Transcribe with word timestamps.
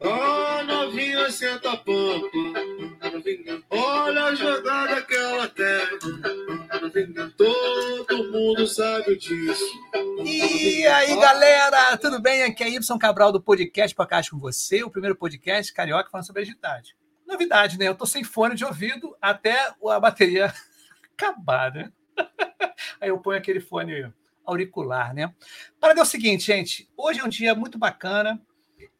Ó, 0.00 0.62
novinha, 0.64 1.30
senta 1.30 1.72
a 1.72 1.76
pampa. 1.78 2.28
Olha 3.70 4.24
a 4.24 4.34
jogada 4.34 5.00
que 5.00 5.14
ela 5.14 5.48
tem. 5.48 5.80
Todo 7.38 8.30
mundo 8.30 8.66
sabe 8.66 9.16
disso. 9.16 9.64
E 10.22 10.86
aí, 10.86 11.18
galera, 11.18 11.96
tudo 11.96 12.20
bem? 12.20 12.42
Aqui 12.42 12.62
é 12.62 12.68
Y 12.68 12.98
Cabral 12.98 13.32
do 13.32 13.40
podcast 13.40 13.96
Podcast 13.96 14.30
com 14.30 14.38
você, 14.38 14.84
o 14.84 14.90
primeiro 14.90 15.16
podcast 15.16 15.72
carioca 15.72 16.10
falando 16.10 16.26
sobre 16.26 16.42
agilidade. 16.42 16.94
Novidade, 17.26 17.78
né? 17.78 17.88
Eu 17.88 17.94
tô 17.94 18.04
sem 18.04 18.22
fone 18.22 18.54
de 18.54 18.66
ouvido 18.66 19.16
até 19.22 19.72
a 19.88 19.98
bateria 19.98 20.52
acabar, 21.16 21.72
né? 21.72 21.90
Aí 23.00 23.08
eu 23.08 23.18
ponho 23.18 23.38
aquele 23.38 23.60
fone 23.60 24.12
auricular, 24.48 25.14
né? 25.14 25.32
Para 25.78 25.94
ver 25.94 26.00
o 26.00 26.06
seguinte, 26.06 26.46
gente, 26.46 26.88
hoje 26.96 27.20
é 27.20 27.24
um 27.24 27.28
dia 27.28 27.54
muito 27.54 27.78
bacana. 27.78 28.40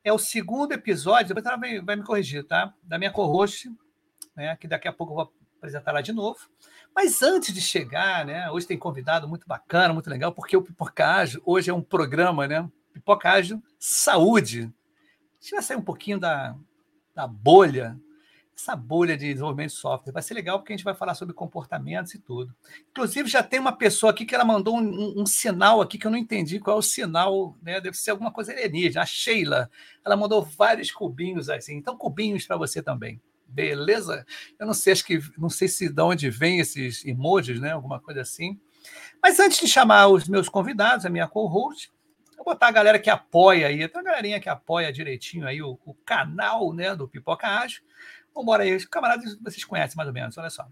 É 0.05 0.12
o 0.12 0.18
segundo 0.18 0.72
episódio, 0.72 1.28
depois 1.28 1.46
ela 1.46 1.56
vai, 1.56 1.80
vai 1.80 1.96
me 1.96 2.05
corrigir, 2.05 2.45
tá? 2.45 2.74
Da 2.82 2.98
minha 2.98 3.10
co-host, 3.10 3.70
né? 4.36 4.56
Que 4.56 4.69
daqui 4.69 4.86
a 4.86 4.92
pouco 4.92 5.12
eu 5.12 5.16
vou 5.16 5.32
apresentar 5.56 5.92
lá 5.92 6.00
de 6.00 6.12
novo. 6.12 6.38
Mas 6.95 7.22
antes 7.22 7.52
de 7.55 7.60
chegar, 7.60 8.24
né? 8.27 8.50
Hoje 8.50 8.66
tem 8.66 8.78
convidado 8.78 9.27
muito 9.27 9.46
bacana, 9.46 9.95
muito 9.95 10.10
legal, 10.10 10.32
porque 10.32 10.56
o 10.56 10.62
Pipocágio 10.62 11.42
hoje 11.45 11.70
é 11.70 11.74
um 11.74 11.83
programa, 11.83 12.46
né? 12.46 12.69
Pipocágio 12.92 13.62
Saúde. 13.78 14.72
A 15.41 15.42
gente 15.42 15.52
vai 15.52 15.62
sair 15.62 15.77
um 15.77 15.83
pouquinho 15.83 16.19
da, 16.19 16.55
da 17.14 17.27
bolha 17.27 17.98
essa 18.58 18.74
bolha 18.74 19.16
de 19.16 19.32
desenvolvimento 19.32 19.70
de 19.70 19.76
software. 19.76 20.12
Vai 20.12 20.22
ser 20.22 20.34
legal 20.34 20.58
porque 20.58 20.72
a 20.72 20.76
gente 20.76 20.84
vai 20.84 20.94
falar 20.94 21.14
sobre 21.14 21.32
comportamentos 21.32 22.12
e 22.14 22.18
tudo. 22.18 22.52
Inclusive, 22.90 23.28
já 23.28 23.42
tem 23.42 23.60
uma 23.60 23.72
pessoa 23.72 24.10
aqui 24.10 24.26
que 24.26 24.34
ela 24.34 24.44
mandou 24.44 24.76
um, 24.76 24.82
um, 24.82 25.22
um 25.22 25.26
sinal 25.26 25.80
aqui 25.80 25.96
que 25.96 26.06
eu 26.06 26.10
não 26.10 26.18
entendi 26.18 26.58
qual 26.58 26.76
é 26.76 26.78
o 26.80 26.82
sinal, 26.82 27.56
né? 27.62 27.80
Deve 27.80 27.96
ser 27.96 28.10
alguma 28.10 28.32
coisa 28.32 28.52
alienígena. 28.52 29.02
A 29.02 29.06
Sheila, 29.06 29.70
ela 30.04 30.16
mandou 30.16 30.42
vários 30.42 30.90
cubinhos 30.90 31.48
assim. 31.48 31.77
Então, 31.77 31.96
cubinhos 31.96 32.46
para 32.46 32.56
você 32.56 32.83
também. 32.83 33.20
Beleza? 33.46 34.27
Eu 34.58 34.66
não 34.66 34.74
sei, 34.74 34.92
acho 34.92 35.05
que 35.05 35.20
não 35.38 35.48
sei 35.48 35.68
se 35.68 35.88
de 35.88 36.02
onde 36.02 36.28
vem 36.28 36.58
esses 36.58 37.05
emojis, 37.05 37.61
né? 37.61 37.70
Alguma 37.70 38.00
coisa 38.00 38.22
assim. 38.22 38.61
Mas 39.22 39.38
antes 39.38 39.61
de 39.61 39.68
chamar 39.68 40.08
os 40.08 40.28
meus 40.28 40.48
convidados, 40.48 41.06
a 41.06 41.11
minha 41.11 41.28
co-host, 41.28 41.90
vou 42.36 42.44
botar 42.44 42.68
a 42.68 42.72
galera 42.72 42.98
que 42.98 43.11
apoia 43.11 43.66
aí, 43.66 43.77
tem 43.88 44.00
uma 44.00 44.02
galerinha 44.02 44.40
que 44.40 44.48
apoia 44.48 44.92
direitinho 44.92 45.46
aí 45.46 45.61
o, 45.61 45.78
o 45.84 45.94
canal 45.94 46.72
né, 46.72 46.94
do 46.94 47.08
Pipoca 47.08 47.46
Ágil. 47.46 47.83
Vambora 48.39 48.62
aí, 48.62 48.77
os 48.77 48.84
camaradas 48.84 49.36
vocês 49.41 49.64
conhecem 49.64 49.97
mais 49.97 50.06
ou 50.06 50.14
menos, 50.14 50.39
olha 50.39 50.48
só. 50.48 50.64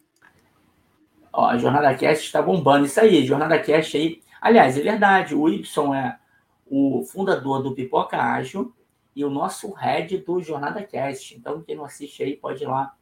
Ó, 1.32 1.46
a 1.46 1.58
Jornada 1.58 1.92
Cast 1.96 2.24
está 2.24 2.40
bombando. 2.40 2.86
Isso 2.86 3.00
aí, 3.00 3.26
Jornada 3.26 3.58
Cast 3.58 3.96
aí. 3.96 4.22
Aliás, 4.40 4.78
é 4.78 4.80
verdade, 4.80 5.34
o 5.34 5.48
Y 5.48 5.94
é 5.94 6.16
o 6.64 7.02
fundador 7.02 7.64
do 7.64 7.74
Pipoca 7.74 8.16
Ágil 8.16 8.72
e 9.16 9.24
o 9.24 9.30
nosso 9.30 9.72
head 9.72 10.18
do 10.18 10.40
Jornada 10.40 10.80
Cast. 10.84 11.36
Então, 11.36 11.60
quem 11.60 11.74
não 11.74 11.84
assiste 11.84 12.22
aí 12.22 12.36
pode 12.36 12.62
ir 12.62 12.68
lá, 12.68 12.94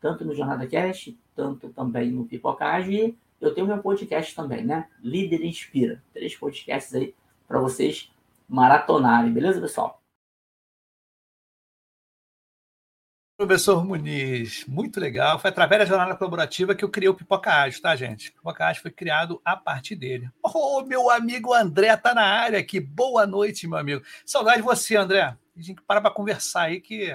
tanto 0.00 0.24
no 0.24 0.34
Jornada 0.34 0.66
Cast, 0.66 1.18
tanto 1.34 1.68
também 1.68 2.10
no 2.10 2.24
Pipoca 2.24 2.64
Ágil. 2.64 2.92
E 2.92 3.16
eu 3.38 3.52
tenho 3.52 3.66
meu 3.66 3.78
podcast 3.78 4.34
também, 4.34 4.64
né? 4.64 4.88
Líder 5.02 5.44
Inspira. 5.44 6.02
Três 6.14 6.34
podcasts 6.34 6.94
aí 6.94 7.14
para 7.46 7.60
vocês 7.60 8.10
maratonarem, 8.48 9.30
beleza, 9.30 9.60
pessoal? 9.60 10.00
Professor 13.38 13.84
Muniz, 13.84 14.64
muito 14.64 14.98
legal. 14.98 15.38
Foi 15.38 15.50
através 15.50 15.80
da 15.80 15.84
jornada 15.84 16.16
colaborativa 16.16 16.74
que 16.74 16.82
eu 16.82 16.88
criei 16.88 17.10
o 17.10 17.14
Pipoca 17.14 17.52
Ágil, 17.52 17.82
tá, 17.82 17.94
gente? 17.94 18.30
O 18.30 18.32
Pipoca 18.32 18.64
Ágil 18.64 18.80
foi 18.80 18.90
criado 18.90 19.42
a 19.44 19.54
partir 19.54 19.94
dele. 19.94 20.30
Oh, 20.42 20.82
meu 20.82 21.10
amigo 21.10 21.52
André 21.52 21.94
tá 21.98 22.14
na 22.14 22.24
área 22.24 22.58
aqui. 22.58 22.80
Boa 22.80 23.26
noite, 23.26 23.68
meu 23.68 23.76
amigo. 23.76 24.02
Saudade 24.24 24.58
de 24.58 24.62
você, 24.62 24.96
André. 24.96 25.20
A 25.20 25.60
gente 25.60 25.82
para 25.82 26.00
para 26.00 26.10
conversar 26.10 26.62
aí 26.62 26.80
que 26.80 27.14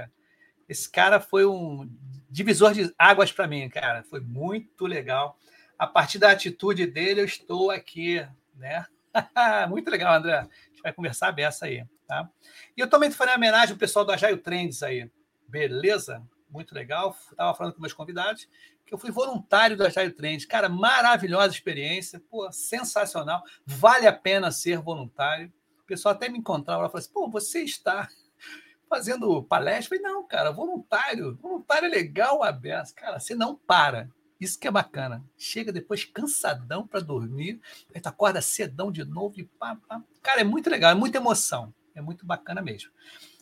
esse 0.69 0.87
cara 0.91 1.19
foi 1.19 1.43
um 1.43 1.89
divisor 2.29 2.71
de 2.71 2.93
águas 2.99 3.31
para 3.31 3.47
mim, 3.47 3.67
cara. 3.67 4.03
Foi 4.03 4.19
muito 4.19 4.85
legal. 4.85 5.39
A 5.75 5.87
partir 5.87 6.19
da 6.19 6.29
atitude 6.29 6.85
dele, 6.85 7.21
eu 7.21 7.25
estou 7.25 7.71
aqui, 7.71 8.23
né? 8.55 8.85
muito 9.67 9.89
legal, 9.89 10.13
André. 10.13 10.37
A 10.37 10.43
gente 10.43 10.83
vai 10.83 10.93
conversar 10.93 11.29
a 11.29 11.31
beça 11.31 11.65
aí, 11.65 11.83
tá? 12.07 12.29
E 12.77 12.79
eu 12.79 12.87
também 12.87 13.09
falei 13.09 13.33
homenagem 13.33 13.73
ao 13.73 13.79
pessoal 13.79 14.05
do 14.05 14.11
Agile 14.11 14.37
Trends 14.37 14.83
aí. 14.83 15.09
Beleza? 15.51 16.23
Muito 16.49 16.73
legal. 16.73 17.15
Estava 17.29 17.53
falando 17.53 17.73
com 17.73 17.81
meus 17.81 17.93
convidados 17.93 18.47
que 18.85 18.93
eu 18.93 18.97
fui 18.97 19.11
voluntário 19.11 19.75
do 19.75 19.85
Agile 19.85 20.11
Trends. 20.11 20.45
Cara, 20.45 20.69
maravilhosa 20.69 21.53
experiência. 21.53 22.21
Pô, 22.29 22.49
sensacional. 22.51 23.43
Vale 23.65 24.07
a 24.07 24.13
pena 24.13 24.49
ser 24.49 24.79
voluntário. 24.79 25.51
O 25.81 25.85
pessoal 25.85 26.15
até 26.15 26.29
me 26.29 26.39
encontrava 26.39 26.83
lá 26.83 26.87
e 26.87 26.91
falou 26.91 26.99
assim: 26.99 27.13
pô, 27.13 27.29
você 27.29 27.63
está 27.63 28.07
fazendo 28.89 29.43
palestra? 29.43 29.95
Eu 29.95 30.01
falei, 30.01 30.13
não, 30.13 30.25
cara, 30.25 30.51
voluntário. 30.51 31.35
Voluntário 31.41 31.87
é 31.87 31.89
legal, 31.89 32.43
aberto. 32.43 32.93
Cara, 32.95 33.19
você 33.19 33.35
não 33.35 33.55
para. 33.55 34.09
Isso 34.39 34.57
que 34.57 34.67
é 34.67 34.71
bacana. 34.71 35.23
Chega 35.37 35.71
depois 35.71 36.05
cansadão 36.05 36.87
para 36.87 36.99
dormir, 36.99 37.61
aí 37.93 38.01
tu 38.01 38.07
acorda 38.07 38.41
cedão 38.41 38.91
de 38.91 39.05
novo 39.05 39.39
e 39.39 39.43
pá, 39.43 39.77
pá. 39.87 40.01
Cara, 40.23 40.41
é 40.41 40.43
muito 40.43 40.69
legal, 40.69 40.91
é 40.91 40.95
muita 40.95 41.17
emoção. 41.17 41.73
É 41.93 42.01
muito 42.01 42.25
bacana 42.25 42.61
mesmo. 42.61 42.89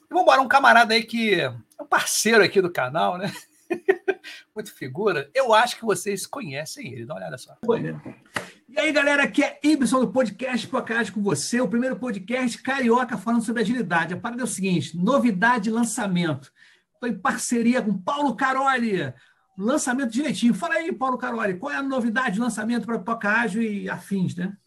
E 0.09 0.13
vamos 0.13 0.23
embora, 0.23 0.41
um 0.41 0.47
camarada 0.47 0.93
aí 0.95 1.03
que 1.03 1.35
é 1.35 1.49
um 1.79 1.85
parceiro 1.85 2.43
aqui 2.43 2.59
do 2.59 2.71
canal, 2.71 3.17
né? 3.17 3.31
Muito 4.55 4.73
figura. 4.73 5.29
Eu 5.35 5.53
acho 5.53 5.77
que 5.77 5.85
vocês 5.85 6.25
conhecem 6.25 6.91
ele. 6.91 7.05
Dá 7.05 7.13
uma 7.13 7.19
olhada 7.19 7.37
só. 7.37 7.55
E 8.67 8.79
aí, 8.79 8.91
galera, 8.91 9.23
aqui 9.23 9.43
é 9.43 9.59
Ibson 9.63 9.99
do 9.99 10.11
podcast 10.11 10.67
Podcast 10.67 11.11
com 11.11 11.21
você, 11.21 11.61
o 11.61 11.67
primeiro 11.67 11.95
podcast 11.95 12.59
carioca 12.61 13.17
falando 13.17 13.43
sobre 13.43 13.61
agilidade. 13.61 14.15
A 14.15 14.17
parada 14.17 14.41
é 14.41 14.45
o 14.45 14.47
seguinte: 14.47 14.97
novidade 14.97 15.65
de 15.65 15.69
lançamento. 15.71 16.51
Estou 16.95 17.07
em 17.07 17.17
parceria 17.17 17.81
com 17.81 17.95
Paulo 17.95 18.35
Caroli. 18.35 19.13
Lançamento 19.55 20.11
direitinho. 20.11 20.53
Fala 20.53 20.75
aí, 20.75 20.91
Paulo 20.91 21.17
Caroli, 21.17 21.57
qual 21.57 21.71
é 21.71 21.75
a 21.75 21.83
novidade 21.83 22.35
de 22.35 22.39
lançamento 22.39 22.85
para 22.85 22.97
Pipoca 22.97 23.47
e 23.57 23.89
afins, 23.89 24.35
né? 24.35 24.57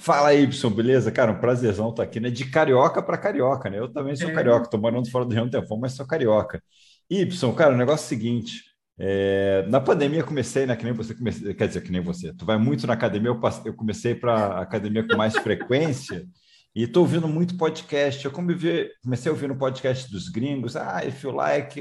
Fala 0.00 0.28
aí, 0.28 0.44
Y, 0.44 0.70
beleza? 0.74 1.12
Cara, 1.12 1.30
um 1.30 1.38
prazerzão 1.38 1.90
estar 1.90 2.02
aqui, 2.04 2.18
né? 2.20 2.30
De 2.30 2.46
carioca 2.46 3.02
para 3.02 3.18
carioca, 3.18 3.68
né? 3.68 3.78
Eu 3.78 3.92
também 3.92 4.16
sou 4.16 4.30
é. 4.30 4.32
carioca, 4.32 4.64
estou 4.64 4.80
morando 4.80 5.10
fora 5.10 5.26
do 5.26 5.34
Rio 5.34 5.44
um 5.44 5.50
tempão, 5.50 5.76
mas 5.78 5.92
sou 5.92 6.06
carioca. 6.06 6.62
Y, 7.10 7.52
cara, 7.54 7.74
o 7.74 7.76
negócio 7.76 8.04
é 8.04 8.06
o 8.06 8.08
seguinte: 8.08 8.64
é, 8.98 9.66
na 9.68 9.78
pandemia 9.78 10.20
eu 10.20 10.26
comecei, 10.26 10.64
né? 10.64 10.74
Que 10.74 10.84
nem 10.84 10.94
você 10.94 11.14
comecei, 11.14 11.52
quer 11.52 11.68
dizer, 11.68 11.82
que 11.82 11.92
nem 11.92 12.00
você. 12.00 12.32
Tu 12.32 12.46
vai 12.46 12.56
muito 12.56 12.86
na 12.86 12.94
academia, 12.94 13.28
eu, 13.28 13.38
passei, 13.38 13.70
eu 13.70 13.74
comecei 13.74 14.14
para 14.14 14.62
academia 14.62 15.06
com 15.06 15.18
mais 15.18 15.36
frequência 15.36 16.26
e 16.74 16.84
estou 16.84 17.02
ouvindo 17.02 17.28
muito 17.28 17.58
podcast. 17.58 18.24
Eu 18.24 18.30
comecei, 18.30 18.88
comecei 19.04 19.30
ouvindo 19.30 19.54
podcast 19.54 20.10
dos 20.10 20.30
gringos. 20.30 20.76
Ah, 20.76 21.04
if 21.04 21.22
you 21.22 21.30
like, 21.30 21.78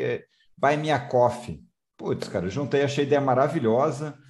buy 0.57 0.75
me 0.75 0.91
a 0.91 0.99
coffee. 0.99 1.63
Putz, 1.95 2.27
cara, 2.27 2.49
juntei, 2.49 2.81
achei 2.83 3.05
a 3.05 3.07
ideia 3.07 3.21
maravilhosa 3.21 4.13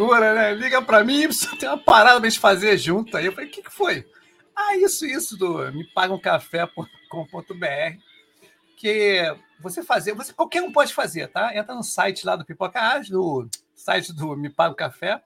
Figura, 0.00 0.34
né? 0.34 0.54
Liga 0.54 0.80
para 0.80 1.04
mim, 1.04 1.28
tem 1.60 1.68
uma 1.68 1.76
parada 1.76 2.18
pra 2.18 2.28
gente 2.28 2.40
fazer 2.40 2.76
junto. 2.78 3.16
Aí 3.16 3.26
eu 3.26 3.32
falei, 3.32 3.48
o 3.48 3.52
que, 3.52 3.62
que 3.62 3.70
foi? 3.70 4.08
Ah, 4.56 4.74
isso, 4.76 5.04
isso, 5.04 5.36
do 5.36 5.70
me 5.72 5.84
paga 5.92 6.14
um 6.14 6.20
café.com.br, 6.20 6.86
que 8.76 9.36
você 9.60 9.82
fazer, 9.82 10.14
você 10.14 10.32
qualquer 10.32 10.62
um 10.62 10.72
pode 10.72 10.94
fazer, 10.94 11.28
tá? 11.28 11.54
Entra 11.54 11.74
no 11.74 11.82
site 11.82 12.24
lá 12.24 12.34
do 12.34 12.46
Pipoca 12.46 13.00
do 13.10 13.46
site 13.74 14.12
do 14.14 14.36
Me 14.36 14.48
Paga 14.48 14.72
um 14.72 14.76
Café, 14.76 15.22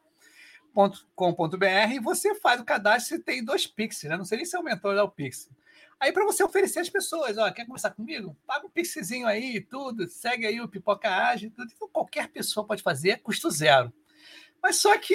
.com.br 1.14 1.92
e 1.92 2.00
você 2.00 2.34
faz 2.34 2.60
o 2.60 2.64
cadastro 2.64 3.16
e 3.16 3.20
tem 3.20 3.44
dois 3.44 3.66
Pix, 3.66 4.02
né? 4.04 4.16
Não 4.16 4.24
sei 4.24 4.38
nem 4.38 4.44
se 4.44 4.56
aumentou 4.56 4.90
lá 4.90 5.04
o 5.04 5.08
Pix. 5.08 5.48
Aí 6.00 6.12
para 6.12 6.24
você 6.24 6.42
oferecer 6.42 6.80
às 6.80 6.90
pessoas, 6.90 7.38
ó, 7.38 7.48
quer 7.52 7.64
conversar 7.64 7.90
comigo? 7.90 8.36
Paga 8.44 8.66
um 8.66 8.70
pixzinho 8.70 9.26
aí, 9.26 9.60
tudo, 9.60 10.08
segue 10.08 10.44
aí 10.44 10.60
o 10.60 10.68
Pipoca 10.68 11.08
Ágil, 11.08 11.52
tudo. 11.54 11.70
Então 11.72 11.88
qualquer 11.88 12.28
pessoa 12.28 12.66
pode 12.66 12.82
fazer, 12.82 13.20
custo 13.22 13.48
zero. 13.50 13.92
Mas 14.64 14.76
só 14.76 14.96
que 14.96 15.14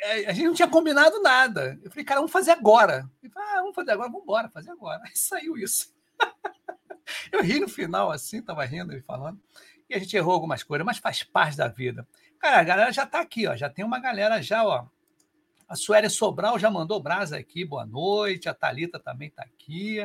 é, 0.00 0.26
a 0.26 0.32
gente 0.32 0.46
não 0.46 0.54
tinha 0.54 0.68
combinado 0.68 1.20
nada. 1.20 1.76
Eu 1.82 1.90
falei, 1.90 2.04
cara, 2.04 2.20
vamos 2.20 2.30
fazer 2.30 2.52
agora. 2.52 3.10
Eu 3.20 3.28
falei, 3.32 3.48
ah, 3.48 3.56
vamos 3.56 3.74
fazer 3.74 3.90
agora, 3.90 4.08
vamos 4.08 4.22
embora, 4.22 4.48
fazer 4.48 4.70
agora. 4.70 5.02
Aí 5.04 5.16
saiu 5.16 5.58
isso. 5.58 5.92
Eu 7.32 7.42
ri 7.42 7.58
no 7.58 7.68
final, 7.68 8.12
assim, 8.12 8.40
tava 8.40 8.64
rindo 8.64 8.96
e 8.96 9.02
falando. 9.02 9.40
E 9.90 9.94
a 9.96 9.98
gente 9.98 10.16
errou 10.16 10.32
algumas 10.32 10.62
coisas, 10.62 10.86
mas 10.86 10.98
faz 10.98 11.24
parte 11.24 11.56
da 11.56 11.66
vida. 11.66 12.06
Cara, 12.38 12.60
a 12.60 12.62
galera 12.62 12.92
já 12.92 13.02
está 13.02 13.20
aqui, 13.20 13.48
ó. 13.48 13.56
Já 13.56 13.68
tem 13.68 13.84
uma 13.84 13.98
galera 13.98 14.40
já, 14.40 14.64
ó. 14.64 14.86
A 15.68 15.74
Suélia 15.74 16.08
Sobral 16.08 16.56
já 16.56 16.70
mandou 16.70 17.02
brasa 17.02 17.38
aqui, 17.38 17.64
boa 17.64 17.84
noite. 17.84 18.48
A 18.48 18.54
Talita 18.54 19.00
também 19.00 19.26
está 19.26 19.42
aqui. 19.42 20.00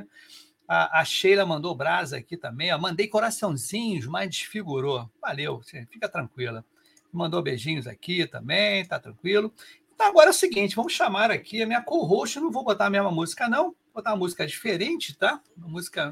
A, 0.67 1.01
a, 1.01 1.05
Sheila 1.05 1.45
mandou 1.45 1.75
brasa 1.75 2.17
aqui 2.17 2.35
também. 2.35 2.73
Ó. 2.73 2.79
Mandei 2.79 3.07
coraçãozinhos, 3.07 4.07
mas 4.07 4.27
desfigurou. 4.27 5.07
Valeu, 5.21 5.61
fica 5.87 6.09
tranquila. 6.09 6.65
Mandou 7.11 7.41
beijinhos 7.41 7.87
aqui 7.87 8.25
também, 8.25 8.85
tá 8.85 8.99
tranquilo. 8.99 9.53
Então 9.93 10.07
agora 10.07 10.27
é 10.27 10.31
o 10.31 10.33
seguinte, 10.33 10.75
vamos 10.75 10.93
chamar 10.93 11.29
aqui 11.29 11.61
a 11.61 11.67
minha 11.67 11.81
co-host. 11.81 12.39
Não 12.39 12.51
vou 12.51 12.63
botar 12.63 12.85
a 12.85 12.89
mesma 12.89 13.11
música, 13.11 13.47
não. 13.47 13.65
Vou 13.65 13.75
botar 13.95 14.11
uma 14.11 14.17
música 14.17 14.47
diferente, 14.47 15.15
tá? 15.17 15.41
Uma 15.57 15.67
música 15.67 16.11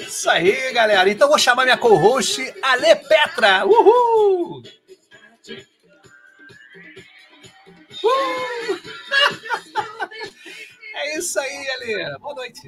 isso 0.00 0.28
aí, 0.28 0.72
galera. 0.72 1.08
Então 1.08 1.28
vou 1.28 1.38
chamar 1.38 1.64
minha 1.64 1.78
co-host, 1.78 2.42
Ale 2.62 2.96
Petra. 2.96 3.64
Uhul! 3.64 4.62
Uh! 8.02 8.80
é 10.96 11.18
isso 11.18 11.38
aí, 11.38 11.70
Ale. 11.70 12.18
Boa 12.18 12.34
noite. 12.34 12.60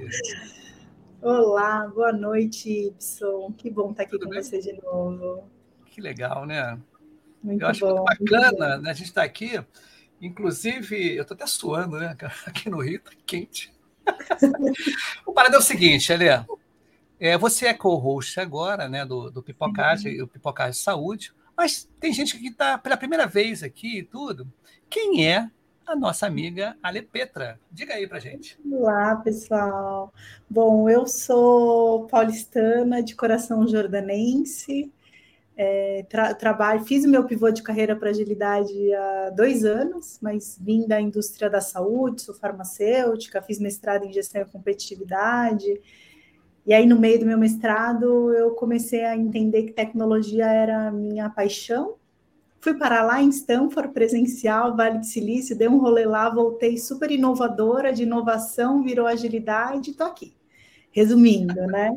Olá, 1.22 1.86
boa 1.88 2.12
noite, 2.12 2.68
Y. 2.70 3.52
Que 3.56 3.70
bom 3.70 3.90
estar 3.90 4.02
aqui 4.02 4.12
Tudo 4.12 4.26
com 4.26 4.30
bem? 4.30 4.42
você 4.42 4.60
de 4.60 4.72
novo. 4.74 5.48
Que 5.86 6.00
legal, 6.00 6.44
né? 6.44 6.78
Muito 7.42 7.62
eu 7.62 7.68
acho 7.68 7.86
bom, 7.86 8.04
muito 8.04 8.24
bacana 8.24 8.78
né? 8.78 8.90
a 8.90 8.92
gente 8.92 9.06
estar 9.06 9.22
tá 9.22 9.26
aqui. 9.26 9.58
Inclusive, 10.20 11.16
eu 11.16 11.22
estou 11.22 11.34
até 11.34 11.46
suando, 11.46 11.98
né? 11.98 12.16
Aqui 12.46 12.70
no 12.70 12.80
Rio 12.80 12.96
está 12.96 13.10
quente. 13.26 13.72
o 15.26 15.32
parada 15.32 15.56
é 15.56 15.58
o 15.58 15.62
seguinte, 15.62 16.12
Elê. 16.12 16.28
É, 17.18 17.36
você 17.36 17.66
é 17.66 17.74
co-host 17.74 18.38
agora, 18.38 18.88
né, 18.88 19.04
do, 19.04 19.30
do 19.30 19.42
Pipocagem, 19.42 20.18
uhum. 20.18 20.24
o 20.24 20.28
Pipocagem 20.28 20.74
Saúde, 20.74 21.32
mas 21.56 21.88
tem 21.98 22.12
gente 22.12 22.38
que 22.38 22.48
está 22.48 22.76
pela 22.76 22.96
primeira 22.96 23.26
vez 23.26 23.62
aqui 23.62 23.98
e 23.98 24.02
tudo. 24.02 24.50
Quem 24.88 25.26
é 25.26 25.50
a 25.86 25.94
nossa 25.94 26.26
amiga 26.26 26.76
Ale 26.82 27.00
Petra? 27.00 27.60
Diga 27.70 27.94
aí 27.94 28.06
pra 28.08 28.18
gente. 28.18 28.58
Olá, 28.70 29.16
pessoal. 29.16 30.12
Bom, 30.50 30.90
eu 30.90 31.06
sou 31.06 32.06
paulistana 32.08 33.02
de 33.02 33.14
coração 33.14 33.66
jordanense, 33.68 34.92
é, 35.56 36.04
tra 36.08 36.34
trabalho, 36.34 36.84
fiz 36.84 37.04
o 37.04 37.08
meu 37.08 37.24
pivô 37.24 37.50
de 37.50 37.62
carreira 37.62 37.94
para 37.94 38.10
agilidade 38.10 38.92
há 38.92 39.30
dois 39.30 39.64
anos, 39.64 40.18
mas 40.20 40.58
vim 40.60 40.86
da 40.86 41.00
indústria 41.00 41.48
da 41.48 41.60
saúde, 41.60 42.22
sou 42.22 42.34
farmacêutica, 42.34 43.40
fiz 43.40 43.60
mestrado 43.60 44.04
em 44.04 44.12
gestão 44.12 44.42
e 44.42 44.44
competitividade. 44.44 45.80
E 46.66 46.74
aí, 46.74 46.84
no 46.84 46.98
meio 46.98 47.20
do 47.20 47.26
meu 47.26 47.38
mestrado, 47.38 48.34
eu 48.34 48.50
comecei 48.50 49.04
a 49.04 49.16
entender 49.16 49.62
que 49.62 49.72
tecnologia 49.72 50.46
era 50.46 50.88
a 50.88 50.90
minha 50.90 51.30
paixão. 51.30 51.94
Fui 52.66 52.74
parar 52.74 53.04
lá 53.04 53.22
em 53.22 53.28
Stanford, 53.28 53.92
presencial, 53.92 54.74
Vale 54.74 54.98
do 54.98 55.06
Silício, 55.06 55.56
dei 55.56 55.68
um 55.68 55.78
rolê 55.78 56.04
lá, 56.04 56.28
voltei 56.28 56.76
super 56.78 57.12
inovadora, 57.12 57.92
de 57.92 58.02
inovação, 58.02 58.82
virou 58.82 59.06
agilidade, 59.06 59.92
estou 59.92 60.04
aqui. 60.04 60.34
Resumindo, 60.90 61.54
né? 61.68 61.96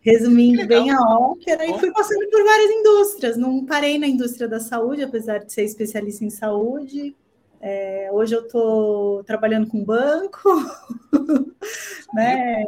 resumindo 0.00 0.64
bem 0.64 0.92
a 0.92 1.00
ópera, 1.00 1.66
e 1.66 1.76
fui 1.76 1.90
passando 1.90 2.30
por 2.30 2.44
várias 2.44 2.70
indústrias. 2.70 3.36
Não 3.36 3.66
parei 3.66 3.98
na 3.98 4.06
indústria 4.06 4.46
da 4.46 4.60
saúde, 4.60 5.02
apesar 5.02 5.38
de 5.38 5.52
ser 5.52 5.64
especialista 5.64 6.24
em 6.24 6.30
saúde. 6.30 7.16
É, 7.64 8.10
hoje 8.10 8.34
eu 8.34 8.42
estou 8.42 9.22
trabalhando 9.22 9.68
com 9.68 9.84
banco, 9.84 10.48
né? 12.12 12.64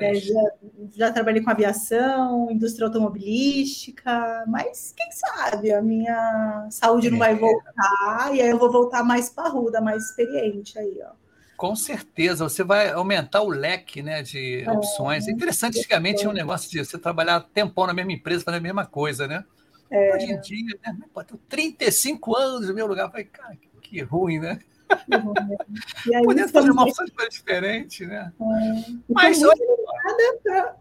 É, 0.00 0.14
já, 0.14 0.40
já, 0.94 1.12
trabalhei 1.12 1.42
com 1.42 1.50
aviação, 1.50 2.50
indústria 2.50 2.86
automobilística, 2.86 4.44
mas 4.48 4.94
quem 4.96 5.10
sabe 5.12 5.70
a 5.70 5.82
minha 5.82 6.66
saúde 6.70 7.10
não 7.10 7.18
vai 7.18 7.34
voltar 7.34 8.34
e 8.34 8.40
aí 8.40 8.48
eu 8.48 8.58
vou 8.58 8.72
voltar 8.72 9.04
mais 9.04 9.28
parruda, 9.28 9.82
mais 9.82 10.02
experiente 10.02 10.78
aí, 10.78 10.98
ó. 11.04 11.12
Com 11.54 11.76
certeza, 11.76 12.48
você 12.48 12.64
vai 12.64 12.90
aumentar 12.90 13.42
o 13.42 13.50
leque 13.50 14.00
né, 14.00 14.22
de 14.22 14.62
é, 14.62 14.70
opções. 14.70 15.28
É 15.28 15.30
interessante, 15.30 15.78
antigamente 15.78 16.20
tinha 16.20 16.30
um 16.30 16.34
negócio 16.34 16.70
de 16.70 16.82
você 16.82 16.96
trabalhar 16.96 17.40
tempão 17.52 17.86
na 17.86 17.92
mesma 17.92 18.12
empresa, 18.12 18.44
fazer 18.44 18.58
a 18.58 18.60
mesma 18.60 18.86
coisa, 18.86 19.26
né? 19.26 19.44
É. 19.90 20.14
Hoje 20.14 20.26
em 20.26 20.40
dia, 20.40 20.78
né? 20.86 20.96
Pô, 21.12 21.22
35 21.48 22.36
anos 22.36 22.68
no 22.68 22.74
meu 22.74 22.86
lugar. 22.86 23.06
Eu 23.06 23.10
falei, 23.10 23.24
cara, 23.24 23.56
que, 23.78 23.90
que 23.90 24.02
ruim, 24.02 24.38
né? 24.38 24.58
Poder 26.24 26.48
fazer 26.48 26.70
uma 26.70 26.84
opção 26.84 27.06
diferente, 27.28 28.06
né? 28.06 28.32
É. 28.40 28.92
Mas 29.08 29.42
olha. 29.42 30.74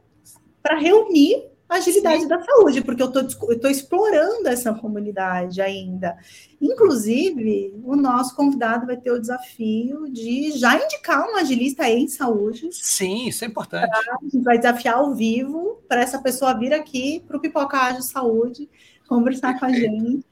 Para 0.61 0.77
reunir 0.77 1.49
agilidade 1.69 2.21
Sim. 2.21 2.27
da 2.27 2.41
saúde, 2.41 2.81
porque 2.81 3.01
eu 3.01 3.09
estou 3.09 3.69
explorando 3.69 4.47
essa 4.47 4.73
comunidade 4.73 5.61
ainda. 5.61 6.17
Inclusive, 6.61 7.73
o 7.83 7.95
nosso 7.95 8.35
convidado 8.35 8.85
vai 8.85 8.95
ter 8.95 9.11
o 9.11 9.19
desafio 9.19 10.09
de 10.09 10.51
já 10.57 10.81
indicar 10.81 11.27
um 11.29 11.35
agilista 11.35 11.87
em 11.89 12.07
saúde. 12.07 12.69
Sim, 12.71 13.27
isso 13.27 13.43
é 13.43 13.47
importante. 13.47 13.91
A 13.93 14.17
gente 14.23 14.41
vai 14.43 14.57
desafiar 14.57 14.95
ao 14.95 15.13
vivo 15.13 15.81
para 15.87 16.01
essa 16.01 16.19
pessoa 16.19 16.57
vir 16.57 16.73
aqui 16.73 17.23
para 17.27 17.37
o 17.37 17.41
Pipoca 17.41 17.77
Ágil 17.77 18.01
Saúde, 18.01 18.69
conversar 19.07 19.59
Perfeito. 19.59 19.59
com 19.59 19.65
a 19.65 20.03
gente. 20.03 20.25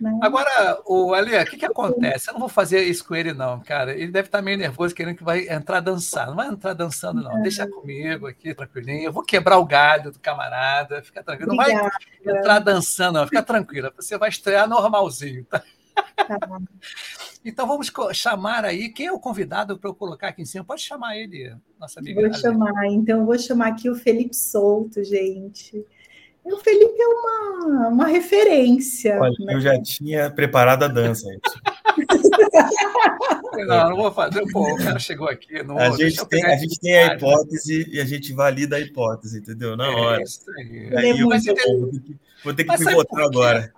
Né? 0.00 0.18
Agora, 0.22 0.80
o 0.86 1.14
Ale, 1.14 1.36
o 1.36 1.46
que, 1.46 1.56
que 1.56 1.66
acontece? 1.66 2.28
Eu 2.28 2.34
não 2.34 2.40
vou 2.40 2.48
fazer 2.48 2.82
isso 2.82 3.04
com 3.06 3.14
ele, 3.14 3.32
não, 3.32 3.60
cara. 3.60 3.92
Ele 3.92 4.10
deve 4.10 4.28
estar 4.28 4.42
meio 4.42 4.58
nervoso, 4.58 4.94
querendo 4.94 5.16
que 5.16 5.24
vai 5.24 5.48
entrar 5.48 5.80
dançar. 5.80 6.26
Não 6.26 6.36
vai 6.36 6.48
entrar 6.48 6.74
dançando, 6.74 7.22
não. 7.22 7.42
Deixa 7.42 7.66
comigo 7.66 8.26
aqui, 8.26 8.54
tranquilinho. 8.54 9.04
Eu 9.04 9.12
vou 9.12 9.22
quebrar 9.22 9.58
o 9.58 9.64
galho 9.64 10.12
do 10.12 10.18
camarada. 10.18 11.02
Fica 11.02 11.22
tranquilo. 11.22 11.50
Não 11.50 11.56
vai 11.56 11.72
entrar 12.24 12.58
dançando, 12.58 13.18
não. 13.18 13.26
Fica 13.26 13.42
tranquila. 13.42 13.92
Você 13.96 14.18
vai 14.18 14.28
estrear 14.28 14.68
normalzinho, 14.68 15.44
tá? 15.44 15.62
Tá 16.16 16.38
então 17.44 17.66
vamos 17.66 17.90
chamar 18.12 18.64
aí. 18.64 18.88
Quem 18.88 19.06
é 19.06 19.12
o 19.12 19.20
convidado 19.20 19.78
para 19.78 19.88
eu 19.88 19.94
colocar 19.94 20.28
aqui 20.28 20.42
em 20.42 20.46
cima? 20.46 20.64
Pode 20.64 20.82
chamar 20.82 21.16
ele, 21.16 21.54
nossa 21.78 22.00
amiga. 22.00 22.20
Vou 22.20 22.34
chamar, 22.34 22.86
então 22.86 23.24
vou 23.24 23.38
chamar 23.38 23.68
aqui 23.68 23.88
o 23.88 23.94
Felipe 23.94 24.34
Souto, 24.34 25.02
gente. 25.04 25.86
O 26.52 26.58
Felipe 26.58 27.00
é 27.00 27.06
uma, 27.08 27.88
uma 27.88 28.06
referência. 28.06 29.18
Olha, 29.20 29.34
né? 29.40 29.54
eu 29.54 29.60
já 29.60 29.82
tinha 29.82 30.30
preparado 30.30 30.84
a 30.84 30.88
dança. 30.88 31.26
não, 33.66 33.90
não 33.90 33.96
vou 33.96 34.12
fazer. 34.12 34.42
Pô, 34.52 34.72
o 34.72 34.76
cara 34.76 34.98
chegou 34.98 35.28
aqui. 35.28 35.62
Não, 35.64 35.76
a, 35.76 35.90
gente 35.90 36.24
tem, 36.28 36.44
a 36.44 36.56
gente 36.56 36.78
tem 36.78 36.96
a 36.98 37.14
hipótese 37.14 37.88
e 37.90 38.00
a 38.00 38.04
gente 38.04 38.32
valida 38.32 38.76
a 38.76 38.80
hipótese, 38.80 39.38
entendeu? 39.38 39.76
Na 39.76 39.86
é 39.86 39.90
hora. 39.90 40.22
aí. 40.58 40.96
aí 40.96 41.18
eu, 41.18 41.28
vou, 41.28 41.40
ter 41.40 41.54
que, 41.54 42.16
vou 42.44 42.54
ter 42.54 42.64
que 42.64 42.76
pivotar 42.76 43.24
agora. 43.24 43.72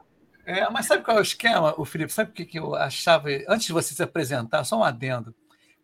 É, 0.44 0.68
mas 0.70 0.86
sabe 0.86 1.02
qual 1.02 1.16
é 1.16 1.20
o 1.20 1.22
esquema, 1.22 1.74
o 1.78 1.84
Felipe? 1.84 2.12
Sabe 2.12 2.30
o 2.30 2.32
que, 2.34 2.44
que 2.44 2.58
eu 2.58 2.74
achava? 2.74 3.28
Antes 3.48 3.66
de 3.66 3.72
você 3.72 3.94
se 3.94 4.02
apresentar, 4.02 4.64
só 4.64 4.78
um 4.78 4.84
adendo. 4.84 5.34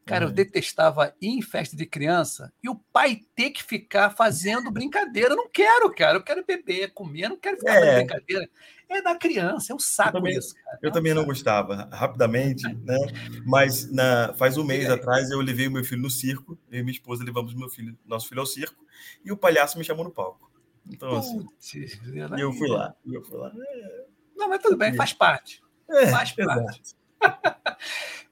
Cara, 0.05 0.25
uhum. 0.25 0.31
eu 0.31 0.35
detestava 0.35 1.15
ir 1.21 1.29
em 1.29 1.43
festa 1.43 1.75
de 1.75 1.87
criança 1.87 2.53
e 2.63 2.69
o 2.69 2.75
pai 2.75 3.21
ter 3.35 3.51
que 3.51 3.63
ficar 3.63 4.11
fazendo 4.11 4.71
brincadeira. 4.71 5.31
Eu 5.31 5.37
não 5.37 5.49
quero, 5.49 5.91
cara. 5.95 6.19
Eu 6.19 6.23
quero 6.23 6.45
beber, 6.45 6.93
comer, 6.93 7.29
não 7.29 7.39
quero 7.39 7.57
ficar 7.57 7.73
é. 7.73 7.81
fazendo 7.81 7.97
brincadeira. 7.97 8.51
É 8.87 9.01
da 9.01 9.17
criança, 9.17 9.73
é 9.73 9.75
um 9.75 9.79
saco 9.79 10.11
eu 10.11 10.21
também, 10.21 10.37
isso, 10.37 10.55
cara. 10.55 10.79
Eu 10.83 10.89
é 10.89 10.91
um 10.91 10.93
também 10.93 11.15
não 11.15 11.25
gostava, 11.25 11.89
rapidamente, 11.91 12.69
né? 12.69 12.99
Mas 13.47 13.91
na, 13.91 14.35
faz 14.35 14.59
um 14.59 14.65
mês 14.65 14.85
é. 14.85 14.93
atrás 14.93 15.31
eu 15.31 15.41
levei 15.41 15.67
o 15.67 15.71
meu 15.71 15.83
filho 15.83 16.03
no 16.03 16.11
circo, 16.11 16.59
eu 16.71 16.81
e 16.81 16.83
minha 16.83 16.93
esposa 16.93 17.25
levamos 17.25 17.55
meu 17.55 17.71
filho, 17.71 17.97
nosso 18.05 18.29
filho 18.29 18.43
ao 18.43 18.47
circo, 18.47 18.85
e 19.25 19.33
o 19.33 19.37
palhaço 19.39 19.79
me 19.79 19.85
chamou 19.85 20.05
no 20.05 20.11
palco. 20.11 20.53
Então, 20.87 21.17
assim, 21.17 21.43
Putz, 21.43 21.75
e 21.75 22.41
eu 22.41 22.53
fui 22.53 22.69
lá, 22.69 22.95
eu 23.11 23.25
fui 23.25 23.39
lá. 23.39 23.51
É... 23.57 24.05
Não, 24.37 24.51
mas 24.51 24.61
tudo 24.61 24.77
bem, 24.77 24.95
faz 24.95 25.15
parte. 25.15 25.63
É, 25.89 26.07
faz 26.09 26.33
parte. 26.33 26.95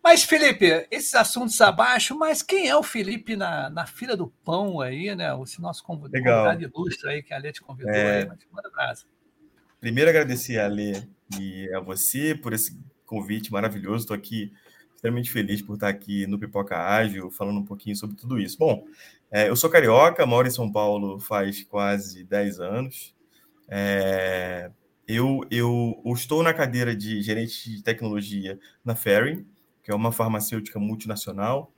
Mas, 0.03 0.25
Felipe, 0.25 0.87
esses 0.91 1.15
assuntos 1.15 1.61
abaixo, 1.61 2.19
mas 2.19 2.43
quem 2.43 2.69
é 2.69 2.77
o 2.77 2.83
Felipe 2.83 3.37
na, 3.37 3.71
na 3.71 3.87
fila 3.87 4.17
do 4.17 4.27
pão 4.45 4.81
aí, 4.81 5.15
né? 5.15 5.33
O 5.33 5.45
nosso 5.61 5.85
convidado, 5.85 6.25
convidado 6.25 6.62
ilustre 6.65 7.09
aí, 7.09 7.23
que 7.23 7.33
a 7.33 7.39
Lete 7.39 7.62
convidou 7.62 7.95
é. 7.95 8.23
aí, 8.23 8.27
mas 8.27 8.39
manda 8.51 8.69
brasa. 8.69 9.05
primeiro 9.81 10.11
agradecer 10.11 10.59
a 10.59 10.67
Lê 10.67 11.01
e 11.39 11.73
a 11.73 11.79
você 11.79 12.35
por 12.35 12.53
esse 12.53 12.77
convite 13.07 13.53
maravilhoso. 13.53 14.03
Estou 14.03 14.17
aqui 14.17 14.53
extremamente 14.93 15.31
feliz 15.31 15.62
por 15.62 15.75
estar 15.75 15.89
aqui 15.89 16.27
no 16.27 16.39
Pipoca 16.39 16.77
Ágil, 16.77 17.31
falando 17.31 17.61
um 17.61 17.65
pouquinho 17.65 17.95
sobre 17.95 18.17
tudo 18.17 18.41
isso. 18.41 18.59
Bom, 18.59 18.85
é, 19.31 19.49
eu 19.49 19.55
sou 19.55 19.71
carioca, 19.71 20.27
moro 20.27 20.49
em 20.49 20.51
São 20.51 20.71
Paulo 20.71 21.21
faz 21.21 21.62
quase 21.62 22.25
10 22.25 22.59
anos. 22.59 23.15
É, 23.69 24.69
eu, 25.14 25.47
eu, 25.50 26.02
estou 26.14 26.42
na 26.42 26.54
cadeira 26.54 26.95
de 26.95 27.23
gerente 27.23 27.71
de 27.71 27.83
tecnologia 27.83 28.59
na 28.85 28.95
Ferring, 28.95 29.47
que 29.83 29.90
é 29.90 29.95
uma 29.95 30.12
farmacêutica 30.12 30.78
multinacional 30.78 31.73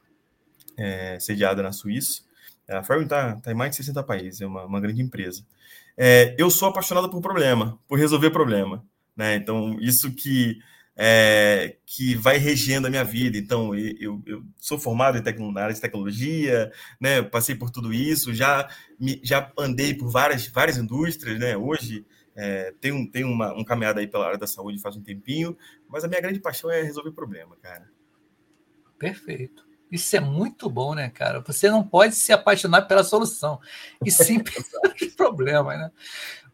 é, 0.77 1.19
sediada 1.19 1.63
na 1.63 1.73
Suíça. 1.73 2.23
A 2.69 2.83
Ferring 2.83 3.05
está 3.05 3.37
tá 3.37 3.51
em 3.51 3.55
mais 3.55 3.71
de 3.71 3.77
60 3.77 4.03
países, 4.03 4.41
é 4.41 4.47
uma, 4.47 4.65
uma 4.65 4.81
grande 4.81 5.03
empresa. 5.03 5.45
É, 5.97 6.35
eu 6.39 6.51
sou 6.51 6.69
apaixonado 6.69 7.11
por 7.11 7.21
problema, 7.21 7.79
por 7.89 7.99
resolver 7.99 8.31
problema. 8.31 8.85
Né? 9.17 9.37
Então, 9.37 9.77
isso 9.81 10.13
que 10.15 10.59
é, 10.97 11.77
que 11.85 12.15
vai 12.15 12.39
regendo 12.39 12.87
a 12.87 12.91
minha 12.91 13.05
vida. 13.05 13.37
Então, 13.37 13.75
eu, 13.75 14.23
eu 14.27 14.45
sou 14.59 14.79
formado 14.79 15.19
em 15.19 15.53
na 15.53 15.63
área 15.63 15.75
de 15.75 15.81
tecnologia, 15.81 16.71
né? 17.01 17.23
passei 17.23 17.55
por 17.55 17.71
tudo 17.71 17.93
isso, 17.93 18.33
já, 18.33 18.69
já 19.23 19.51
andei 19.59 19.95
por 19.95 20.09
várias, 20.11 20.47
várias 20.47 20.79
indústrias, 20.79 21.39
né? 21.39 21.57
hoje 21.57 22.05
é, 22.37 22.75
tenho, 22.81 23.11
tenho 23.11 23.29
uma, 23.29 23.53
um 23.53 23.65
caminhada 23.65 24.01
aí 24.01 24.07
pela 24.07 24.27
área 24.27 24.39
da 24.39 24.47
saúde 24.47 24.81
faz 24.81 24.97
um 24.97 25.03
tempinho, 25.03 25.57
mas 25.89 26.05
a 26.05 26.09
minha 26.09 26.21
grande 26.21 26.41
paixão 26.41 26.71
é 26.71 26.83
resolver 26.83 27.13
problema, 27.13 27.57
cara. 27.63 27.89
Perfeito. 28.99 29.65
Isso 29.91 30.17
é 30.17 30.21
muito 30.21 30.69
bom, 30.69 30.95
né, 30.95 31.09
cara? 31.11 31.41
Você 31.47 31.71
não 31.71 31.85
pode 31.87 32.17
se 32.17 32.33
apaixonar 32.33 32.83
pela 32.83 33.05
solução, 33.05 33.61
e 34.05 34.11
sim 34.11 34.41
pelos 34.43 35.15
problemas, 35.15 35.79
né? 35.79 35.91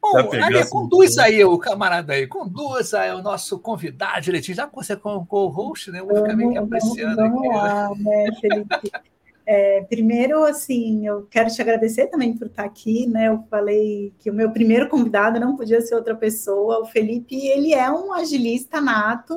Bom, 0.02 0.32
Ali, 0.32 0.68
conduz 0.68 1.18
aí 1.18 1.44
o 1.44 1.58
camarada 1.58 2.14
aí, 2.14 2.26
conduz 2.26 2.94
aí 2.94 3.10
o 3.12 3.22
nosso 3.22 3.58
convidado 3.58 4.22
direitinho, 4.22 4.56
já 4.56 4.66
que 4.66 4.75
você 4.75 4.94
é 4.94 4.96
co-host, 4.96 5.90
né? 5.90 6.00
Eu 6.00 6.06
vou 6.06 6.16
ficar 6.16 6.34
meio 6.34 6.52
que 6.52 6.58
apreciando 6.58 7.16
vamos, 7.16 7.32
vamos 7.32 7.49
aqui. 7.49 7.56
Lá, 7.56 7.90
né, 7.96 8.26
Felipe? 8.40 8.92
É, 9.52 9.80
primeiro, 9.90 10.45
assim, 10.45 11.09
eu 11.09 11.26
quero 11.28 11.50
te 11.50 11.61
agradecer 11.61 12.07
também 12.07 12.38
por 12.38 12.47
estar 12.47 12.62
aqui, 12.62 13.09
né? 13.09 13.26
Eu 13.26 13.42
falei 13.50 14.14
que 14.21 14.30
o 14.30 14.33
meu 14.33 14.52
primeiro 14.52 14.88
convidado 14.88 15.40
não 15.40 15.57
podia 15.57 15.80
ser 15.80 15.97
outra 15.97 16.14
pessoa. 16.14 16.78
O 16.78 16.87
Felipe, 16.87 17.35
ele 17.49 17.75
é 17.75 17.90
um 17.90 18.12
agilista 18.12 18.80
nato 18.80 19.37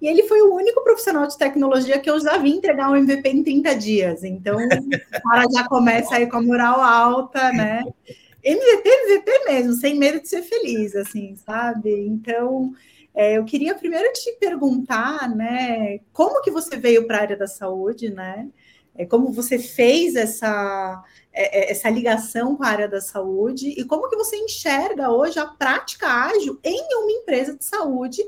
e 0.00 0.06
ele 0.06 0.22
foi 0.28 0.42
o 0.42 0.54
único 0.54 0.84
profissional 0.84 1.26
de 1.26 1.36
tecnologia 1.36 1.98
que 1.98 2.08
eu 2.08 2.20
já 2.20 2.38
vi 2.38 2.50
entregar 2.50 2.88
um 2.88 2.94
MVP 2.94 3.28
em 3.30 3.42
30 3.42 3.74
dias. 3.74 4.22
Então, 4.22 4.56
o 4.56 5.28
cara 5.28 5.44
já 5.52 5.66
começa 5.66 6.14
aí 6.14 6.28
com 6.28 6.36
a 6.36 6.42
moral 6.42 6.80
alta, 6.80 7.50
né? 7.50 7.82
MVP, 8.44 8.88
MVP 8.88 9.44
mesmo, 9.44 9.72
sem 9.72 9.96
medo 9.96 10.20
de 10.20 10.28
ser 10.28 10.42
feliz, 10.42 10.94
assim, 10.94 11.34
sabe? 11.34 11.90
Então, 12.06 12.74
é, 13.12 13.36
eu 13.36 13.44
queria 13.44 13.74
primeiro 13.74 14.12
te 14.12 14.30
perguntar, 14.38 15.28
né, 15.34 15.98
como 16.12 16.40
que 16.42 16.52
você 16.52 16.76
veio 16.76 17.08
para 17.08 17.18
a 17.18 17.20
área 17.22 17.36
da 17.36 17.48
saúde, 17.48 18.08
né? 18.08 18.48
É, 18.98 19.06
como 19.06 19.30
você 19.30 19.60
fez 19.60 20.16
essa, 20.16 21.04
é, 21.32 21.60
é, 21.60 21.70
essa 21.70 21.88
ligação 21.88 22.56
com 22.56 22.64
a 22.64 22.68
área 22.68 22.88
da 22.88 23.00
saúde 23.00 23.68
e 23.68 23.84
como 23.84 24.08
que 24.08 24.16
você 24.16 24.36
enxerga 24.36 25.08
hoje 25.08 25.38
a 25.38 25.46
prática 25.46 26.08
ágil 26.08 26.58
em 26.64 26.82
uma 26.96 27.12
empresa 27.12 27.56
de 27.56 27.64
saúde, 27.64 28.20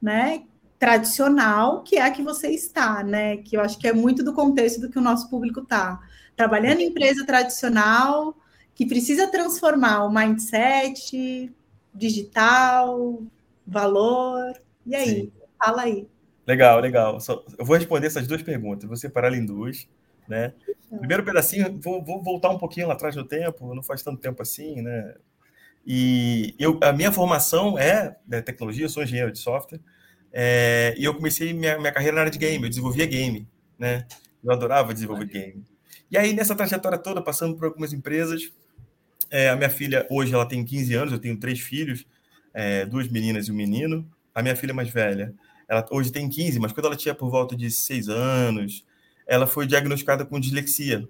né? 0.00 0.44
Tradicional, 0.78 1.82
que 1.82 1.96
é 1.96 2.02
a 2.02 2.12
que 2.12 2.22
você 2.22 2.48
está, 2.48 3.02
né? 3.02 3.38
Que 3.38 3.56
eu 3.56 3.60
acho 3.60 3.76
que 3.76 3.88
é 3.88 3.92
muito 3.92 4.22
do 4.22 4.32
contexto 4.32 4.80
do 4.80 4.88
que 4.88 4.98
o 4.98 5.02
nosso 5.02 5.28
público 5.28 5.60
está. 5.60 6.00
Trabalhando 6.36 6.80
em 6.80 6.90
empresa 6.90 7.26
tradicional, 7.26 8.36
que 8.72 8.86
precisa 8.86 9.26
transformar 9.26 10.04
o 10.04 10.12
mindset 10.12 11.52
digital, 11.92 13.20
valor. 13.66 14.52
E 14.86 14.94
aí? 14.94 15.08
Sim. 15.08 15.32
Fala 15.58 15.82
aí. 15.82 16.06
Legal, 16.46 16.78
legal. 16.78 17.20
Só, 17.20 17.44
eu 17.58 17.64
vou 17.64 17.76
responder 17.76 18.06
essas 18.06 18.28
duas 18.28 18.42
perguntas, 18.42 18.86
vou 18.86 18.96
separar 18.96 19.32
em 19.32 19.44
duas. 19.44 19.88
Né? 20.28 20.52
Primeiro 20.98 21.24
pedacinho, 21.24 21.78
vou, 21.80 22.02
vou, 22.02 22.22
voltar 22.22 22.50
um 22.50 22.58
pouquinho 22.58 22.86
lá 22.86 22.94
atrás 22.94 23.14
no 23.14 23.24
tempo, 23.24 23.74
não 23.74 23.82
faz 23.82 24.02
tanto 24.02 24.20
tempo 24.20 24.40
assim, 24.40 24.80
né? 24.80 25.14
E 25.86 26.54
eu, 26.58 26.78
a 26.82 26.92
minha 26.92 27.12
formação 27.12 27.78
é 27.78 28.16
de 28.26 28.40
tecnologia, 28.40 28.86
eu 28.86 28.88
sou 28.88 29.02
engenheiro 29.02 29.30
de 29.30 29.38
software, 29.38 29.80
é, 30.32 30.94
e 30.96 31.04
eu 31.04 31.14
comecei 31.14 31.52
minha, 31.52 31.78
minha 31.78 31.92
carreira 31.92 32.14
na 32.14 32.20
área 32.22 32.32
de 32.32 32.38
game, 32.38 32.64
eu 32.64 32.68
desenvolvia 32.70 33.06
game, 33.06 33.46
né? 33.78 34.06
Eu 34.42 34.50
adorava 34.50 34.94
desenvolver 34.94 35.26
game. 35.26 35.64
E 36.10 36.16
aí, 36.16 36.32
nessa 36.32 36.54
trajetória 36.54 36.98
toda, 36.98 37.22
passando 37.22 37.56
por 37.56 37.66
algumas 37.66 37.92
empresas, 37.92 38.52
é, 39.30 39.48
a 39.48 39.56
minha 39.56 39.70
filha, 39.70 40.06
hoje, 40.10 40.32
ela 40.32 40.46
tem 40.46 40.64
15 40.64 40.94
anos, 40.94 41.12
eu 41.12 41.18
tenho 41.18 41.38
três 41.38 41.60
filhos, 41.60 42.06
é, 42.52 42.86
duas 42.86 43.08
meninas 43.08 43.48
e 43.48 43.52
um 43.52 43.54
menino. 43.54 44.08
A 44.34 44.42
minha 44.42 44.56
filha 44.56 44.74
mais 44.74 44.88
velha, 44.88 45.34
ela 45.68 45.84
hoje 45.90 46.10
tem 46.10 46.28
15, 46.28 46.58
mas 46.58 46.72
quando 46.72 46.86
ela 46.86 46.96
tinha 46.96 47.14
por 47.14 47.30
volta 47.30 47.56
de 47.56 47.70
6 47.70 48.08
anos, 48.08 48.84
ela 49.26 49.46
foi 49.46 49.66
diagnosticada 49.66 50.24
com 50.24 50.38
dislexia, 50.38 51.08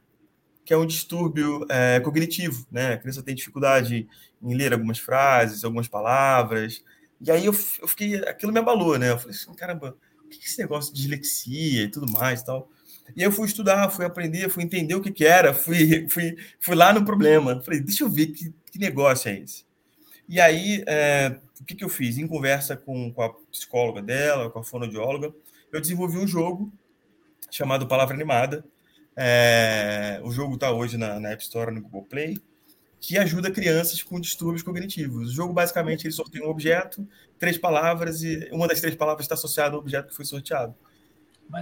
que 0.64 0.73
é 0.73 0.76
um 0.76 0.87
distúrbio 0.87 1.66
é, 1.68 2.00
cognitivo, 2.00 2.66
né? 2.71 2.94
A 2.94 2.99
criança 2.99 3.23
tem 3.23 3.35
dificuldade 3.35 4.09
em 4.42 4.54
ler 4.54 4.73
algumas 4.73 4.99
frases, 4.99 5.64
algumas 5.64 5.88
palavras. 5.88 6.83
E 7.21 7.30
aí 7.30 7.44
eu, 7.44 7.52
eu 7.80 7.88
fiquei, 7.88 8.16
aquilo 8.26 8.52
me 8.52 8.59
abalou, 8.59 8.99
né? 8.99 9.11
Eu 9.11 9.18
falei 9.18 9.37
assim, 9.37 9.54
caramba, 9.54 9.97
o 10.25 10.28
que 10.28 10.38
é 10.38 10.44
esse 10.44 10.59
negócio 10.59 10.92
de 10.92 11.00
dislexia 11.00 11.83
e 11.85 11.90
tudo 11.90 12.11
mais 12.11 12.40
e 12.40 12.44
tal? 12.47 12.71
E 13.14 13.23
eu 13.23 13.30
fui 13.30 13.47
estudar, 13.47 13.90
fui 13.90 14.04
aprender, 14.04 14.49
fui 14.49 14.62
entender 14.62 14.94
o 14.94 15.00
que, 15.00 15.12
que 15.12 15.26
era, 15.26 15.52
fui, 15.52 16.09
fui, 16.09 16.37
fui 16.59 16.75
lá 16.75 16.92
no 16.92 17.04
problema. 17.04 17.61
Falei, 17.62 17.80
deixa 17.80 18.04
eu 18.04 18.09
ver 18.09 18.28
que, 18.28 18.52
que 18.71 18.78
negócio 18.78 19.28
é 19.28 19.40
esse. 19.40 19.64
E 20.26 20.40
aí, 20.40 20.83
é, 20.87 21.37
o 21.61 21.64
que, 21.64 21.75
que 21.75 21.85
eu 21.85 21.88
fiz? 21.90 22.16
Em 22.16 22.26
conversa 22.26 22.76
com, 22.76 23.12
com 23.12 23.23
a 23.23 23.35
psicóloga 23.50 24.00
dela, 24.00 24.50
com 24.50 24.59
a 24.59 24.64
fonoaudióloga, 24.64 25.35
eu 25.71 25.80
desenvolvi 25.80 26.18
um 26.18 26.26
jogo 26.26 26.73
chamado 27.54 27.87
Palavra 27.87 28.14
Animada. 28.14 28.64
É, 29.16 30.20
o 30.25 30.32
jogo 30.32 30.54
está 30.54 30.73
hoje 30.73 30.96
na, 30.96 31.20
na, 31.20 31.30
App 31.30 31.42
Store, 31.42 31.73
no 31.73 31.80
Google 31.80 32.02
Play, 32.02 32.37
que 33.00 33.16
ajuda 33.16 33.49
crianças 33.49 34.02
com 34.02 34.20
distúrbios 34.20 34.62
cognitivos. 34.62 35.30
O 35.30 35.32
jogo, 35.32 35.52
basicamente, 35.52 36.04
ele 36.04 36.12
sorteia 36.12 36.44
um 36.44 36.49
objeto, 36.49 37.06
três 37.38 37.56
palavras, 37.56 38.25
e 38.25 38.49
uma 38.50 38.66
das 38.66 38.80
três 38.80 38.96
palavras 38.96 39.25
está 39.25 39.34
associada 39.34 39.76
ao 39.76 39.80
objeto 39.80 40.08
que 40.08 40.16
foi 40.16 40.25
sorteado. 40.25 40.75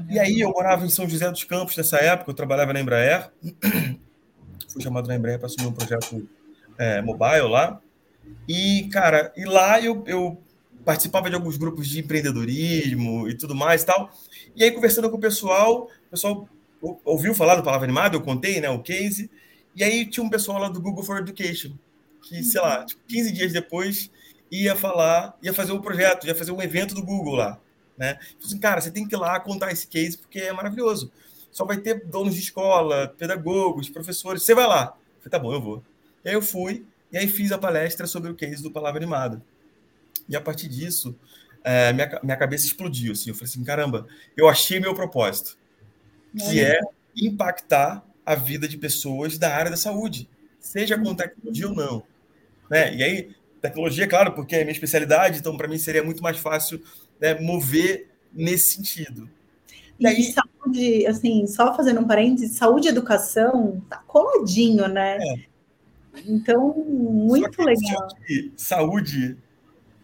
E 0.09 0.19
aí 0.19 0.41
eu 0.41 0.51
morava 0.51 0.87
em 0.87 0.89
São 0.89 1.07
José 1.07 1.31
dos 1.31 1.45
Campos 1.45 1.77
nessa 1.77 1.99
época, 1.99 2.31
eu 2.31 2.35
trabalhava 2.35 2.73
na 2.73 2.81
Embraer, 2.81 3.31
fui 4.73 4.81
chamado 4.81 5.09
na 5.09 5.17
Embraer 5.17 5.39
para 5.39 5.47
assumir 5.47 5.67
um 5.67 5.73
projeto 5.73 6.27
é, 6.79 7.03
mobile 7.03 7.49
lá. 7.49 7.79
E, 8.49 8.89
cara, 8.91 9.31
e 9.37 9.45
lá 9.45 9.79
eu, 9.79 10.03
eu 10.07 10.43
participava 10.85 11.29
de 11.29 11.37
alguns 11.37 11.57
grupos 11.57 11.89
de 11.89 12.01
empreendedorismo 12.01 13.29
e 13.29 13.37
tudo 13.37 13.55
mais 13.55 13.83
e 13.83 13.87
tal. 13.87 14.11
E 14.55 14.65
aí, 14.65 14.71
conversando 14.71 15.11
com 15.11 15.17
o 15.17 15.21
pessoal, 15.21 15.89
o 16.07 16.11
pessoal 16.11 16.49
ouviu 17.05 17.35
falar 17.35 17.57
do 17.57 17.63
Palavra 17.63 17.87
Animada, 17.87 18.17
eu 18.17 18.23
contei, 18.23 18.61
né, 18.61 18.69
o 18.69 18.83
case. 18.83 19.31
E 19.75 19.83
aí 19.83 20.05
tinha 20.07 20.25
um 20.25 20.31
pessoal 20.31 20.59
lá 20.59 20.69
do 20.69 20.81
Google 20.81 21.05
for 21.05 21.19
Education, 21.19 21.73
que, 22.23 22.43
sei 22.43 22.61
lá, 22.61 22.85
tipo, 22.85 23.01
15 23.07 23.33
dias 23.33 23.53
depois 23.53 24.11
ia 24.51 24.77
falar, 24.77 25.37
ia 25.43 25.55
fazer 25.55 25.73
um 25.73 25.81
projeto, 25.81 26.27
ia 26.27 26.35
fazer 26.35 26.53
um 26.53 26.61
evento 26.61 26.95
do 26.95 27.03
Google 27.03 27.37
lá. 27.37 27.59
Né? 27.97 28.19
Assim, 28.45 28.59
cara, 28.59 28.81
você 28.81 28.91
tem 28.91 29.07
que 29.07 29.15
ir 29.15 29.19
lá 29.19 29.41
contar 29.41 29.73
esse 29.73 29.87
case 29.87 30.19
porque 30.19 30.41
é 30.41 30.53
maravilhoso. 30.53 31.11
Só 31.51 31.65
vai 31.65 31.79
ter 31.79 32.05
donos 32.07 32.35
de 32.35 32.41
escola, 32.41 33.15
pedagogos, 33.17 33.89
professores. 33.89 34.43
Você 34.43 34.55
vai 34.55 34.67
lá. 34.67 34.97
Eu 35.17 35.23
falei, 35.23 35.31
tá 35.31 35.39
bom, 35.39 35.53
eu 35.53 35.61
vou. 35.61 35.83
E 36.25 36.29
aí 36.29 36.35
eu 36.35 36.43
fui, 36.43 36.85
e 37.11 37.19
aí 37.19 37.29
fiz 37.29 37.53
a 37.53 37.59
palestra 37.59 38.07
sobre 38.07 38.31
o 38.31 38.35
case 38.35 38.63
do 38.63 38.71
Palavra 38.71 38.99
Animada. 38.99 39.43
E 40.29 40.37
a 40.37 40.41
partir 40.41 40.69
disso, 40.69 41.17
é, 41.65 41.93
minha, 41.93 42.21
minha 42.23 42.37
cabeça 42.37 42.67
explodiu. 42.67 43.13
Assim, 43.13 43.31
eu 43.31 43.35
falei 43.35 43.51
assim, 43.51 43.65
caramba, 43.65 44.07
eu 44.37 44.49
achei 44.49 44.81
meu 44.81 44.95
propósito, 44.95 45.57
que 46.37 46.61
é 46.61 46.81
impactar 47.17 48.05
a 48.25 48.35
vida 48.35 48.69
de 48.69 48.77
pessoas 48.79 49.39
da 49.39 49.55
área 49.55 49.71
da 49.71 49.77
saúde, 49.77 50.29
seja 50.59 50.99
com 50.99 51.15
tecnologia 51.15 51.69
ou 51.69 51.75
não. 51.75 52.03
Né? 52.71 52.95
E 52.97 53.03
aí, 53.03 53.35
tecnologia, 53.61 54.07
claro, 54.07 54.33
porque 54.33 54.57
é 54.57 54.61
minha 54.61 54.73
especialidade, 54.73 55.39
então 55.39 55.57
para 55.57 55.69
mim 55.69 55.79
seria 55.79 56.03
muito 56.03 56.23
mais 56.23 56.39
fácil 56.39 56.83
né, 57.21 57.39
mover 57.41 58.09
nesse 58.33 58.77
sentido. 58.77 59.29
E, 59.99 60.07
aí, 60.07 60.33
saúde, 60.33 61.07
assim, 61.07 61.47
só 61.47 61.77
fazendo 61.77 62.01
um 62.01 62.07
parênteses, 62.07 62.57
saúde 62.57 62.89
e 62.89 62.91
educação 62.91 63.81
tá 63.89 63.99
coladinho, 63.99 64.89
né? 64.89 65.19
É. 65.19 65.35
Então, 66.27 66.75
muito 66.75 67.63
legal. 67.63 68.09
Saúde 68.57 69.37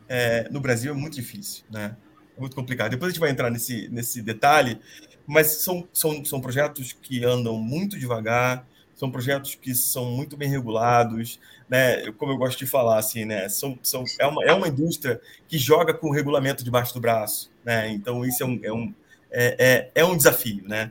é, 0.09 0.49
no 0.51 0.61
Brasil 0.61 0.93
é 0.93 0.97
muito 0.97 1.15
difícil, 1.15 1.65
né? 1.71 1.97
É 2.37 2.41
muito 2.41 2.57
complicado. 2.57 2.91
Depois 2.91 3.11
a 3.11 3.13
gente 3.13 3.21
vai 3.21 3.31
entrar 3.31 3.51
nesse, 3.51 3.89
nesse 3.89 4.23
detalhe, 4.23 4.81
mas 5.27 5.49
são, 5.63 5.87
são, 5.93 6.25
são 6.25 6.41
projetos 6.41 6.93
que 6.93 7.25
andam 7.25 7.59
muito 7.59 7.99
devagar, 7.99 8.67
são 8.95 9.11
projetos 9.11 9.55
que 9.55 9.75
são 9.75 10.07
muito 10.07 10.37
bem 10.37 10.49
regulados, 10.49 11.39
né? 11.69 12.11
Como 12.13 12.33
eu 12.33 12.37
gosto 12.37 12.59
de 12.59 12.67
falar, 12.67 12.99
assim, 12.99 13.25
né? 13.25 13.49
São, 13.49 13.79
são, 13.83 14.03
é, 14.19 14.27
uma, 14.27 14.45
é 14.45 14.53
uma 14.53 14.67
indústria 14.67 15.21
que 15.47 15.57
joga 15.57 15.95
com 15.95 16.09
o 16.09 16.13
regulamento 16.13 16.65
debaixo 16.65 16.95
do 16.95 17.01
braço, 17.01 17.51
né? 17.65 17.91
Então, 17.91 18.25
isso 18.25 18.43
é 18.43 18.47
um, 18.47 18.61
é 18.63 18.73
um, 18.73 18.95
é, 19.31 19.57
é, 19.59 19.91
é 20.01 20.05
um 20.05 20.17
desafio, 20.17 20.65
né? 20.67 20.91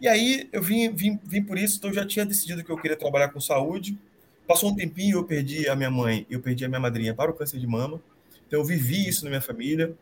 E 0.00 0.08
aí, 0.08 0.48
eu 0.52 0.62
vim, 0.62 0.90
vim, 0.94 1.18
vim 1.22 1.42
por 1.42 1.56
isso, 1.58 1.78
então 1.78 1.90
eu 1.90 1.94
já 1.94 2.06
tinha 2.06 2.26
decidido 2.26 2.64
que 2.64 2.70
eu 2.70 2.76
queria 2.76 2.96
trabalhar 2.96 3.28
com 3.28 3.40
saúde. 3.40 3.98
Passou 4.46 4.70
um 4.70 4.74
tempinho, 4.74 5.18
eu 5.18 5.24
perdi 5.24 5.68
a 5.68 5.76
minha 5.76 5.90
mãe, 5.90 6.26
eu 6.28 6.40
perdi 6.40 6.64
a 6.64 6.68
minha 6.68 6.80
madrinha 6.80 7.14
para 7.14 7.30
o 7.30 7.34
câncer 7.34 7.58
de 7.58 7.66
mama. 7.66 8.02
Então, 8.50 8.58
eu 8.58 8.64
vivi 8.64 9.08
isso 9.08 9.22
na 9.22 9.30
minha 9.30 9.40
família, 9.40 9.94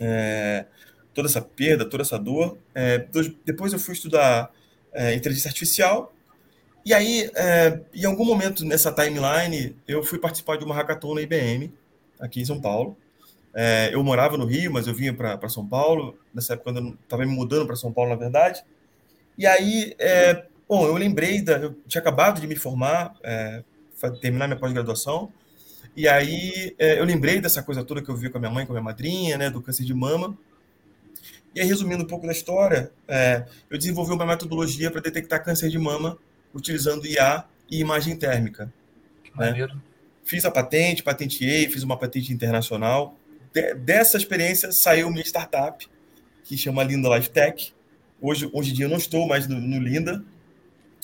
é, 0.00 0.66
toda 1.14 1.28
essa 1.28 1.40
perda, 1.40 1.84
toda 1.84 2.02
essa 2.02 2.18
dor. 2.18 2.58
É, 2.74 3.06
depois 3.44 3.72
eu 3.72 3.78
fui 3.78 3.94
estudar 3.94 4.50
é, 4.92 5.14
inteligência 5.14 5.46
artificial, 5.46 6.12
e 6.84 6.92
aí, 6.92 7.30
é, 7.36 7.80
em 7.94 8.04
algum 8.06 8.24
momento 8.24 8.64
nessa 8.64 8.90
timeline, 8.90 9.76
eu 9.86 10.02
fui 10.02 10.18
participar 10.18 10.56
de 10.56 10.64
uma 10.64 10.74
hackathon 10.74 11.14
na 11.14 11.20
IBM, 11.22 11.72
aqui 12.18 12.40
em 12.40 12.44
São 12.44 12.60
Paulo. 12.60 12.96
É, 13.54 13.90
eu 13.92 14.02
morava 14.02 14.36
no 14.36 14.46
Rio, 14.46 14.72
mas 14.72 14.88
eu 14.88 14.94
vinha 14.94 15.14
para 15.14 15.48
São 15.48 15.64
Paulo, 15.64 16.18
nessa 16.34 16.54
época 16.54 16.72
eu 16.72 16.96
estava 17.04 17.24
me 17.24 17.32
mudando 17.32 17.68
para 17.68 17.76
São 17.76 17.92
Paulo, 17.92 18.10
na 18.10 18.16
verdade. 18.16 18.64
E 19.38 19.46
aí, 19.46 19.94
é, 19.96 20.44
bom, 20.68 20.84
eu 20.84 20.94
lembrei, 20.94 21.40
da, 21.40 21.58
eu 21.58 21.76
tinha 21.86 22.00
acabado 22.00 22.40
de 22.40 22.48
me 22.48 22.56
formar, 22.56 23.14
terminar 24.20 24.48
minha 24.48 24.58
pós-graduação, 24.58 25.32
e 25.96 26.08
aí 26.08 26.74
é, 26.78 26.98
eu 26.98 27.04
lembrei 27.04 27.40
dessa 27.40 27.62
coisa 27.62 27.84
toda 27.84 28.02
que 28.02 28.08
eu 28.08 28.16
vi 28.16 28.30
com 28.30 28.38
a 28.38 28.40
minha 28.40 28.52
mãe, 28.52 28.64
com 28.64 28.72
a 28.72 28.74
minha 28.74 28.84
madrinha, 28.84 29.36
né, 29.36 29.50
do 29.50 29.60
câncer 29.60 29.84
de 29.84 29.94
mama. 29.94 30.36
E 31.54 31.60
aí, 31.60 31.66
resumindo 31.66 32.04
um 32.04 32.06
pouco 32.06 32.26
da 32.26 32.32
história, 32.32 32.92
é, 33.08 33.44
eu 33.68 33.76
desenvolvi 33.76 34.12
uma 34.12 34.24
metodologia 34.24 34.90
para 34.90 35.00
detectar 35.00 35.44
câncer 35.44 35.68
de 35.68 35.78
mama 35.78 36.16
utilizando 36.54 37.06
IA 37.06 37.44
e 37.68 37.80
imagem 37.80 38.16
térmica. 38.16 38.72
Né? 39.36 39.68
Fiz 40.24 40.44
a 40.44 40.50
patente, 40.50 41.02
patenteei, 41.02 41.68
fiz 41.68 41.82
uma 41.82 41.96
patente 41.96 42.32
internacional. 42.32 43.16
De, 43.52 43.74
dessa 43.74 44.16
experiência 44.16 44.70
saiu 44.70 45.10
minha 45.10 45.24
startup, 45.24 45.88
que 46.44 46.56
chama 46.56 46.84
Linda 46.84 47.16
Life 47.16 47.30
Tech. 47.30 47.72
Hoje, 48.20 48.48
hoje 48.52 48.70
em 48.70 48.74
dia 48.74 48.84
eu 48.84 48.90
não 48.90 48.98
estou 48.98 49.26
mais 49.26 49.48
no, 49.48 49.60
no 49.60 49.80
Linda, 49.80 50.22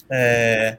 é, 0.08 0.78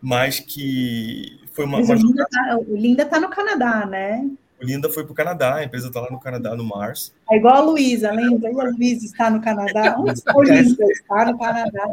mas 0.00 0.40
que 0.40 1.40
foi 1.54 1.64
uma. 1.64 1.78
O 1.78 1.80
Linda 1.80 2.22
está 2.24 2.60
Linda 2.68 3.06
tá 3.06 3.20
no 3.20 3.30
Canadá, 3.30 3.86
né? 3.86 4.28
O 4.60 4.64
Linda 4.64 4.90
foi 4.90 5.04
para 5.04 5.12
o 5.12 5.14
Canadá, 5.14 5.54
a 5.56 5.64
empresa 5.64 5.88
está 5.88 6.00
lá 6.00 6.10
no 6.10 6.20
Canadá, 6.20 6.54
no 6.54 6.64
Mars. 6.64 7.14
É 7.30 7.36
igual 7.36 7.54
a 7.56 7.60
Luísa, 7.60 8.10
lembra? 8.10 8.50
E 8.50 8.60
a 8.60 8.64
Luísa 8.64 9.06
está 9.06 9.30
no 9.30 9.40
Canadá? 9.40 9.96
Onde 9.98 10.12
está 10.12 10.36
o 10.36 10.42
Linda? 10.42 10.84
Está 10.90 11.24
no 11.26 11.38
Canadá. 11.38 11.90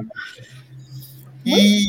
E, 1.45 1.85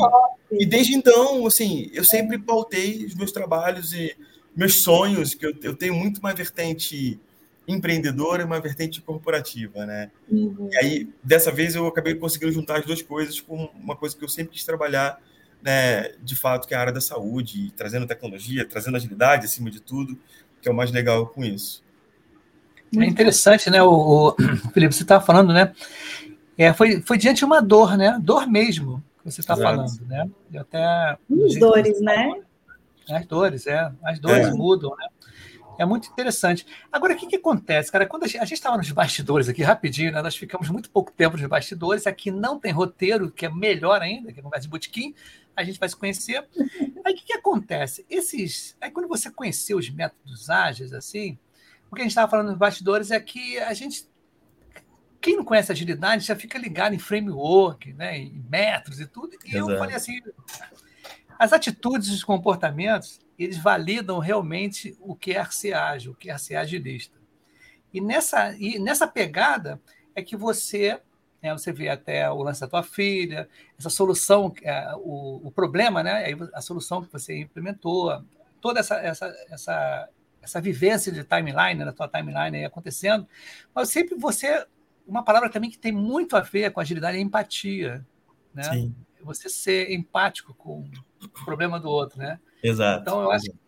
e, 0.50 0.66
desde 0.66 0.94
então, 0.94 1.46
assim, 1.46 1.90
eu 1.92 2.04
sempre 2.04 2.38
pautei 2.38 3.04
os 3.04 3.14
meus 3.14 3.32
trabalhos 3.32 3.92
e 3.92 4.14
meus 4.54 4.82
sonhos, 4.82 5.34
que 5.34 5.46
eu, 5.46 5.54
eu 5.62 5.76
tenho 5.76 5.94
muito 5.94 6.18
uma 6.18 6.34
vertente 6.34 7.18
empreendedora 7.66 8.42
e 8.42 8.44
uma 8.44 8.60
vertente 8.60 9.00
corporativa, 9.00 9.86
né? 9.86 10.10
Uhum. 10.30 10.68
E 10.70 10.76
aí, 10.76 11.08
dessa 11.22 11.50
vez, 11.50 11.74
eu 11.74 11.86
acabei 11.86 12.14
conseguindo 12.14 12.52
juntar 12.52 12.78
as 12.78 12.84
duas 12.84 13.00
coisas 13.02 13.40
com 13.40 13.68
uma 13.74 13.96
coisa 13.96 14.16
que 14.16 14.24
eu 14.24 14.28
sempre 14.28 14.52
quis 14.52 14.64
trabalhar, 14.64 15.20
né, 15.62 16.12
de 16.23 16.35
fato, 16.35 16.66
que 16.66 16.75
é 16.75 16.76
a 16.76 16.81
área 16.81 16.92
da 16.92 17.00
saúde, 17.00 17.73
trazendo 17.76 18.07
tecnologia, 18.07 18.66
trazendo 18.69 18.97
agilidade 18.97 19.47
acima 19.47 19.71
de 19.71 19.81
tudo, 19.81 20.19
que 20.61 20.69
é 20.69 20.73
o 20.73 20.75
mais 20.75 20.90
legal 20.90 21.26
com 21.26 21.45
isso. 21.45 21.83
É 22.99 23.04
interessante, 23.04 23.71
né, 23.71 23.83
o, 23.83 23.90
o 24.28 24.37
Felipe, 24.75 24.95
você 24.95 25.02
estava 25.02 25.25
falando, 25.25 25.52
né? 25.52 25.73
É, 26.59 26.73
foi, 26.73 27.00
foi 27.00 27.16
diante 27.16 27.38
de 27.38 27.45
uma 27.45 27.62
dor, 27.62 27.97
né? 27.97 28.19
Dor 28.23 28.47
mesmo 28.47 29.02
que 29.23 29.31
você 29.31 29.40
está 29.40 29.57
falando, 29.57 30.04
né? 30.07 30.28
Eu 30.52 30.61
até. 30.61 30.85
As 30.85 31.59
dores, 31.59 32.00
né? 32.00 32.40
As 33.09 33.26
dores, 33.26 33.66
é. 33.66 33.92
As 34.02 34.19
dores 34.19 34.49
é. 34.49 34.50
mudam, 34.50 34.95
né? 34.97 35.07
É 35.78 35.84
muito 35.84 36.08
interessante. 36.08 36.66
Agora, 36.90 37.14
o 37.14 37.16
que, 37.16 37.26
que 37.26 37.36
acontece, 37.36 37.90
cara? 37.90 38.06
Quando 38.06 38.24
a 38.24 38.26
gente 38.26 38.54
estava 38.54 38.76
nos 38.76 38.90
bastidores 38.90 39.48
aqui, 39.48 39.62
rapidinho, 39.62 40.12
né? 40.12 40.22
nós 40.22 40.36
ficamos 40.36 40.68
muito 40.68 40.90
pouco 40.90 41.10
tempo 41.12 41.36
nos 41.36 41.46
bastidores. 41.46 42.06
Aqui 42.06 42.30
não 42.30 42.58
tem 42.58 42.72
roteiro, 42.72 43.30
que 43.30 43.46
é 43.46 43.50
melhor 43.50 44.00
ainda, 44.02 44.32
que 44.32 44.40
é 44.40 44.42
conversa 44.42 44.64
de 44.64 44.70
botequim. 44.70 45.14
A 45.56 45.64
gente 45.64 45.78
vai 45.78 45.88
se 45.88 45.96
conhecer. 45.96 46.46
Aí, 47.04 47.12
o 47.12 47.16
que, 47.16 47.24
que 47.24 47.32
acontece? 47.34 48.06
Esses. 48.08 48.76
Aí, 48.80 48.90
quando 48.90 49.08
você 49.08 49.30
conheceu 49.30 49.78
os 49.78 49.90
métodos 49.90 50.48
ágeis, 50.50 50.92
assim, 50.92 51.38
o 51.90 51.94
que 51.94 52.02
a 52.02 52.04
gente 52.04 52.12
estava 52.12 52.30
falando 52.30 52.48
nos 52.48 52.58
bastidores 52.58 53.10
é 53.10 53.20
que 53.20 53.58
a 53.58 53.72
gente 53.74 54.10
quem 55.20 55.37
não 55.37 55.44
conhece 55.44 55.70
agilidade 55.70 56.26
já 56.26 56.35
fica 56.35 56.58
ligado 56.58 56.94
em 56.94 56.98
framework, 56.98 57.92
né, 57.92 58.18
em 58.18 58.44
metros 58.50 58.98
e 58.98 59.06
tudo. 59.06 59.37
E 59.44 59.56
Exato. 59.56 59.70
eu 59.70 59.78
falei 59.78 59.94
assim: 59.94 60.20
as 61.38 61.52
atitudes 61.52 62.08
e 62.08 62.12
os 62.12 62.24
comportamentos, 62.24 63.20
eles 63.44 63.59
validam 63.59 64.18
realmente 64.18 64.96
o 65.00 65.14
que 65.14 65.33
é 65.33 65.74
ágil, 65.74 66.12
o 66.12 66.14
que 66.14 66.31
é 66.31 66.38
ser 66.38 66.57
agilista. 66.57 67.18
E 67.92 68.00
nessa, 68.00 68.55
e 68.57 68.78
nessa 68.78 69.07
pegada 69.07 69.81
é 70.14 70.22
que 70.22 70.37
você, 70.37 71.00
né, 71.42 71.52
você 71.52 71.72
vê 71.72 71.88
até 71.88 72.31
o 72.31 72.42
lance 72.42 72.61
da 72.61 72.68
tua 72.68 72.83
filha, 72.83 73.48
essa 73.78 73.90
solução, 73.90 74.52
é, 74.62 74.94
o, 74.96 75.46
o 75.46 75.50
problema, 75.50 76.02
né, 76.02 76.24
a 76.55 76.61
solução 76.61 77.02
que 77.02 77.12
você 77.12 77.38
implementou, 77.38 78.24
toda 78.61 78.81
essa, 78.81 78.96
essa, 78.96 79.26
essa, 79.50 80.09
essa 80.40 80.61
vivência 80.61 81.12
de 81.12 81.24
timeline, 81.24 81.85
da 81.85 81.92
tua 81.92 82.09
timeline 82.09 82.59
aí 82.59 82.64
acontecendo, 82.64 83.26
mas 83.74 83.90
sempre 83.90 84.14
você 84.14 84.66
uma 85.07 85.24
palavra 85.24 85.50
também 85.50 85.70
que 85.70 85.78
tem 85.78 85.92
muito 85.92 86.37
a 86.37 86.40
ver 86.40 86.70
com 86.72 86.81
agilidade 86.81 87.18
é 87.18 87.20
empatia, 87.20 88.07
né? 88.55 88.62
Sim. 88.64 88.94
Você 89.22 89.48
ser 89.48 89.92
empático 89.92 90.55
com 90.55 90.88
o 91.22 91.44
problema 91.44 91.78
do 91.78 91.88
outro, 91.88 92.18
né? 92.18 92.40
Exato. 92.62 93.03
Então 93.03 93.22
eu 93.22 93.31
acho 93.31 93.51
que 93.51 93.62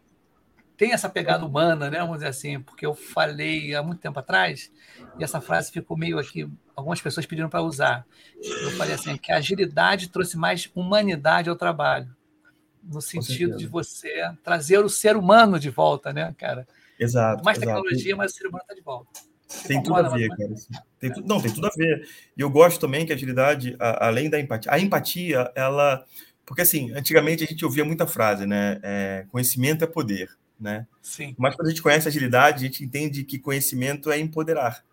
tem 0.77 0.93
essa 0.93 1.09
pegada 1.09 1.45
humana, 1.45 1.89
né? 1.89 2.01
Vamos 2.01 2.17
dizer 2.17 2.29
assim, 2.29 2.61
porque 2.61 2.85
eu 2.85 2.95
falei 2.95 3.75
há 3.75 3.83
muito 3.83 4.01
tempo 4.01 4.19
atrás 4.19 4.73
e 5.19 5.25
essa 5.25 5.41
frase 5.41 5.71
ficou 5.71 5.97
meio 5.97 6.19
aqui, 6.19 6.49
algumas 6.75 7.01
pessoas 7.01 7.27
pediram 7.27 7.49
para 7.49 7.63
usar. 7.63 8.05
Eu 8.63 8.71
falei 8.73 8.95
assim 8.95 9.17
que 9.17 9.33
a 9.33 9.37
agilidade 9.37 10.09
trouxe 10.09 10.37
mais 10.37 10.71
humanidade 10.75 11.49
ao 11.49 11.57
trabalho, 11.57 12.15
no 12.83 13.01
sentido 13.01 13.57
de 13.57 13.67
você 13.67 14.31
trazer 14.43 14.79
o 14.79 14.89
ser 14.89 15.17
humano 15.17 15.59
de 15.59 15.71
volta, 15.71 16.13
né, 16.13 16.35
cara? 16.37 16.67
Exato. 16.99 17.45
Mais 17.45 17.57
exato. 17.57 17.83
tecnologia, 17.83 18.17
mas 18.17 18.33
o 18.33 18.35
ser 18.35 18.47
humano 18.47 18.63
está 18.63 18.75
de 18.75 18.83
volta. 18.83 19.21
Tem 19.67 19.83
tudo 19.83 19.97
a 19.97 20.09
ver, 20.09 20.29
cara. 20.29 20.55
Tem 20.99 21.13
tu, 21.13 21.23
não, 21.23 21.41
tem 21.41 21.53
tudo 21.53 21.67
a 21.67 21.71
ver. 21.77 22.09
E 22.37 22.41
eu 22.41 22.51
gosto 22.51 22.81
também 22.81 23.07
que 23.07 23.13
a 23.13 23.15
agilidade, 23.15 23.77
além 23.79 24.29
da 24.29 24.41
empatia, 24.41 24.73
a 24.73 24.79
empatia, 24.79 25.53
ela. 25.55 26.05
Porque, 26.47 26.63
assim, 26.63 26.93
antigamente 26.93 27.45
a 27.45 27.47
gente 27.47 27.65
ouvia 27.65 27.85
muita 27.85 28.07
frase, 28.07 28.47
né? 28.47 28.79
É, 28.83 29.27
conhecimento 29.31 29.85
é 29.85 29.87
poder, 29.87 30.29
né? 30.61 30.87
Sim. 31.03 31.35
Mas 31.39 31.55
quando 31.55 31.69
a 31.69 31.71
gente 31.71 31.83
conhece 31.83 32.07
a 32.07 32.11
agilidade, 32.11 32.65
a 32.65 32.69
gente 32.69 32.85
entende 32.85 33.25
que 33.25 33.39
conhecimento 33.39 34.11
é 34.11 34.19
empoderar. 34.19 34.85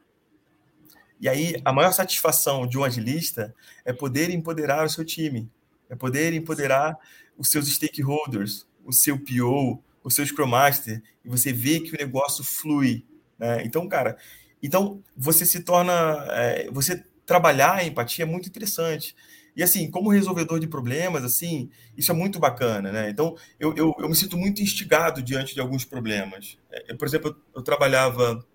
E 1.20 1.30
aí, 1.30 1.62
a 1.64 1.72
maior 1.72 1.92
satisfação 1.92 2.66
de 2.66 2.78
um 2.78 2.84
agilista 2.84 3.54
é 3.86 3.94
poder 3.94 4.30
empoderar 4.32 4.86
o 4.86 4.90
seu 4.90 5.06
time, 5.06 5.50
é 5.90 5.96
poder 5.96 6.34
empoderar 6.34 6.98
os 7.38 7.50
seus 7.50 7.68
stakeholders, 7.68 8.66
o 8.84 8.92
seu 8.92 9.20
PO, 9.20 9.84
o 10.04 10.10
seu 10.10 10.26
Scrum 10.26 10.48
Master, 10.48 11.02
e 11.24 11.30
você 11.30 11.54
vê 11.54 11.80
que 11.80 11.94
o 11.94 11.98
negócio 11.98 12.44
flui. 12.44 13.06
Né? 13.38 13.64
Então, 13.64 13.88
cara, 13.88 14.18
então, 14.64 15.04
você 15.16 15.46
se 15.46 15.62
torna. 15.62 16.26
É, 16.32 16.70
você 16.72 17.04
trabalhar 17.26 17.76
a 17.76 17.84
empatia 17.84 18.24
é 18.24 18.28
muito 18.28 18.48
interessante. 18.48 19.16
E 19.56 19.62
assim, 19.62 19.92
como 19.92 20.10
resolvedor 20.10 20.60
de 20.60 20.68
problemas, 20.68 21.24
assim, 21.24 21.70
isso 21.98 22.12
é 22.12 22.16
muito 22.16 22.40
bacana, 22.40 22.92
né? 22.92 23.10
Então, 23.10 23.36
eu, 23.60 23.76
eu, 23.76 23.94
eu 24.00 24.10
me 24.10 24.16
sinto 24.16 24.38
muito 24.38 24.62
instigado 24.62 25.22
diante 25.22 25.54
de 25.54 25.60
alguns 25.60 25.84
problemas. 25.84 26.58
É, 26.72 26.92
eu, 26.94 26.98
por 26.98 27.08
exemplo, 27.08 27.36
eu, 27.54 27.62
trabalhava, 27.62 28.46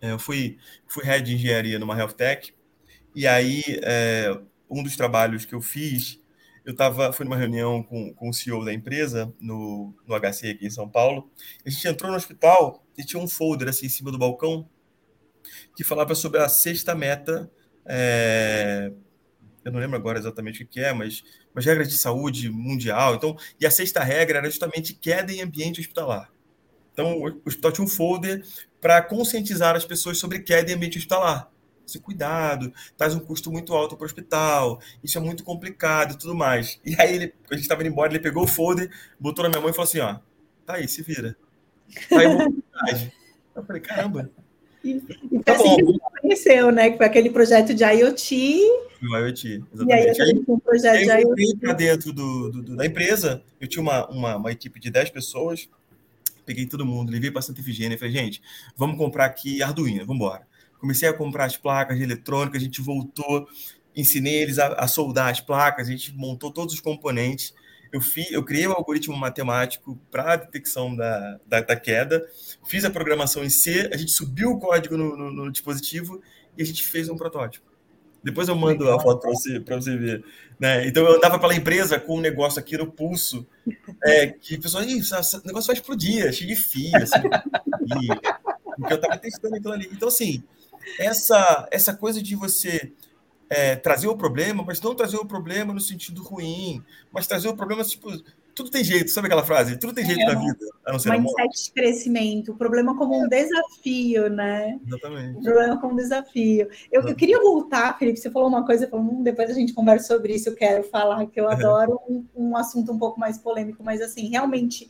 é, 0.00 0.10
eu 0.12 0.18
fui, 0.18 0.58
fui 0.88 1.04
head 1.04 1.24
de 1.24 1.34
engenharia 1.34 1.78
numa 1.78 1.96
health 1.96 2.12
tech, 2.12 2.54
e 3.14 3.26
aí 3.26 3.62
é, 3.82 4.36
um 4.68 4.82
dos 4.82 4.96
trabalhos 4.96 5.44
que 5.44 5.54
eu 5.54 5.60
fiz, 5.60 6.20
eu 6.64 6.74
tava, 6.74 7.12
fui 7.12 7.24
numa 7.24 7.36
reunião 7.36 7.82
com, 7.82 8.12
com 8.14 8.28
o 8.28 8.34
CEO 8.34 8.64
da 8.64 8.72
empresa, 8.72 9.32
no, 9.40 9.94
no 10.06 10.18
HC 10.18 10.50
aqui 10.50 10.66
em 10.66 10.70
São 10.70 10.88
Paulo, 10.88 11.30
a 11.64 11.70
gente 11.70 11.86
entrou 11.86 12.10
no 12.10 12.16
hospital 12.16 12.84
e 12.98 13.04
tinha 13.04 13.22
um 13.22 13.28
folder 13.28 13.68
assim 13.68 13.86
em 13.86 13.90
cima 13.90 14.10
do 14.10 14.18
balcão 14.18 14.68
que 15.76 15.84
falava 15.84 16.14
sobre 16.14 16.40
a 16.40 16.48
sexta 16.48 16.94
meta. 16.94 17.50
É, 17.86 18.92
eu 19.64 19.72
não 19.72 19.80
lembro 19.80 19.96
agora 19.96 20.18
exatamente 20.18 20.62
o 20.62 20.66
que 20.66 20.80
é, 20.80 20.92
mas, 20.92 21.24
mas 21.54 21.64
regras 21.64 21.88
de 21.88 21.96
saúde 21.96 22.50
mundial. 22.50 23.14
Então, 23.14 23.36
e 23.58 23.66
a 23.66 23.70
sexta 23.70 24.04
regra 24.04 24.38
era 24.38 24.50
justamente 24.50 24.92
queda 24.92 25.32
em 25.32 25.40
ambiente 25.40 25.80
hospitalar. 25.80 26.30
Então, 26.92 27.18
o 27.18 27.40
hospital 27.46 27.72
tinha 27.72 27.84
um 27.84 27.88
folder 27.88 28.44
para 28.80 29.02
conscientizar 29.02 29.74
as 29.74 29.84
pessoas 29.84 30.18
sobre 30.18 30.40
queda 30.40 30.70
em 30.70 30.74
ambiente 30.74 30.98
hospitalar. 30.98 31.50
Esse 31.86 31.98
cuidado, 31.98 32.72
traz 32.96 33.14
um 33.14 33.20
custo 33.20 33.50
muito 33.50 33.74
alto 33.74 33.96
para 33.96 34.04
o 34.04 34.06
hospital, 34.06 34.80
isso 35.02 35.18
é 35.18 35.20
muito 35.20 35.44
complicado 35.44 36.12
e 36.12 36.18
tudo 36.18 36.34
mais. 36.34 36.80
E 36.84 36.94
aí, 37.00 37.14
ele, 37.14 37.34
a 37.50 37.54
gente 37.54 37.62
estava 37.62 37.82
indo 37.82 37.90
embora, 37.90 38.12
ele 38.12 38.22
pegou 38.22 38.44
o 38.44 38.46
folder, 38.46 38.90
botou 39.18 39.42
na 39.42 39.48
minha 39.48 39.60
mão 39.60 39.70
e 39.70 39.72
falou 39.72 39.88
assim: 39.88 40.00
ó, 40.00 40.18
tá 40.64 40.74
aí, 40.74 40.86
se 40.88 41.02
vira. 41.02 41.36
Tá 42.08 42.18
aí, 42.18 43.12
eu 43.54 43.64
falei: 43.64 43.82
caramba, 43.82 44.30
e, 44.84 45.02
e 45.32 45.38
tá 45.42 45.54
assim 45.54 45.76
que 45.76 45.84
você 45.84 45.98
conheceu, 46.20 46.70
né? 46.70 46.90
Que 46.90 46.98
foi 46.98 47.06
aquele 47.06 47.30
projeto 47.30 47.72
de 47.72 47.82
IoT. 47.82 48.60
O 49.02 49.16
IoT, 49.16 49.64
exatamente. 49.72 50.18
E 50.18 50.22
aí, 50.22 50.30
aí 50.30 50.44
um 50.46 50.58
projeto 50.58 51.00
de 51.00 51.22
IoT. 51.22 51.56
para 51.56 51.72
dentro 51.72 52.12
do, 52.12 52.50
do, 52.50 52.76
da 52.76 52.84
empresa, 52.84 53.42
eu 53.60 53.66
tinha 53.66 53.82
uma, 53.82 54.06
uma, 54.10 54.36
uma, 54.36 54.52
equipe 54.52 54.78
de 54.78 54.90
10 54.90 55.10
pessoas, 55.10 55.68
peguei 56.44 56.66
todo 56.66 56.84
mundo, 56.84 57.10
levei 57.10 57.30
para 57.30 57.40
Santa 57.40 57.60
Efigênia 57.60 57.94
e 57.94 57.98
falei, 57.98 58.12
gente, 58.12 58.42
vamos 58.76 58.98
comprar 58.98 59.24
aqui 59.24 59.62
Arduino, 59.62 60.00
vamos 60.00 60.16
embora. 60.16 60.46
Comecei 60.78 61.08
a 61.08 61.14
comprar 61.14 61.46
as 61.46 61.56
placas 61.56 61.96
de 61.96 62.02
eletrônica, 62.02 62.58
a 62.58 62.60
gente 62.60 62.82
voltou, 62.82 63.48
ensinei 63.96 64.42
eles 64.42 64.58
a, 64.58 64.68
a 64.74 64.86
soldar 64.86 65.30
as 65.30 65.40
placas, 65.40 65.88
a 65.88 65.90
gente 65.90 66.14
montou 66.14 66.52
todos 66.52 66.74
os 66.74 66.80
componentes. 66.80 67.54
Eu, 67.94 68.00
fiz, 68.00 68.28
eu 68.32 68.42
criei 68.42 68.66
o 68.66 68.70
um 68.70 68.74
algoritmo 68.74 69.16
matemático 69.16 69.96
para 70.10 70.32
a 70.32 70.36
detecção 70.36 70.96
da, 70.96 71.38
da, 71.46 71.60
da, 71.60 71.76
queda, 71.76 72.26
fiz 72.66 72.84
a 72.84 72.90
programação 72.90 73.44
em 73.44 73.48
C, 73.48 73.88
a 73.92 73.96
gente 73.96 74.10
subiu 74.10 74.50
o 74.50 74.58
código 74.58 74.96
no, 74.96 75.16
no, 75.16 75.30
no 75.30 75.52
dispositivo 75.52 76.20
e 76.58 76.62
a 76.62 76.66
gente 76.66 76.82
fez 76.82 77.08
um 77.08 77.16
protótipo. 77.16 77.64
Depois 78.20 78.48
eu 78.48 78.56
mando 78.56 78.90
a 78.90 78.98
foto 78.98 79.20
para 79.20 79.30
você, 79.30 79.60
você 79.60 79.96
ver. 79.96 80.24
Né? 80.58 80.88
Então 80.88 81.04
eu 81.04 81.14
andava 81.14 81.38
pela 81.38 81.54
empresa 81.54 82.00
com 82.00 82.16
um 82.16 82.20
negócio 82.20 82.58
aqui 82.58 82.76
no 82.76 82.90
pulso, 82.90 83.46
é, 84.02 84.26
que 84.26 84.56
o 84.56 84.60
pessoal, 84.60 84.82
esse 84.82 85.46
negócio 85.46 85.68
vai 85.68 85.76
explodir, 85.76 86.26
é 86.26 86.32
cheio 86.32 86.48
de 86.48 86.56
fio, 86.56 86.96
assim, 86.96 87.22
porque 88.76 88.92
eu 88.92 88.96
estava 88.96 89.16
testando 89.18 89.54
aquilo 89.54 89.72
ali. 89.72 89.88
Então, 89.92 90.08
assim, 90.08 90.42
essa, 90.98 91.68
essa 91.70 91.94
coisa 91.94 92.20
de 92.20 92.34
você 92.34 92.92
é, 93.48 93.76
trazer 93.76 94.08
o 94.08 94.16
problema, 94.16 94.64
mas 94.66 94.80
não 94.80 94.94
trazer 94.94 95.16
o 95.16 95.26
problema 95.26 95.72
no 95.72 95.80
sentido 95.80 96.22
ruim, 96.22 96.82
mas 97.12 97.26
trazer 97.26 97.48
o 97.48 97.56
problema, 97.56 97.84
tipo, 97.84 98.10
tudo 98.54 98.70
tem 98.70 98.84
jeito, 98.84 99.10
sabe 99.10 99.26
aquela 99.26 99.44
frase? 99.44 99.76
Tudo 99.76 99.92
tem 99.92 100.06
jeito 100.06 100.20
é, 100.20 100.26
na 100.26 100.38
vida, 100.38 100.58
a 100.86 100.92
não 100.92 100.98
ser 100.98 101.10
Mindset 101.10 101.64
de 101.64 101.72
crescimento, 101.72 102.52
o 102.52 102.56
problema 102.56 102.96
como 102.96 103.20
um 103.20 103.28
desafio, 103.28 104.30
né? 104.30 104.78
Exatamente. 104.86 105.38
O 105.38 105.42
problema 105.42 105.80
como 105.80 105.92
um 105.92 105.96
desafio. 105.96 106.68
Eu, 106.90 107.02
eu 107.02 107.14
queria 107.14 107.40
voltar, 107.40 107.98
Felipe, 107.98 108.18
você 108.18 108.30
falou 108.30 108.48
uma 108.48 108.64
coisa, 108.64 108.88
falou, 108.88 109.04
hum, 109.04 109.22
depois 109.22 109.50
a 109.50 109.54
gente 109.54 109.72
conversa 109.72 110.14
sobre 110.14 110.34
isso, 110.34 110.48
eu 110.48 110.54
quero 110.54 110.84
falar, 110.84 111.26
que 111.26 111.40
eu 111.40 111.48
adoro 111.48 112.00
um, 112.08 112.24
um 112.34 112.56
assunto 112.56 112.92
um 112.92 112.98
pouco 112.98 113.18
mais 113.18 113.38
polêmico, 113.38 113.82
mas 113.82 114.00
assim, 114.00 114.28
realmente 114.28 114.88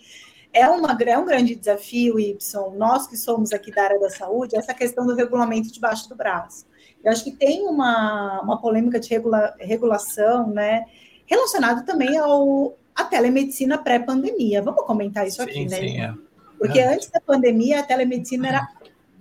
é, 0.53 0.69
uma, 0.69 0.97
é 1.01 1.19
um 1.19 1.25
grande 1.25 1.55
desafio, 1.55 2.21
Y, 2.21 2.39
nós 2.77 3.07
que 3.07 3.17
somos 3.17 3.53
aqui 3.53 3.75
da 3.75 3.83
área 3.83 3.99
da 3.99 4.11
saúde, 4.11 4.57
essa 4.57 4.75
questão 4.75 5.07
do 5.07 5.15
regulamento 5.15 5.73
debaixo 5.73 6.09
do 6.09 6.15
braço. 6.15 6.67
Eu 7.05 7.13
acho 7.13 7.23
que 7.23 7.33
tem 7.33 7.67
uma, 7.67 8.41
uma 8.41 8.61
polêmica 8.61 8.99
de 8.99 9.11
regula, 9.11 9.55
regulação, 9.59 10.49
né? 10.49 10.87
Relacionado 11.27 11.85
também 11.85 12.17
ao 12.17 12.75
a 12.95 13.05
telemedicina 13.05 13.77
pré-pandemia. 13.77 14.63
Vamos 14.63 14.85
comentar 14.85 15.27
isso 15.27 15.43
sim, 15.43 15.51
aqui, 15.51 15.65
né? 15.67 15.77
Sim, 15.77 16.01
é. 16.01 16.15
Porque 16.59 16.79
é. 16.79 16.95
antes 16.95 17.11
da 17.11 17.21
pandemia, 17.21 17.81
a 17.81 17.83
telemedicina 17.83 18.49
era 18.49 18.69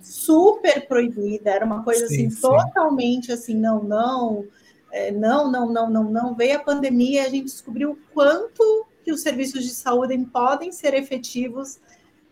super 0.00 0.86
proibida, 0.86 1.50
era 1.50 1.64
uma 1.64 1.82
coisa 1.82 2.06
sim, 2.06 2.26
assim, 2.26 2.30
sim. 2.30 2.40
totalmente 2.40 3.32
assim, 3.32 3.54
não, 3.54 3.82
não, 3.82 4.44
é, 4.92 5.10
não, 5.10 5.50
não, 5.50 5.70
não, 5.70 5.90
não, 5.90 6.04
não. 6.04 6.34
Veio 6.34 6.56
a 6.56 6.62
pandemia 6.62 7.22
e 7.22 7.26
a 7.26 7.28
gente 7.28 7.44
descobriu 7.44 7.92
o 7.92 7.98
quanto 8.12 8.86
que 9.04 9.12
os 9.12 9.22
serviços 9.22 9.62
de 9.62 9.70
saúde 9.70 10.16
podem 10.32 10.72
ser 10.72 10.94
efetivos 10.94 11.78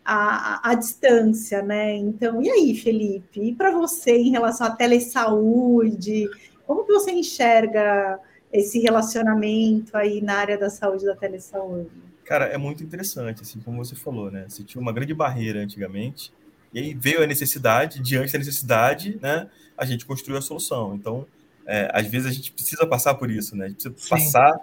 à, 0.05 0.71
à 0.71 0.75
distância, 0.75 1.63
né? 1.63 1.95
Então, 1.97 2.43
e 2.43 2.51
aí, 2.51 2.75
Felipe? 2.75 3.41
E 3.41 3.55
para 3.55 3.71
você 3.71 4.17
em 4.17 4.31
relação 4.31 4.67
à 4.67 4.71
telesaúde? 4.71 6.29
Como 6.67 6.85
que 6.85 6.93
você 6.93 7.13
enxerga 7.13 8.19
esse 8.53 8.79
relacionamento 8.79 9.97
aí 9.97 10.21
na 10.21 10.35
área 10.35 10.59
da 10.59 10.69
saúde 10.69 11.05
da 11.05 11.17
telesaúde? 11.17 11.91
Cara, 12.25 12.47
é 12.47 12.57
muito 12.57 12.83
interessante, 12.83 13.43
assim, 13.43 13.61
como 13.61 13.85
você 13.85 13.95
falou, 13.95 14.31
né? 14.31 14.47
Você 14.49 14.63
tinha 14.63 14.81
uma 14.81 14.93
grande 14.93 15.15
barreira 15.15 15.61
antigamente, 15.61 16.33
e 16.73 16.79
aí 16.79 16.95
veio 16.95 17.23
a 17.23 17.27
necessidade, 17.27 18.01
diante 18.01 18.33
da 18.33 18.39
necessidade, 18.39 19.19
né? 19.21 19.49
A 19.77 19.85
gente 19.85 20.07
construiu 20.07 20.39
a 20.39 20.43
solução. 20.43 20.95
Então, 20.95 21.27
é, 21.67 21.91
às 21.93 22.07
vezes 22.07 22.27
a 22.29 22.31
gente 22.31 22.53
precisa 22.53 22.87
passar 22.87 23.15
por 23.15 23.31
isso, 23.31 23.57
né? 23.57 23.67
A 23.67 23.69
gente 23.69 23.91
precisa 23.91 24.17
Sim. 24.17 24.25
passar 24.25 24.61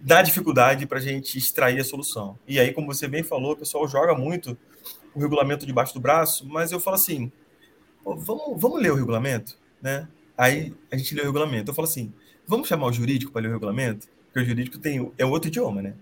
da 0.00 0.22
dificuldade 0.22 0.86
para 0.86 0.98
a 0.98 1.00
gente 1.00 1.38
extrair 1.38 1.80
a 1.80 1.84
solução. 1.84 2.38
E 2.46 2.58
aí, 2.58 2.72
como 2.72 2.86
você 2.86 3.08
bem 3.08 3.22
falou, 3.22 3.52
o 3.52 3.56
pessoal 3.56 3.86
joga 3.88 4.14
muito 4.14 4.56
o 5.14 5.20
regulamento 5.20 5.66
debaixo 5.66 5.94
do 5.94 6.00
braço, 6.00 6.46
mas 6.46 6.72
eu 6.72 6.80
falo 6.80 6.96
assim, 6.96 7.30
vamos, 8.04 8.60
vamos 8.60 8.82
ler 8.82 8.92
o 8.92 8.96
regulamento, 8.96 9.58
né? 9.80 10.08
Aí 10.36 10.74
a 10.90 10.96
gente 10.96 11.14
lê 11.14 11.22
o 11.22 11.26
regulamento. 11.26 11.70
Eu 11.70 11.74
falo 11.74 11.86
assim, 11.86 12.12
vamos 12.46 12.68
chamar 12.68 12.86
o 12.86 12.92
jurídico 12.92 13.32
para 13.32 13.42
ler 13.42 13.48
o 13.48 13.52
regulamento? 13.52 14.08
Porque 14.26 14.40
o 14.40 14.44
jurídico 14.44 14.78
tem 14.78 15.12
é 15.16 15.24
outro 15.24 15.48
idioma, 15.48 15.80
né? 15.80 15.94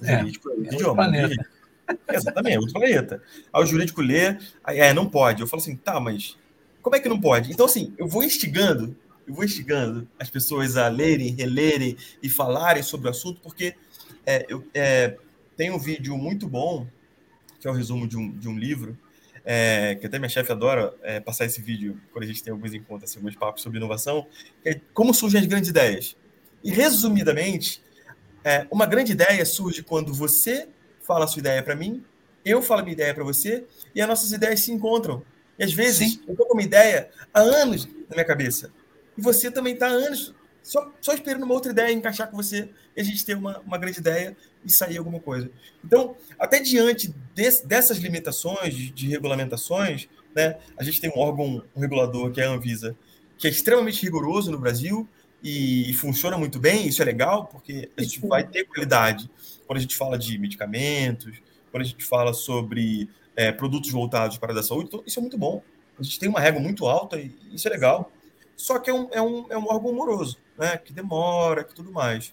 O 0.00 0.06
é, 0.06 0.18
jurídico 0.18 0.48
é 0.48 0.52
outro 0.52 0.70
é 0.70 0.74
idioma. 0.74 0.94
Planeta. 0.94 1.46
Exatamente, 2.08 2.56
é 2.56 2.58
outro 2.58 2.74
planeta. 2.74 3.22
Aí 3.52 3.62
o 3.62 3.66
jurídico 3.66 4.00
lê, 4.00 4.38
aí, 4.62 4.78
é, 4.78 4.94
não 4.94 5.08
pode. 5.08 5.42
Eu 5.42 5.46
falo 5.46 5.60
assim, 5.60 5.76
tá, 5.76 5.98
mas 6.00 6.36
como 6.80 6.96
é 6.96 7.00
que 7.00 7.08
não 7.08 7.20
pode? 7.20 7.50
Então, 7.50 7.66
assim, 7.66 7.92
eu 7.98 8.06
vou 8.06 8.22
instigando, 8.22 8.96
eu 9.26 9.34
vou 9.34 9.44
instigando 9.44 10.06
as 10.18 10.30
pessoas 10.30 10.76
a 10.76 10.88
lerem, 10.88 11.34
relerem 11.34 11.96
e 12.22 12.28
falarem 12.28 12.82
sobre 12.82 13.08
o 13.08 13.10
assunto, 13.10 13.40
porque 13.40 13.74
é, 14.24 14.46
eu, 14.48 14.64
é, 14.72 15.16
tem 15.56 15.70
um 15.70 15.78
vídeo 15.78 16.16
muito 16.16 16.46
bom 16.46 16.86
que 17.64 17.68
é 17.68 17.70
o 17.70 17.74
resumo 17.74 18.06
de 18.06 18.14
um, 18.14 18.30
de 18.30 18.46
um 18.46 18.58
livro, 18.58 18.94
é, 19.42 19.94
que 19.94 20.06
até 20.06 20.18
minha 20.18 20.28
chefe 20.28 20.52
adora 20.52 20.94
é, 21.02 21.18
passar 21.18 21.46
esse 21.46 21.62
vídeo 21.62 21.98
quando 22.12 22.24
a 22.24 22.26
gente 22.26 22.42
tem 22.42 22.52
alguns 22.52 22.74
encontros, 22.74 23.10
assim, 23.10 23.18
alguns 23.18 23.34
papos 23.36 23.62
sobre 23.62 23.78
inovação, 23.78 24.26
é 24.62 24.78
como 24.92 25.14
surgem 25.14 25.40
as 25.40 25.46
grandes 25.46 25.70
ideias. 25.70 26.14
E, 26.62 26.70
resumidamente, 26.70 27.82
é, 28.44 28.66
uma 28.70 28.84
grande 28.84 29.12
ideia 29.12 29.46
surge 29.46 29.82
quando 29.82 30.12
você 30.12 30.68
fala 31.00 31.24
a 31.24 31.26
sua 31.26 31.40
ideia 31.40 31.62
para 31.62 31.74
mim, 31.74 32.04
eu 32.44 32.60
falo 32.60 32.80
a 32.80 32.84
minha 32.84 32.92
ideia 32.92 33.14
para 33.14 33.24
você, 33.24 33.64
e 33.94 34.02
as 34.02 34.06
nossas 34.06 34.30
ideias 34.32 34.60
se 34.60 34.70
encontram. 34.70 35.22
E 35.58 35.64
às 35.64 35.72
vezes 35.72 36.12
Sim. 36.12 36.20
eu 36.26 36.32
estou 36.32 36.46
com 36.46 36.52
uma 36.52 36.62
ideia 36.62 37.08
há 37.32 37.40
anos 37.40 37.86
na 37.86 38.14
minha 38.14 38.26
cabeça, 38.26 38.70
e 39.16 39.22
você 39.22 39.50
também 39.50 39.72
está 39.72 39.86
há 39.86 39.90
anos 39.90 40.34
só, 40.64 40.90
só 40.98 41.12
esperando 41.12 41.42
uma 41.42 41.52
outra 41.52 41.70
ideia 41.70 41.92
encaixar 41.92 42.30
com 42.30 42.38
você 42.38 42.70
e 42.96 43.00
a 43.00 43.04
gente 43.04 43.22
ter 43.24 43.36
uma, 43.36 43.60
uma 43.60 43.76
grande 43.76 43.98
ideia 44.00 44.34
e 44.64 44.72
sair 44.72 44.96
alguma 44.96 45.20
coisa. 45.20 45.50
Então, 45.84 46.16
até 46.38 46.58
diante 46.58 47.14
de, 47.34 47.62
dessas 47.66 47.98
limitações 47.98 48.74
de, 48.74 48.90
de, 48.90 49.08
regulamentações, 49.08 50.08
né, 50.34 50.56
a 50.76 50.82
gente 50.82 51.02
tem 51.02 51.10
um 51.10 51.18
órgão 51.18 51.62
um 51.76 51.80
regulador, 51.80 52.32
que 52.32 52.40
é 52.40 52.46
a 52.46 52.50
Anvisa, 52.50 52.96
que 53.36 53.46
é 53.46 53.50
extremamente 53.50 54.02
rigoroso 54.02 54.50
no 54.50 54.58
Brasil 54.58 55.06
e, 55.42 55.90
e 55.90 55.92
funciona 55.92 56.38
muito 56.38 56.58
bem, 56.58 56.88
isso 56.88 57.02
é 57.02 57.04
legal, 57.04 57.44
porque 57.46 57.90
a 57.94 58.02
gente 58.02 58.26
vai 58.26 58.48
ter 58.48 58.64
qualidade 58.64 59.30
quando 59.66 59.76
a 59.76 59.82
gente 59.82 59.94
fala 59.94 60.18
de 60.18 60.38
medicamentos, 60.38 61.34
quando 61.70 61.82
a 61.82 61.86
gente 61.86 62.02
fala 62.02 62.32
sobre 62.32 63.10
é, 63.36 63.52
produtos 63.52 63.90
voltados 63.90 64.38
para 64.38 64.58
a 64.58 64.62
saúde, 64.62 64.86
então 64.88 65.02
isso 65.06 65.18
é 65.18 65.22
muito 65.22 65.36
bom. 65.36 65.62
A 65.98 66.02
gente 66.02 66.18
tem 66.18 66.28
uma 66.28 66.40
régua 66.40 66.60
muito 66.60 66.86
alta 66.86 67.20
e 67.20 67.36
isso 67.52 67.68
é 67.68 67.70
legal. 67.70 68.10
Só 68.56 68.78
que 68.78 68.88
é 68.88 68.94
um, 68.94 69.08
é 69.12 69.20
um, 69.20 69.46
é 69.50 69.58
um 69.58 69.66
órgão 69.66 69.92
moroso 69.92 70.38
né, 70.58 70.76
que 70.76 70.92
demora, 70.92 71.64
que 71.64 71.74
tudo 71.74 71.92
mais. 71.92 72.32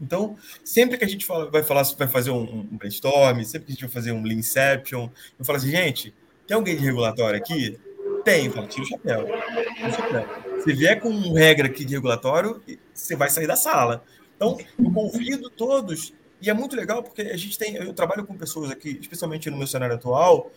Então, 0.00 0.36
sempre 0.64 0.98
que 0.98 1.04
a 1.04 1.08
gente 1.08 1.24
fala, 1.24 1.50
vai 1.50 1.62
falar, 1.62 1.82
vai 1.96 2.08
fazer 2.08 2.30
um, 2.30 2.42
um 2.42 2.76
brainstorm, 2.76 3.42
sempre 3.44 3.66
que 3.66 3.72
a 3.72 3.74
gente 3.74 3.84
vai 3.84 3.90
fazer 3.90 4.12
um 4.12 4.22
Leanception, 4.22 5.08
eu 5.38 5.44
falo 5.44 5.58
assim, 5.58 5.70
gente, 5.70 6.14
tem 6.46 6.56
alguém 6.56 6.76
de 6.76 6.84
regulatório 6.84 7.38
aqui? 7.38 7.78
Tem, 8.24 8.50
fala, 8.50 8.66
tira 8.66 8.84
o 8.84 8.88
chapéu. 8.88 9.26
Tira 9.76 9.88
o 9.88 9.92
chapéu. 9.92 10.62
Se 10.62 10.72
vier 10.72 11.00
com 11.00 11.32
regra 11.32 11.66
aqui 11.66 11.84
de 11.84 11.94
regulatório, 11.94 12.62
você 12.92 13.14
vai 13.14 13.30
sair 13.30 13.46
da 13.46 13.56
sala. 13.56 14.02
Então, 14.36 14.58
eu 14.78 14.90
convido 14.90 15.48
todos, 15.48 16.12
e 16.40 16.50
é 16.50 16.54
muito 16.54 16.74
legal 16.74 17.02
porque 17.02 17.22
a 17.22 17.36
gente 17.36 17.56
tem, 17.56 17.76
eu 17.76 17.92
trabalho 17.94 18.26
com 18.26 18.36
pessoas 18.36 18.70
aqui, 18.70 18.98
especialmente 19.00 19.48
no 19.48 19.56
meu 19.56 19.66
cenário 19.66 19.94
atual, 19.94 20.50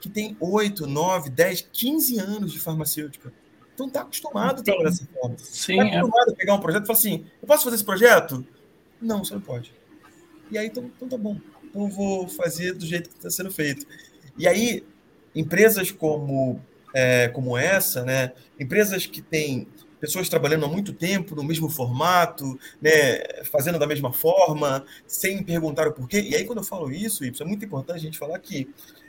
que 0.00 0.08
tem 0.08 0.36
8, 0.38 0.86
9, 0.86 1.30
10, 1.30 1.68
15 1.72 2.18
anos 2.18 2.52
de 2.52 2.60
farmacêutica. 2.60 3.32
Então 3.74 3.90
tá 3.90 4.02
acostumado 4.02 4.60
a 4.60 4.62
trabalhar 4.62 4.90
dessa 4.90 5.06
forma. 5.06 5.36
Sim, 5.38 5.76
tá 5.76 5.82
acostumado 5.82 6.30
é. 6.30 6.32
a 6.32 6.36
pegar 6.36 6.54
um 6.54 6.60
projeto 6.60 6.84
e 6.84 6.86
falar 6.86 6.98
assim: 6.98 7.26
eu 7.42 7.48
posso 7.48 7.64
fazer 7.64 7.76
esse 7.76 7.84
projeto? 7.84 8.46
Não, 9.00 9.24
você 9.24 9.34
não 9.34 9.40
pode. 9.40 9.74
E 10.50 10.56
aí, 10.56 10.68
então, 10.68 10.90
então 10.96 11.08
tá 11.08 11.18
bom. 11.18 11.38
Então 11.64 11.82
eu 11.82 11.88
vou 11.88 12.28
fazer 12.28 12.72
do 12.74 12.86
jeito 12.86 13.10
que 13.10 13.16
está 13.16 13.30
sendo 13.30 13.50
feito. 13.50 13.86
E 14.38 14.46
aí, 14.46 14.84
empresas 15.34 15.90
como, 15.90 16.60
é, 16.94 17.28
como 17.28 17.58
essa, 17.58 18.04
né? 18.04 18.32
Empresas 18.58 19.06
que 19.06 19.20
têm 19.20 19.66
pessoas 20.00 20.28
trabalhando 20.28 20.66
há 20.66 20.68
muito 20.68 20.92
tempo 20.92 21.34
no 21.34 21.42
mesmo 21.42 21.68
formato, 21.70 22.58
né, 22.80 23.22
fazendo 23.44 23.78
da 23.78 23.86
mesma 23.86 24.12
forma, 24.12 24.84
sem 25.06 25.42
perguntar 25.42 25.88
o 25.88 25.92
porquê. 25.92 26.20
E 26.20 26.34
aí, 26.34 26.44
quando 26.44 26.58
eu 26.58 26.64
falo 26.64 26.92
isso, 26.92 27.24
isso 27.24 27.42
é 27.42 27.46
muito 27.46 27.64
importante 27.64 27.96
a 27.96 28.02
gente 28.02 28.18
falar 28.18 28.38
que 28.38 28.68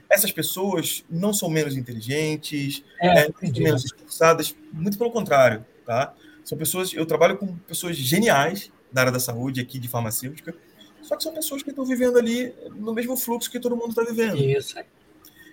essas 0.10 0.32
pessoas 0.32 1.04
não 1.10 1.34
são 1.34 1.50
menos 1.50 1.76
inteligentes, 1.76 2.84
é, 3.00 3.28
né, 3.28 3.34
menos 3.42 3.86
esforçadas, 3.86 4.56
muito 4.72 4.98
pelo 4.98 5.12
contrário, 5.12 5.66
tá? 5.86 6.14
São 6.44 6.58
pessoas, 6.58 6.94
eu 6.94 7.06
trabalho 7.06 7.38
com 7.38 7.56
pessoas 7.60 7.96
geniais 7.96 8.72
da 8.92 9.02
área 9.02 9.12
da 9.12 9.20
saúde 9.20 9.60
aqui 9.60 9.80
de 9.80 9.88
farmacêutica, 9.88 10.56
só 11.02 11.16
que 11.16 11.24
são 11.24 11.34
pessoas 11.34 11.62
que 11.62 11.70
estão 11.70 11.86
vivendo 11.86 12.18
ali 12.18 12.54
no 12.76 12.94
mesmo 12.94 13.16
fluxo 13.16 13.50
que 13.50 13.60
todo 13.60 13.76
mundo 13.76 13.90
está 13.90 14.04
vivendo. 14.04 14.38
Isso. 14.38 14.76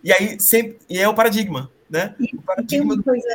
E 0.02 0.12
aí 0.12 0.40
sempre 0.40 0.78
e 0.88 0.98
é 0.98 1.08
o 1.08 1.14
paradigma, 1.14 1.70
né? 1.88 2.14
E, 2.18 2.34
o 2.36 2.42
paradigma 2.42 2.96
do, 2.96 3.02
coisa... 3.02 3.28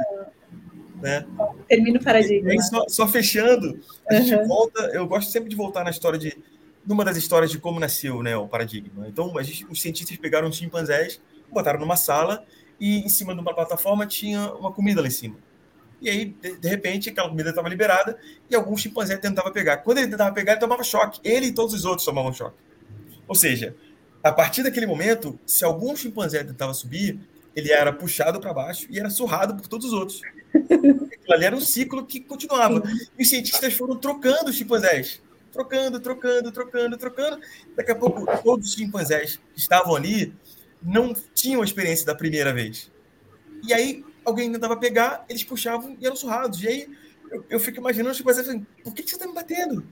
né? 1.01 1.25
Termina 1.67 1.99
o 1.99 2.03
paradigma. 2.03 2.49
E 2.49 2.51
aí, 2.53 2.61
só, 2.61 2.85
só, 2.87 3.07
fechando, 3.07 3.79
a 4.09 4.15
uhum. 4.15 4.21
gente 4.23 4.47
volta. 4.47 4.81
Eu 4.93 5.07
gosto 5.07 5.31
sempre 5.31 5.49
de 5.49 5.55
voltar 5.55 5.83
na 5.83 5.91
história 5.91 6.17
de 6.17 6.37
numa 6.87 7.03
das 7.03 7.17
histórias 7.17 7.51
de 7.51 7.59
como 7.59 7.81
nasceu 7.81 8.23
né, 8.23 8.37
o 8.37 8.47
paradigma. 8.47 9.05
Então, 9.09 9.37
a 9.37 9.43
gente, 9.43 9.67
os 9.69 9.81
cientistas 9.81 10.15
pegaram 10.15 10.49
chimpanzés, 10.49 11.19
botaram 11.51 11.81
numa 11.81 11.97
sala 11.97 12.45
e 12.79 12.99
em 12.99 13.09
cima 13.09 13.35
de 13.35 13.41
uma 13.41 13.53
plataforma 13.53 14.07
tinha 14.07 14.53
uma 14.53 14.71
comida 14.71 15.01
lá 15.01 15.07
em 15.07 15.11
cima. 15.11 15.35
E 16.01 16.09
aí, 16.09 16.25
de, 16.41 16.57
de 16.57 16.69
repente, 16.69 17.09
aquela 17.09 17.27
comida 17.27 17.49
estava 17.49 17.67
liberada 17.67 18.17
e 18.49 18.55
algum 18.55 18.77
chimpanzé 18.77 19.17
tentava 19.17 19.51
pegar. 19.51 19.77
Quando 19.77 19.97
ele 19.97 20.07
tentava 20.07 20.33
pegar, 20.33 20.53
ele 20.53 20.61
tomava 20.61 20.81
choque. 20.81 21.19
Ele 21.25 21.47
e 21.47 21.51
todos 21.51 21.73
os 21.73 21.83
outros 21.83 22.05
tomavam 22.05 22.31
choque. 22.31 22.55
Ou 23.27 23.35
seja, 23.35 23.75
a 24.23 24.31
partir 24.31 24.63
daquele 24.63 24.85
momento, 24.85 25.37
se 25.45 25.65
algum 25.65 25.93
chimpanzé 25.93 26.41
tentava 26.45 26.73
subir, 26.73 27.19
ele 27.53 27.69
era 27.69 27.91
puxado 27.91 28.39
para 28.39 28.53
baixo 28.53 28.87
e 28.89 28.97
era 28.97 29.09
surrado 29.09 29.55
por 29.55 29.67
todos 29.67 29.87
os 29.87 29.93
outros. 29.93 30.21
Aquilo 30.55 31.33
ali 31.33 31.43
era 31.43 31.55
um 31.55 31.59
ciclo 31.59 32.05
que 32.05 32.21
continuava. 32.21 32.81
E 33.19 33.23
os 33.23 33.29
cientistas 33.29 33.73
foram 33.73 33.97
trocando 33.97 34.49
os 34.49 34.55
chimpanzés 34.55 35.21
trocando, 35.57 35.99
trocando, 35.99 36.51
trocando, 36.51 36.97
trocando. 36.97 37.41
Daqui 37.75 37.91
a 37.91 37.95
pouco, 37.95 38.25
todos 38.43 38.67
os 38.69 38.73
chimpanzés 38.75 39.39
que 39.53 39.59
estavam 39.59 39.95
ali 39.95 40.33
não 40.81 41.13
tinham 41.33 41.61
a 41.61 41.65
experiência 41.65 42.05
da 42.05 42.13
primeira 42.13 42.53
vez. 42.53 42.91
E 43.67 43.73
aí, 43.73 44.05
alguém 44.23 44.51
tentava 44.51 44.77
pegar, 44.77 45.25
eles 45.27 45.43
puxavam 45.43 45.97
e 45.99 46.05
eram 46.05 46.15
surrados. 46.15 46.61
E 46.61 46.67
aí, 46.67 46.89
eu, 47.31 47.45
eu 47.49 47.59
fico 47.59 47.79
imaginando 47.79 48.11
os 48.11 48.17
chimpanzés 48.17 48.47
assim, 48.47 48.65
por 48.83 48.93
que, 48.93 49.01
que 49.01 49.09
você 49.09 49.15
está 49.15 49.27
me 49.27 49.33
batendo? 49.33 49.83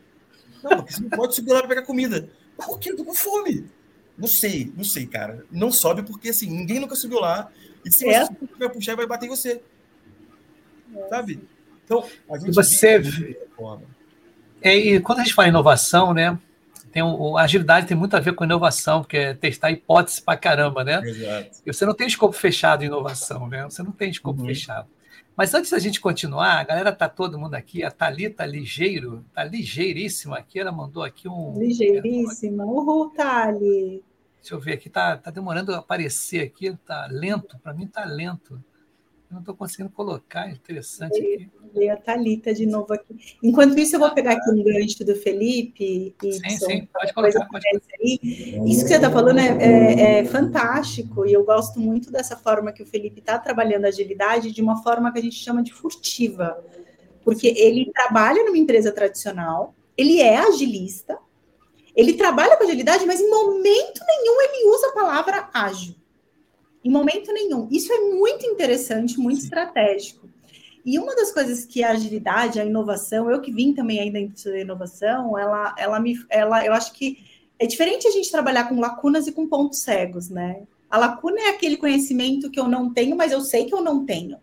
Não, 0.64 0.78
porque 0.78 0.94
você 0.94 1.02
não 1.02 1.10
pode 1.10 1.36
subir 1.36 1.52
lá 1.52 1.60
para 1.60 1.70
pegar 1.70 1.82
comida. 1.82 2.30
Por 2.56 2.80
quê? 2.80 2.92
Eu 2.92 2.98
tô 2.98 3.06
com 3.06 3.14
fome. 3.14 3.66
Não 4.18 4.28
sei, 4.28 4.72
não 4.78 4.84
sei, 4.84 5.08
cara. 5.08 5.46
Não 5.52 5.72
sobe 5.72 6.04
porque, 6.04 6.30
assim, 6.30 6.50
ninguém 6.50 6.80
nunca 6.80 6.96
subiu 6.96 7.20
lá. 7.20 7.52
E 7.84 7.92
se 7.92 8.08
é. 8.08 8.26
você 8.26 8.34
vai 8.58 8.70
puxar, 8.70 8.96
vai 8.96 9.08
bater 9.08 9.26
em 9.26 9.30
você. 9.30 9.62
Sabe? 11.10 11.42
Então, 11.84 12.08
a 12.30 12.38
gente. 12.38 12.54
Você. 12.54 12.88
É, 12.88 13.02
e 14.64 15.00
quando 15.00 15.20
a 15.20 15.24
gente 15.24 15.34
fala 15.34 15.48
em 15.48 15.52
inovação, 15.52 16.14
né? 16.14 16.38
Tem 16.92 17.04
um, 17.04 17.38
a 17.38 17.44
agilidade 17.44 17.88
tem 17.88 17.98
muito 17.98 18.16
a 18.16 18.22
ver 18.22 18.34
com 18.34 18.46
inovação, 18.46 19.02
porque 19.02 19.18
é 19.18 19.34
testar 19.34 19.70
hipótese 19.70 20.22
pra 20.22 20.38
caramba, 20.38 20.84
né? 20.84 21.02
Exato. 21.04 21.58
E 21.66 21.74
você 21.74 21.86
não 21.86 21.94
tem 21.94 22.08
escopo 22.08 22.34
fechado 22.34 22.84
em 22.84 22.88
inovação, 22.88 23.48
né? 23.50 23.64
Você 23.66 23.84
não 23.84 23.92
tem 23.92 24.10
escopo 24.10 24.40
uhum. 24.40 24.48
fechado. 24.48 24.88
Mas 25.36 25.54
antes 25.54 25.72
da 25.72 25.80
gente 25.80 26.00
continuar, 26.00 26.60
a 26.60 26.64
galera 26.64 26.94
tá 26.94 27.10
todo 27.10 27.38
mundo 27.38 27.56
aqui, 27.56 27.84
a 27.84 27.92
Thalita 27.92 28.46
Ligeiro, 28.46 29.26
tá 29.34 29.44
ligeiríssima 29.44 30.38
aqui, 30.38 30.58
ela 30.58 30.72
mandou 30.72 31.04
aqui 31.04 31.28
um... 31.28 31.60
Ligeiríssima, 31.60 32.64
uhul, 32.64 33.10
Thali! 33.10 34.02
Deixa 34.40 34.56
eu 34.56 34.60
ver 34.60 34.74
aqui, 34.74 34.90
tá, 34.90 35.18
tá 35.18 35.30
demorando 35.30 35.74
a 35.74 35.80
aparecer 35.80 36.42
aqui, 36.42 36.74
tá 36.86 37.08
lento, 37.12 37.58
para 37.60 37.74
mim 37.74 37.88
tá 37.88 38.06
lento 38.06 38.64
não 39.36 39.42
estou 39.42 39.56
conseguindo 39.56 39.90
colocar, 39.90 40.50
interessante 40.50 41.18
aqui. 41.20 41.50
Ler 41.74 41.90
a 41.90 41.98
Thalita 41.98 42.54
de 42.54 42.66
novo 42.66 42.94
aqui. 42.94 43.36
Enquanto 43.44 43.78
isso, 43.78 43.96
eu 43.96 44.00
vou 44.00 44.12
pegar 44.14 44.32
aqui 44.32 44.50
um 44.50 44.64
gancho 44.64 45.04
do 45.04 45.14
Felipe. 45.14 46.16
E 46.24 46.34
sim, 46.34 46.50
sim, 46.58 46.88
pode 46.92 47.14
colocar. 47.14 47.46
Pode 47.48 47.66
aí. 48.02 48.20
Isso 48.66 48.84
que 48.84 48.88
você 48.88 48.96
está 48.96 49.12
falando 49.12 49.40
é, 49.40 49.58
é, 49.60 50.20
é, 50.20 50.26
fantástico, 50.26 51.26
e 51.26 51.34
eu 51.34 51.44
gosto 51.44 51.80
muito 51.80 52.10
dessa 52.10 52.38
forma 52.38 52.72
que 52.72 52.82
o 52.82 52.86
Felipe 52.86 53.20
está 53.20 53.38
trabalhando 53.38 53.86
a 53.86 53.90
agilidade, 53.90 54.54
de 54.54 54.62
uma 54.62 54.82
forma 54.82 55.12
que 55.12 55.20
a 55.20 55.22
gente 55.22 55.36
chama 55.36 55.62
de 55.62 55.74
furtiva. 55.74 56.64
Porque 57.24 57.48
ele 57.48 57.92
trabalha 57.94 58.44
numa 58.44 58.58
empresa 58.58 58.92
tradicional, 58.92 59.76
ele 59.98 60.22
é 60.22 60.38
agilista, 60.38 61.18
ele 61.94 62.14
trabalha 62.14 62.56
com 62.56 62.64
agilidade, 62.64 63.06
mas 63.06 63.20
em 63.20 63.30
momento 63.30 64.02
nenhum 64.08 64.42
ele 64.42 64.70
usa 64.70 64.88
a 64.88 64.94
palavra 64.94 65.50
ágil. 65.54 65.96
Em 66.86 66.92
momento 66.92 67.34
nenhum. 67.34 67.68
Isso 67.72 67.92
é 67.92 67.98
muito 67.98 68.46
interessante, 68.46 69.20
muito 69.20 69.40
Sim. 69.40 69.46
estratégico. 69.46 70.30
E 70.86 71.00
uma 71.00 71.16
das 71.16 71.32
coisas 71.32 71.66
que 71.66 71.84
a 71.84 71.90
agilidade, 71.90 72.60
a 72.60 72.66
inovação, 72.66 73.28
eu 73.28 73.42
que 73.42 73.52
vim 73.52 73.74
também 73.74 74.00
ainda 74.00 74.20
da 74.52 74.60
inovação, 74.60 75.36
ela, 75.36 75.74
ela 75.80 76.00
me, 76.00 76.16
ela, 76.30 76.64
eu 76.64 76.72
acho 76.72 76.94
que 76.94 77.18
é 77.58 77.66
diferente 77.66 78.08
a 78.08 78.12
gente 78.12 78.30
trabalhar 78.30 78.70
com 78.70 78.80
lacunas 78.80 79.26
e 79.26 79.32
com 79.32 79.48
pontos 79.48 79.80
cegos, 79.80 80.30
né? 80.30 80.62
A 80.88 81.00
lacuna 81.00 81.42
é 81.42 81.50
aquele 81.50 81.78
conhecimento 81.78 82.52
que 82.52 82.60
eu 82.60 82.68
não 82.68 82.94
tenho, 82.94 83.16
mas 83.16 83.32
eu 83.32 83.42
sei 83.42 83.66
que 83.66 83.74
eu 83.74 83.82
não 83.82 84.06
tenho. 84.06 84.38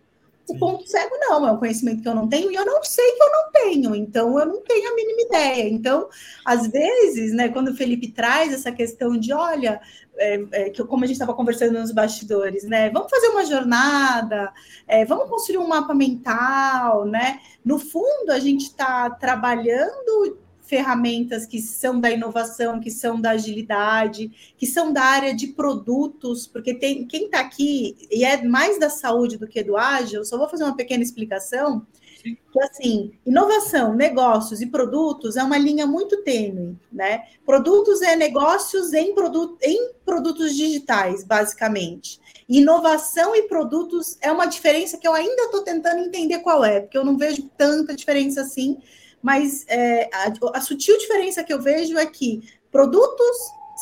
O 0.48 0.58
ponto 0.58 0.86
cego 0.88 1.16
não, 1.18 1.46
é 1.46 1.52
um 1.52 1.56
conhecimento 1.56 2.02
que 2.02 2.08
eu 2.08 2.14
não 2.14 2.28
tenho 2.28 2.50
e 2.50 2.54
eu 2.54 2.66
não 2.66 2.82
sei 2.82 3.12
que 3.12 3.22
eu 3.22 3.30
não 3.30 3.52
tenho, 3.52 3.94
então 3.94 4.38
eu 4.38 4.46
não 4.46 4.60
tenho 4.62 4.90
a 4.90 4.94
mínima 4.94 5.22
ideia. 5.22 5.68
Então, 5.68 6.08
às 6.44 6.66
vezes, 6.66 7.32
né, 7.32 7.48
quando 7.48 7.68
o 7.68 7.76
Felipe 7.76 8.10
traz 8.10 8.52
essa 8.52 8.72
questão 8.72 9.16
de, 9.16 9.32
olha, 9.32 9.80
é, 10.16 10.44
é, 10.52 10.70
que 10.70 10.82
como 10.84 11.04
a 11.04 11.06
gente 11.06 11.14
estava 11.14 11.34
conversando 11.34 11.78
nos 11.78 11.92
bastidores, 11.92 12.64
né, 12.64 12.90
vamos 12.90 13.10
fazer 13.10 13.28
uma 13.28 13.44
jornada, 13.44 14.52
é, 14.86 15.04
vamos 15.04 15.28
construir 15.28 15.58
um 15.58 15.68
mapa 15.68 15.94
mental, 15.94 17.04
né? 17.06 17.40
No 17.64 17.78
fundo, 17.78 18.30
a 18.30 18.38
gente 18.38 18.62
está 18.62 19.08
trabalhando 19.10 20.36
ferramentas 20.62 21.44
que 21.44 21.60
são 21.60 22.00
da 22.00 22.10
inovação, 22.10 22.80
que 22.80 22.90
são 22.90 23.20
da 23.20 23.30
agilidade, 23.30 24.54
que 24.56 24.66
são 24.66 24.92
da 24.92 25.02
área 25.02 25.34
de 25.34 25.48
produtos, 25.48 26.46
porque 26.46 26.72
tem 26.72 27.06
quem 27.06 27.26
está 27.26 27.40
aqui 27.40 27.96
e 28.10 28.24
é 28.24 28.42
mais 28.42 28.78
da 28.78 28.88
saúde 28.88 29.36
do 29.36 29.46
que 29.46 29.62
do 29.62 29.76
ágil, 29.76 30.24
só 30.24 30.38
vou 30.38 30.48
fazer 30.48 30.64
uma 30.64 30.76
pequena 30.76 31.02
explicação. 31.02 31.86
Que 32.22 32.62
assim, 32.62 33.12
inovação, 33.26 33.94
negócios 33.94 34.60
e 34.60 34.66
produtos 34.66 35.36
é 35.36 35.42
uma 35.42 35.58
linha 35.58 35.86
muito 35.86 36.22
tênue, 36.22 36.78
né? 36.92 37.24
Produtos 37.44 38.00
é 38.00 38.14
negócios 38.14 38.92
em, 38.92 39.12
produto, 39.12 39.58
em 39.60 39.90
produtos 40.04 40.54
digitais, 40.54 41.24
basicamente. 41.24 42.20
Inovação 42.48 43.34
e 43.34 43.48
produtos 43.48 44.16
é 44.20 44.30
uma 44.30 44.46
diferença 44.46 44.98
que 44.98 45.08
eu 45.08 45.12
ainda 45.12 45.42
estou 45.42 45.62
tentando 45.62 46.00
entender 46.00 46.38
qual 46.38 46.64
é, 46.64 46.80
porque 46.80 46.96
eu 46.96 47.04
não 47.04 47.18
vejo 47.18 47.50
tanta 47.58 47.92
diferença 47.92 48.42
assim 48.42 48.78
mas 49.22 49.64
é, 49.68 50.10
a, 50.12 50.32
a 50.54 50.60
sutil 50.60 50.98
diferença 50.98 51.44
que 51.44 51.52
eu 51.52 51.60
vejo 51.60 51.96
é 51.96 52.04
que 52.06 52.42
produtos 52.70 53.36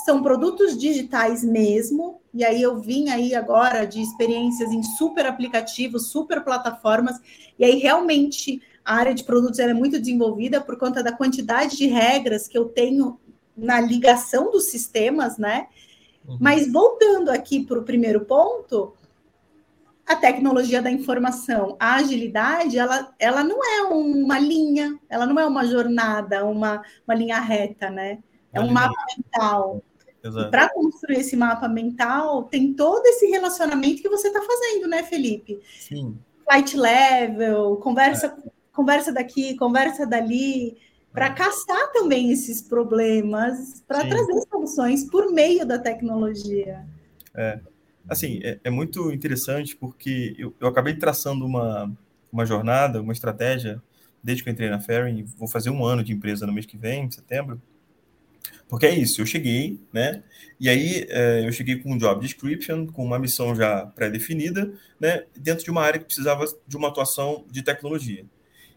são 0.05 0.23
produtos 0.23 0.79
digitais 0.79 1.43
mesmo, 1.43 2.21
e 2.33 2.45
aí 2.45 2.63
eu 2.63 2.79
vim 2.79 3.09
aí 3.09 3.35
agora 3.35 3.85
de 3.85 4.01
experiências 4.01 4.71
em 4.71 4.83
super 4.83 5.27
aplicativos, 5.27 6.09
super 6.09 6.43
plataformas, 6.43 7.17
e 7.59 7.65
aí 7.65 7.79
realmente 7.79 8.63
a 8.85 8.95
área 8.95 9.15
de 9.15 9.25
produtos 9.25 9.59
é 9.59 9.73
muito 9.75 9.99
desenvolvida 9.99 10.61
por 10.61 10.77
conta 10.77 11.03
da 11.03 11.13
quantidade 11.13 11.77
de 11.77 11.87
regras 11.87 12.49
que 12.49 12.57
eu 12.57 12.67
tenho 12.67 13.19
na 13.57 13.81
ligação 13.81 14.51
dos 14.51 14.65
sistemas, 14.65 15.37
né? 15.37 15.67
Uhum. 16.27 16.39
Mas 16.41 16.71
voltando 16.71 17.29
aqui 17.31 17.65
para 17.65 17.79
o 17.79 17.85
primeiro 17.85 18.25
ponto, 18.25 18.95
a 20.11 20.17
tecnologia 20.17 20.83
da 20.83 20.91
informação, 20.91 21.77
a 21.79 21.95
agilidade, 21.95 22.77
ela, 22.77 23.15
ela 23.17 23.45
não 23.45 23.65
é 23.65 23.83
uma 23.83 24.41
linha, 24.41 24.99
ela 25.09 25.25
não 25.25 25.39
é 25.39 25.47
uma 25.47 25.65
jornada, 25.65 26.45
uma, 26.45 26.83
uma 27.07 27.15
linha 27.15 27.39
reta, 27.39 27.89
né? 27.89 28.19
É 28.53 28.61
um 28.61 28.73
mapa 28.73 28.97
mental. 29.17 29.81
Para 30.51 30.69
construir 30.71 31.21
esse 31.21 31.37
mapa 31.37 31.69
mental, 31.69 32.43
tem 32.43 32.75
todo 32.75 33.07
esse 33.07 33.27
relacionamento 33.27 34.03
que 34.03 34.09
você 34.09 34.27
está 34.27 34.43
fazendo, 34.43 34.89
né, 34.89 35.05
Felipe? 35.05 35.61
Sim. 35.79 36.19
Flight 36.45 36.77
level, 36.77 37.77
conversa, 37.77 38.27
é. 38.27 38.51
conversa 38.73 39.13
daqui, 39.13 39.57
conversa 39.57 40.05
dali, 40.05 40.77
para 41.13 41.27
é. 41.27 41.35
caçar 41.35 41.93
também 41.93 42.33
esses 42.33 42.61
problemas, 42.61 43.81
para 43.87 44.05
trazer 44.05 44.43
soluções 44.51 45.09
por 45.09 45.31
meio 45.31 45.65
da 45.65 45.79
tecnologia. 45.79 46.85
É 47.33 47.61
assim, 48.11 48.41
é, 48.43 48.59
é 48.65 48.71
muito 48.71 49.13
interessante 49.13 49.77
porque 49.77 50.35
eu, 50.37 50.55
eu, 50.61 50.67
acabei 50.67 50.95
traçando 50.95 51.47
uma, 51.47 51.91
uma 52.33 52.45
jornada, 52.45 53.01
uma 53.01 53.13
estratégia, 53.13 53.81
desde 54.23 54.43
que 54.43 54.49
eu 54.49 54.53
entrei 54.53 54.69
na 54.69 54.81
Ferry, 54.81 55.23
vou 55.39 55.49
fazer 55.49 55.71
um 55.71 55.85
ano 55.85 56.03
de 56.03 56.13
empresa 56.13 56.47
no 56.47 56.53
mês 56.53 56.67
que 56.67 56.77
vem, 56.77 57.05
em 57.05 57.11
setembro, 57.11 57.63
porque 58.69 58.87
é 58.87 58.95
isso, 58.95 59.21
eu 59.21 59.27
cheguei, 59.27 59.81
né? 59.93 60.23
E 60.59 60.69
aí 60.69 61.07
é, 61.09 61.47
eu 61.47 61.53
cheguei 61.53 61.77
com 61.77 61.93
um 61.93 61.99
job 61.99 62.21
description, 62.21 62.87
com 62.87 63.05
uma 63.05 63.19
missão 63.19 63.55
já 63.55 63.87
pré-definida, 63.87 64.73
né? 64.99 65.25
Dentro 65.37 65.65
de 65.65 65.71
uma 65.71 65.83
área 65.83 65.99
que 65.99 66.07
precisava 66.07 66.45
de 66.67 66.77
uma 66.77 66.89
atuação 66.89 67.45
de 67.51 67.63
tecnologia. 67.63 68.25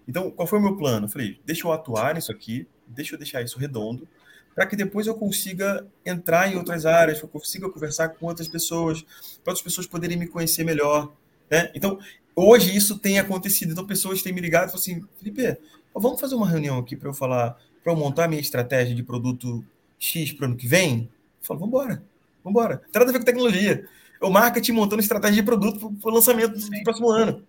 Então, 0.07 0.31
qual 0.31 0.47
foi 0.47 0.59
o 0.59 0.61
meu 0.61 0.77
plano? 0.77 1.05
Eu 1.05 1.09
falei, 1.09 1.39
deixa 1.45 1.67
eu 1.67 1.71
atuar 1.71 2.15
nisso 2.15 2.31
aqui, 2.31 2.67
deixa 2.87 3.15
eu 3.15 3.19
deixar 3.19 3.41
isso 3.41 3.59
redondo, 3.59 4.07
para 4.53 4.65
que 4.65 4.75
depois 4.75 5.07
eu 5.07 5.15
consiga 5.15 5.85
entrar 6.05 6.51
em 6.51 6.55
outras 6.55 6.85
áreas, 6.85 7.19
que 7.19 7.25
eu 7.25 7.29
consiga 7.29 7.69
conversar 7.69 8.09
com 8.09 8.25
outras 8.27 8.47
pessoas, 8.47 9.01
para 9.43 9.51
outras 9.51 9.61
pessoas 9.61 9.87
poderem 9.87 10.17
me 10.17 10.27
conhecer 10.27 10.63
melhor. 10.63 11.11
Né? 11.49 11.71
Então, 11.73 11.99
hoje 12.35 12.75
isso 12.75 12.99
tem 12.99 13.19
acontecido. 13.19 13.71
Então, 13.71 13.85
pessoas 13.85 14.21
têm 14.21 14.33
me 14.33 14.41
ligado 14.41 14.69
e 14.69 14.71
falam 14.71 14.79
assim: 14.79 15.03
Felipe, 15.17 15.57
vamos 15.93 16.19
fazer 16.19 16.35
uma 16.35 16.47
reunião 16.47 16.77
aqui 16.77 16.95
para 16.95 17.09
eu 17.09 17.13
falar, 17.13 17.57
para 17.83 17.91
eu 17.91 17.95
montar 17.95 18.27
minha 18.27 18.41
estratégia 18.41 18.95
de 18.95 19.03
produto 19.03 19.65
X 19.99 20.31
para 20.31 20.43
o 20.43 20.49
ano 20.49 20.57
que 20.57 20.67
vem? 20.67 21.09
Eu 21.41 21.47
falo, 21.47 21.59
vamos 21.59 21.73
embora, 21.73 22.03
vamos 22.43 22.59
embora. 22.59 22.77
Tem 22.77 22.99
nada 22.99 23.09
a 23.09 23.13
ver 23.13 23.19
com 23.19 23.25
tecnologia. 23.25 23.87
É 24.21 24.25
o 24.25 24.29
marketing 24.29 24.71
montando 24.73 25.01
estratégia 25.01 25.35
de 25.35 25.43
produto 25.43 25.91
para 26.01 26.11
o 26.11 26.13
lançamento 26.13 26.57
do 26.57 26.83
próximo 26.83 27.09
ano. 27.09 27.43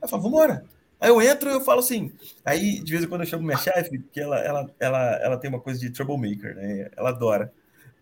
Eu 0.00 0.08
falo, 0.08 0.22
vamos 0.22 0.38
embora. 0.38 0.64
Aí 1.00 1.10
eu 1.10 1.20
entro 1.20 1.50
e 1.50 1.52
eu 1.52 1.60
falo 1.60 1.80
assim. 1.80 2.12
Aí, 2.44 2.80
de 2.80 2.90
vez 2.90 3.04
em 3.04 3.08
quando, 3.08 3.22
eu 3.22 3.26
chamo 3.26 3.44
minha 3.44 3.58
chefe, 3.58 3.98
que 4.12 4.20
ela, 4.20 4.38
ela, 4.38 4.70
ela, 4.80 5.16
ela 5.22 5.36
tem 5.36 5.50
uma 5.50 5.60
coisa 5.60 5.78
de 5.78 5.90
troublemaker, 5.90 6.54
né? 6.54 6.88
Ela 6.96 7.10
adora 7.10 7.52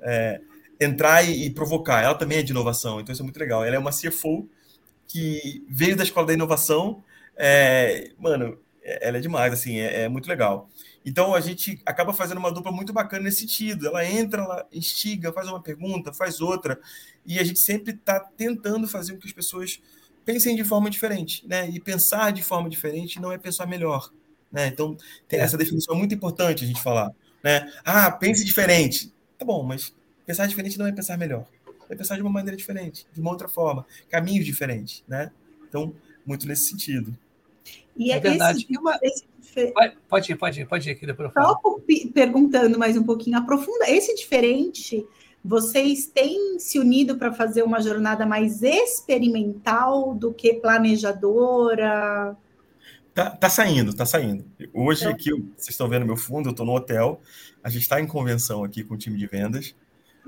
é, 0.01 0.41
entrar 0.81 1.23
e, 1.23 1.47
e, 1.47 1.51
provocar. 1.51 2.03
Ela 2.03 2.15
também 2.15 2.39
é 2.39 2.43
de 2.43 2.53
inovação, 2.53 3.01
então 3.01 3.13
isso 3.13 3.23
é 3.23 3.25
muito 3.25 3.39
legal. 3.39 3.65
Ela 3.65 3.77
é 3.77 3.79
uma 3.79 3.91
CFO 3.91 4.49
que 5.09 5.65
veio 5.69 5.97
da 5.97 6.05
escola 6.05 6.27
da 6.27 6.33
inovação. 6.33 7.03
É, 7.37 8.13
mano, 8.19 8.59
ela 8.83 9.17
é 9.17 9.21
demais, 9.21 9.53
assim, 9.53 9.79
é, 9.79 10.03
é, 10.03 10.09
muito 10.09 10.29
legal. 10.29 10.69
Então 11.05 11.35
a 11.35 11.41
gente 11.41 11.81
acaba 11.85 12.13
fazendo 12.13 12.39
uma 12.39 12.53
dupla 12.53 12.71
muito 12.71 12.93
bacana 12.93 13.25
nesse 13.25 13.41
sentido. 13.41 13.87
Ela 13.87 14.05
entra, 14.05 14.43
ela 14.43 14.67
instiga, 14.73 15.33
faz 15.33 15.49
uma 15.49 15.63
pergunta, 15.63 16.13
faz 16.13 16.41
outra, 16.41 16.79
e 17.27 17.39
a 17.39 17.45
gente 17.45 17.59
sempre 17.59 17.95
está 17.95 18.21
tentando 18.21 18.87
fazer 18.87 19.15
com 19.15 19.19
que 19.19 19.27
as 19.27 19.33
pessoas 19.33 19.81
pensem 20.25 20.57
de 20.57 20.65
forma 20.65 20.91
diferente, 20.91 21.47
né? 21.47 21.69
E 21.69 21.81
pensar 21.81 22.33
de 22.33 22.43
forma 22.43 22.69
diferente 22.69 23.21
não 23.21 23.33
é 23.33 23.39
pensar 23.39 23.67
melhor, 23.67 24.13
né? 24.51 24.69
Então, 24.69 24.97
tem 25.29 25.41
essa 25.41 25.57
definição 25.57 25.95
é 25.95 25.99
muito 25.99 26.15
importante 26.15 26.65
a 26.65 26.67
gente 26.67 26.83
falar, 26.83 27.13
né? 27.43 27.71
Ah, 27.85 28.11
pense 28.11 28.45
diferente. 28.45 29.13
Tá 29.39 29.45
bom, 29.45 29.63
mas 29.63 29.95
pensar 30.27 30.47
diferente 30.47 30.79
não 30.79 30.87
é 30.87 30.93
pensar 30.93 31.19
melhor. 31.19 31.47
É 31.89 31.95
pensar 31.95 32.17
de 32.17 32.23
uma 32.23 32.31
maneira 32.31 32.57
diferente, 32.57 33.07
de 33.13 33.21
uma 33.21 33.31
outra 33.31 33.49
forma, 33.49 33.87
caminhos 34.09 34.47
diferentes, 34.47 35.05
né? 35.07 35.31
Então, 35.69 35.95
muito 36.25 36.47
nesse 36.47 36.71
sentido. 36.71 37.17
E 37.97 38.11
é, 38.11 38.17
é 38.17 38.21
verdade. 38.21 38.67
Esse, 39.03 39.03
esse 39.03 39.25
Pode 40.09 40.33
ir, 40.33 40.37
pode 40.37 40.61
ir, 40.61 40.67
pode 40.67 40.89
ir 40.89 40.93
aqui 40.93 41.07
depois 41.07 41.33
Só 41.33 41.61
perguntando 42.13 42.77
mais 42.79 42.97
um 42.97 43.05
pouquinho, 43.05 43.39
aprofunda. 43.39 43.89
Esse 43.89 44.15
diferente, 44.15 45.07
vocês 45.45 46.07
têm 46.07 46.59
se 46.59 46.79
unido 46.79 47.19
para 47.19 47.33
fazer 47.33 47.63
uma 47.63 47.83
jornada 47.83 48.25
mais 48.25 48.63
experimental 48.63 50.15
do 50.15 50.33
que 50.33 50.55
planejadora? 50.55 52.35
Tá, 53.13 53.31
tá 53.31 53.51
saindo, 53.51 53.93
tá 53.93 54.07
saindo. 54.07 54.45
Hoje 54.73 55.03
então, 55.03 55.13
aqui, 55.13 55.31
vocês 55.31 55.71
estão 55.71 55.89
vendo 55.89 56.07
meu 56.07 56.17
fundo, 56.17 56.49
eu 56.49 56.53
estou 56.53 56.65
no 56.65 56.75
hotel, 56.75 57.21
a 57.63 57.69
gente 57.69 57.83
está 57.83 58.01
em 58.01 58.07
convenção 58.07 58.65
aqui 58.65 58.83
com 58.83 58.95
o 58.95 58.99
time 58.99 59.19
de 59.19 59.27
vendas. 59.27 59.75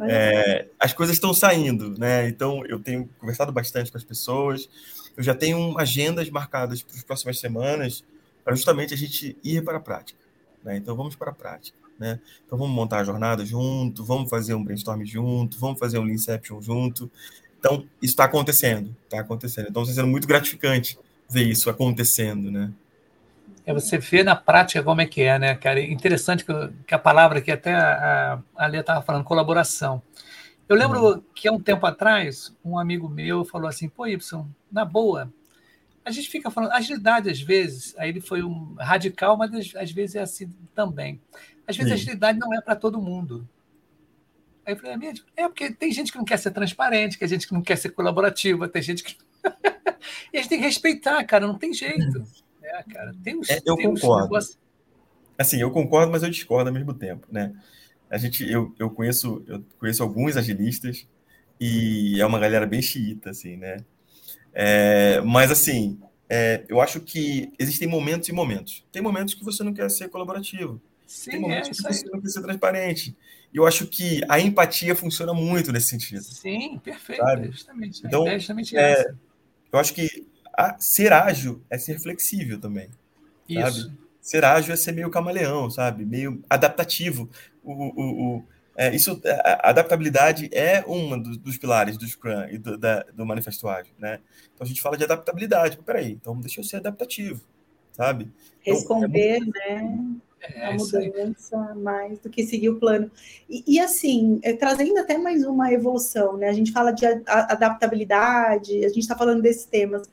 É, 0.03 0.69
as 0.79 0.93
coisas 0.93 1.17
estão 1.17 1.33
saindo, 1.33 1.99
né? 1.99 2.29
Então 2.29 2.65
eu 2.67 2.79
tenho 2.79 3.09
conversado 3.19 3.51
bastante 3.51 3.91
com 3.91 3.97
as 3.97 4.05
pessoas. 4.05 4.69
Eu 5.17 5.23
já 5.23 5.35
tenho 5.35 5.79
agendas 5.79 6.29
marcadas 6.29 6.83
para 6.83 6.95
as 6.95 7.03
próximas 7.03 7.41
semanas 7.41 8.05
para 8.45 8.55
justamente 8.55 8.93
a 8.93 8.97
gente 8.97 9.37
ir 9.43 9.65
para 9.65 9.79
a 9.79 9.81
prática. 9.81 10.21
Né? 10.63 10.77
Então 10.77 10.95
vamos 10.95 11.17
para 11.17 11.31
a 11.31 11.35
prática. 11.35 11.86
Né? 11.99 12.21
Então 12.45 12.59
vamos 12.59 12.75
montar 12.75 12.99
a 12.99 13.05
jornada 13.05 13.45
junto, 13.45 14.05
vamos 14.05 14.29
fazer 14.29 14.55
um 14.55 14.63
brainstorm 14.63 15.03
junto, 15.05 15.59
vamos 15.59 15.79
fazer 15.79 15.99
um 15.99 16.05
Leanception 16.05 16.61
junto. 16.61 17.11
Então 17.59 17.87
isso 18.03 18.13
está 18.13 18.25
acontecendo, 18.25 18.95
está 19.05 19.21
acontecendo. 19.21 19.69
Então 19.71 19.83
está 19.83 19.95
sendo 19.95 20.09
muito 20.09 20.29
gratificante 20.29 20.99
ver 21.29 21.45
isso 21.45 21.71
acontecendo, 21.71 22.51
né? 22.51 22.71
É 23.65 23.75
você 23.75 23.99
vê 23.99 24.23
na 24.23 24.37
prática 24.37 24.83
como 24.83 25.01
é 25.01 25.07
que 25.07 25.23
é, 25.23 25.39
né, 25.39 25.55
cara? 25.57 25.81
Interessante 25.81 26.45
que, 26.45 26.53
que 26.87 26.95
a 26.95 26.99
palavra 26.99 27.41
que 27.41 27.51
até 27.51 27.75
a, 27.75 28.41
a 28.55 28.67
Lê 28.67 28.79
estava 28.79 29.03
falando, 29.03 29.25
colaboração. 29.25 30.01
Eu 30.69 30.77
lembro 30.77 31.01
uhum. 31.01 31.23
que 31.35 31.49
há 31.49 31.53
um 31.53 31.61
tempo 31.61 31.85
atrás, 31.87 32.55
um 32.65 32.79
amigo 32.79 33.09
meu 33.09 33.45
falou 33.45 33.69
assim, 33.69 33.89
pô, 33.89 34.07
Y, 34.07 34.47
na 34.71 34.85
boa, 34.85 35.33
a 36.05 36.11
gente 36.13 36.29
fica 36.29 36.51
falando, 36.51 36.73
agilidade 36.73 37.29
às 37.29 37.41
vezes, 37.41 37.93
aí 37.99 38.11
ele 38.11 38.21
foi 38.21 38.43
um 38.43 38.75
radical, 38.79 39.37
mas 39.37 39.75
às 39.75 39.91
vezes 39.91 40.15
é 40.15 40.21
assim 40.21 40.49
também. 40.73 41.21
Às 41.67 41.77
vezes 41.77 41.93
Sim. 41.93 41.99
a 41.99 42.03
agilidade 42.03 42.39
não 42.39 42.55
é 42.55 42.61
para 42.61 42.77
todo 42.77 43.01
mundo. 43.01 43.49
Aí 44.65 44.75
eu 44.75 44.77
falei, 44.79 45.11
é, 45.37 45.43
é 45.43 45.49
porque 45.49 45.71
tem 45.71 45.93
gente 45.93 46.11
que 46.11 46.19
não 46.19 46.25
quer 46.25 46.39
ser 46.39 46.51
transparente, 46.51 47.19
tem 47.19 47.29
gente 47.29 47.47
que 47.47 47.55
não 47.55 47.63
quer 47.63 47.77
ser 47.77 47.91
colaborativa, 47.91 48.69
tem 48.69 48.83
gente 48.83 49.05
que. 49.05 49.17
e 50.33 50.39
a 50.39 50.41
gente 50.41 50.49
tem 50.49 50.59
que 50.59 50.65
respeitar, 50.65 51.23
cara, 51.25 51.47
não 51.47 51.59
tem 51.59 51.73
jeito. 51.73 52.25
É, 52.63 52.83
cara, 52.83 53.15
tem 53.23 53.39
uns, 53.39 53.49
é, 53.49 53.61
eu 53.65 53.77
tem 53.77 53.87
concordo. 53.87 54.37
Uns 54.37 54.59
assim, 55.39 55.61
eu 55.61 55.71
concordo, 55.71 56.11
mas 56.11 56.23
eu 56.23 56.31
discordo 56.31 56.69
ao 56.69 56.75
mesmo 56.75 56.95
tempo, 56.95 57.27
né? 57.31 57.55
A 58.11 58.19
gente, 58.19 58.49
eu, 58.51 58.75
eu 58.79 58.91
conheço, 58.91 59.45
eu 59.47 59.65
conheço 59.79 60.03
alguns 60.03 60.37
agilistas 60.37 61.07
e 61.61 62.21
é 62.21 62.27
uma 62.27 62.39
galera 62.39 62.67
bem 62.67 62.81
xiita, 62.81 63.31
assim, 63.31 63.57
né? 63.57 63.79
É, 64.53 65.21
mas 65.21 65.51
assim, 65.51 66.01
é, 66.29 66.65
eu 66.69 66.81
acho 66.81 67.01
que 67.01 67.53
existem 67.59 67.87
momentos 67.87 68.29
e 68.29 68.33
momentos. 68.33 68.85
Tem 68.91 69.03
momentos 69.03 69.35
que 69.35 69.45
você 69.45 69.63
não 69.63 69.73
quer 69.73 69.91
ser 69.91 70.09
colaborativo. 70.09 70.81
Sim, 71.07 71.31
tem 71.31 71.41
momentos 71.41 71.71
é, 71.71 71.89
que 71.89 71.95
você 71.95 72.07
não 72.07 72.21
quer 72.21 72.29
ser 72.29 72.43
transparente. 72.43 73.17
E 73.53 73.57
eu 73.57 73.67
acho 73.67 73.87
que 73.87 74.21
a 74.29 74.41
empatia 74.41 74.95
funciona 74.97 75.33
muito 75.33 75.73
nesse 75.73 75.89
sentido. 75.89 76.23
Sim, 76.23 76.79
perfeito. 76.79 77.23
Sabe? 77.23 77.51
Justamente. 77.53 78.03
Então, 78.05 78.27
é 78.27 78.39
justamente 78.39 78.77
é, 78.77 79.15
eu 79.73 79.79
acho 79.79 79.95
que 79.95 80.27
a, 80.53 80.77
ser 80.79 81.13
ágil 81.13 81.63
é 81.71 81.79
ser 81.79 81.99
flexível 82.01 82.59
também. 82.59 82.91
Isso. 83.49 83.83
Sabe? 83.83 83.99
Ser 84.21 84.45
ágil 84.45 84.75
é 84.75 84.77
ser 84.77 84.93
meio 84.93 85.09
camaleão, 85.09 85.71
sabe? 85.71 86.05
Meio 86.05 86.43
adaptativo. 86.51 87.31
O, 87.63 87.73
o, 87.73 88.37
o 88.37 88.45
é, 88.77 88.95
isso, 88.95 89.21
a 89.25 89.71
adaptabilidade 89.71 90.51
é 90.53 90.85
um 90.87 91.19
dos, 91.19 91.39
dos 91.39 91.57
pilares 91.57 91.97
do 91.97 92.07
Scrum 92.07 92.47
e 92.51 92.59
do, 92.59 92.77
da, 92.77 93.05
do 93.15 93.25
Manifesto 93.25 93.67
Ágil, 93.69 93.95
né? 93.99 94.21
Então 94.55 94.65
a 94.65 94.69
gente 94.69 94.83
fala 94.83 94.99
de 94.99 95.05
adaptabilidade. 95.05 95.79
Peraí, 95.79 96.13
então 96.13 96.39
deixa 96.39 96.61
eu 96.61 96.65
ser 96.65 96.77
adaptativo, 96.77 97.41
sabe? 97.93 98.31
Responder, 98.61 99.39
então, 99.39 99.63
é 99.63 99.83
muito... 99.83 100.13
né? 100.13 100.21
É, 100.55 100.67
a 100.67 100.75
mudança 100.75 101.75
mais 101.75 102.19
do 102.19 102.31
que 102.31 102.45
seguir 102.45 102.71
o 102.71 102.79
plano. 102.79 103.11
E, 103.49 103.65
e 103.67 103.81
assim, 103.81 104.39
é, 104.43 104.53
trazendo 104.53 104.99
até 104.99 105.19
mais 105.19 105.45
uma 105.45 105.73
evolução, 105.73 106.37
né? 106.37 106.49
A 106.49 106.53
gente 106.53 106.73
fala 106.73 106.93
de 106.93 107.07
a, 107.07 107.21
a, 107.27 107.53
adaptabilidade, 107.53 108.85
a 108.85 108.89
gente 108.89 109.01
está 109.01 109.17
falando 109.17 109.43
desses 109.43 109.65
temas. 109.65 110.09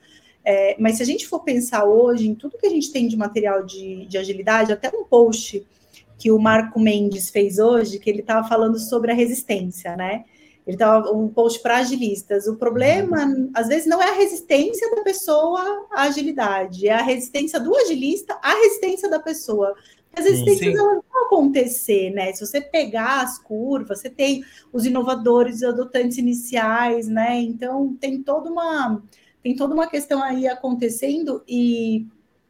É, 0.45 0.75
mas 0.79 0.97
se 0.97 1.03
a 1.03 1.05
gente 1.05 1.27
for 1.27 1.39
pensar 1.39 1.85
hoje 1.85 2.27
em 2.27 2.35
tudo 2.35 2.57
que 2.57 2.67
a 2.67 2.69
gente 2.69 2.91
tem 2.91 3.07
de 3.07 3.15
material 3.15 3.63
de, 3.63 4.05
de 4.05 4.17
agilidade, 4.17 4.73
até 4.73 4.89
um 4.89 5.05
post 5.05 5.65
que 6.17 6.31
o 6.31 6.39
Marco 6.39 6.79
Mendes 6.79 7.29
fez 7.29 7.59
hoje, 7.59 7.99
que 7.99 8.09
ele 8.09 8.21
estava 8.21 8.47
falando 8.47 8.79
sobre 8.79 9.11
a 9.11 9.15
resistência, 9.15 9.95
né? 9.95 10.25
Ele 10.65 10.75
estava 10.75 11.11
um 11.11 11.27
post 11.27 11.61
para 11.61 11.77
agilistas. 11.77 12.47
O 12.47 12.55
problema, 12.55 13.25
às 13.53 13.67
vezes, 13.67 13.85
não 13.85 14.01
é 14.01 14.09
a 14.09 14.13
resistência 14.13 14.89
da 14.95 15.03
pessoa 15.03 15.87
à 15.91 16.03
agilidade, 16.03 16.87
é 16.87 16.93
a 16.93 17.01
resistência 17.01 17.59
do 17.59 17.75
agilista 17.75 18.37
à 18.41 18.53
resistência 18.53 19.09
da 19.09 19.19
pessoa. 19.19 19.75
As 20.15 20.25
resistências 20.25 20.75
vão 20.75 21.01
acontecer, 21.25 22.11
né? 22.11 22.31
Se 22.33 22.45
você 22.45 22.61
pegar 22.61 23.21
as 23.21 23.39
curvas, 23.39 23.99
você 23.99 24.09
tem 24.09 24.43
os 24.71 24.85
inovadores, 24.85 25.57
os 25.57 25.63
adotantes 25.63 26.17
iniciais, 26.17 27.07
né? 27.07 27.39
Então 27.39 27.95
tem 27.99 28.21
toda 28.21 28.51
uma 28.51 29.01
tem 29.41 29.55
toda 29.55 29.73
uma 29.73 29.87
questão 29.87 30.23
aí 30.23 30.47
acontecendo 30.47 31.43
e 31.47 32.07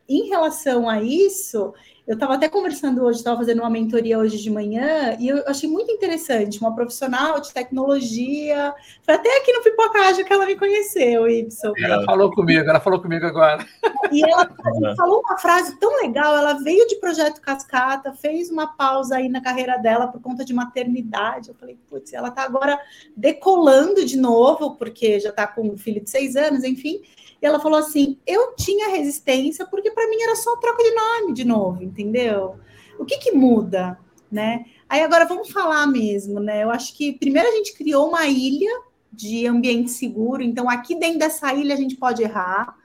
em 0.07 0.27
relação 0.29 0.89
a 0.89 1.01
isso, 1.01 1.73
eu 2.05 2.15
estava 2.15 2.33
até 2.33 2.49
conversando 2.49 3.01
hoje, 3.01 3.19
estava 3.19 3.37
fazendo 3.37 3.59
uma 3.59 3.69
mentoria 3.69 4.19
hoje 4.19 4.37
de 4.37 4.49
manhã, 4.49 5.15
e 5.17 5.29
eu 5.29 5.41
achei 5.47 5.69
muito 5.69 5.89
interessante, 5.89 6.59
uma 6.59 6.75
profissional 6.75 7.39
de 7.39 7.53
tecnologia. 7.53 8.75
Foi 9.03 9.15
até 9.15 9.37
aqui 9.37 9.53
no 9.53 9.63
Pipocagem 9.63 10.25
que 10.25 10.33
ela 10.33 10.45
me 10.45 10.57
conheceu, 10.57 11.29
Y. 11.29 11.73
Ela 11.77 12.03
falou 12.03 12.29
comigo, 12.31 12.69
ela 12.69 12.81
falou 12.81 13.01
comigo 13.01 13.25
agora. 13.25 13.65
E 14.11 14.21
ela 14.29 14.49
falou 14.97 15.21
uma 15.21 15.37
frase 15.37 15.79
tão 15.79 16.01
legal, 16.01 16.35
ela 16.35 16.55
veio 16.55 16.85
de 16.87 16.97
Projeto 16.97 17.39
Cascata, 17.39 18.11
fez 18.11 18.49
uma 18.49 18.67
pausa 18.67 19.15
aí 19.15 19.29
na 19.29 19.41
carreira 19.41 19.77
dela 19.77 20.07
por 20.07 20.21
conta 20.21 20.43
de 20.43 20.53
maternidade. 20.53 21.49
Eu 21.49 21.55
falei, 21.55 21.77
putz, 21.89 22.11
ela 22.11 22.27
está 22.27 22.43
agora 22.43 22.77
decolando 23.15 24.03
de 24.03 24.17
novo, 24.17 24.75
porque 24.75 25.21
já 25.21 25.29
está 25.29 25.47
com 25.47 25.69
um 25.69 25.77
filho 25.77 26.03
de 26.03 26.09
seis 26.09 26.35
anos, 26.35 26.65
enfim. 26.65 27.01
E 27.43 27.45
ela 27.45 27.59
falou 27.59 27.77
assim: 27.77 28.17
eu 28.25 28.55
tinha 28.55 28.87
resistência 28.87 29.67
porque 29.67 29.91
para 29.91 30.09
mim 30.09 30.21
era 30.21 30.35
só 30.37 30.55
troca 30.55 30.81
de 30.81 30.95
nome 30.95 31.33
de 31.33 31.43
novo, 31.43 31.83
entendeu? 31.83 32.55
O 32.97 33.03
que, 33.03 33.17
que 33.17 33.33
muda, 33.33 33.99
né? 34.31 34.63
Aí 34.87 35.01
agora 35.01 35.25
vamos 35.25 35.51
falar 35.51 35.85
mesmo, 35.85 36.39
né? 36.39 36.63
Eu 36.63 36.71
acho 36.71 36.95
que 36.95 37.11
primeiro 37.11 37.49
a 37.49 37.51
gente 37.51 37.73
criou 37.73 38.07
uma 38.07 38.25
ilha 38.27 38.71
de 39.11 39.45
ambiente 39.45 39.91
seguro, 39.91 40.41
então 40.41 40.69
aqui 40.69 40.95
dentro 40.95 41.19
dessa 41.19 41.53
ilha 41.53 41.73
a 41.73 41.77
gente 41.77 41.97
pode 41.97 42.23
errar. 42.23 42.77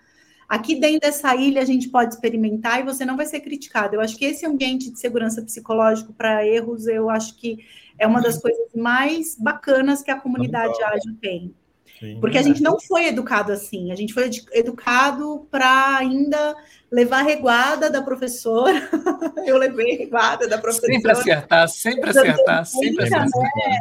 Aqui 0.48 0.74
dentro 0.74 1.00
dessa 1.00 1.36
ilha 1.36 1.62
a 1.62 1.64
gente 1.64 1.88
pode 1.88 2.14
experimentar 2.14 2.80
e 2.80 2.82
você 2.82 3.04
não 3.04 3.16
vai 3.16 3.26
ser 3.26 3.40
criticado. 3.40 3.94
Eu 3.94 4.00
acho 4.00 4.16
que 4.16 4.24
esse 4.24 4.44
ambiente 4.44 4.90
de 4.90 4.98
segurança 4.98 5.40
psicológico 5.40 6.12
para 6.12 6.44
erros, 6.44 6.88
eu 6.88 7.08
acho 7.08 7.36
que 7.36 7.58
é 7.96 8.06
uma 8.06 8.20
das 8.20 8.40
coisas 8.40 8.74
mais 8.74 9.36
bacanas 9.36 10.02
que 10.02 10.10
a 10.10 10.18
comunidade 10.18 10.82
ágil 10.82 11.14
tem. 11.20 11.54
Sim, 11.98 12.18
Porque 12.20 12.38
a 12.38 12.42
gente 12.42 12.62
não 12.62 12.78
foi 12.78 13.06
educado 13.06 13.52
assim, 13.52 13.90
a 13.90 13.94
gente 13.94 14.14
foi 14.14 14.30
educado 14.52 15.46
para 15.50 15.96
ainda 15.96 16.56
levar 16.90 17.22
reguada 17.22 17.90
da 17.90 18.02
professora. 18.02 18.88
Eu 19.46 19.58
levei 19.58 19.96
reguada 19.96 20.46
da 20.46 20.58
professora. 20.58 20.92
Sempre 20.92 21.10
acertar, 21.10 21.68
sempre 21.68 22.10
acertar, 22.10 22.66
sempre 22.66 23.04
acertar. 23.04 23.26
Né? 23.26 23.80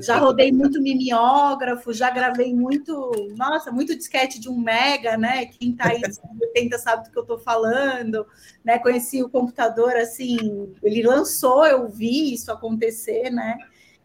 Já 0.00 0.18
rodei 0.18 0.50
muito 0.50 0.80
mimeógrafo, 0.80 1.92
já 1.92 2.10
gravei 2.10 2.54
muito, 2.54 3.10
nossa, 3.36 3.70
muito 3.70 3.94
disquete 3.94 4.40
de 4.40 4.48
um 4.48 4.58
mega, 4.58 5.16
né? 5.16 5.46
Quem 5.46 5.72
está 5.72 5.90
aí 5.90 6.00
nos 6.00 6.18
80 6.40 6.78
sabe 6.78 7.04
do 7.04 7.10
que 7.10 7.18
eu 7.18 7.22
estou 7.22 7.38
falando, 7.38 8.26
né? 8.64 8.78
Conheci 8.78 9.22
o 9.22 9.28
computador 9.28 9.94
assim, 9.96 10.72
ele 10.82 11.02
lançou, 11.02 11.66
eu 11.66 11.88
vi 11.88 12.32
isso 12.32 12.50
acontecer, 12.50 13.30
né? 13.30 13.58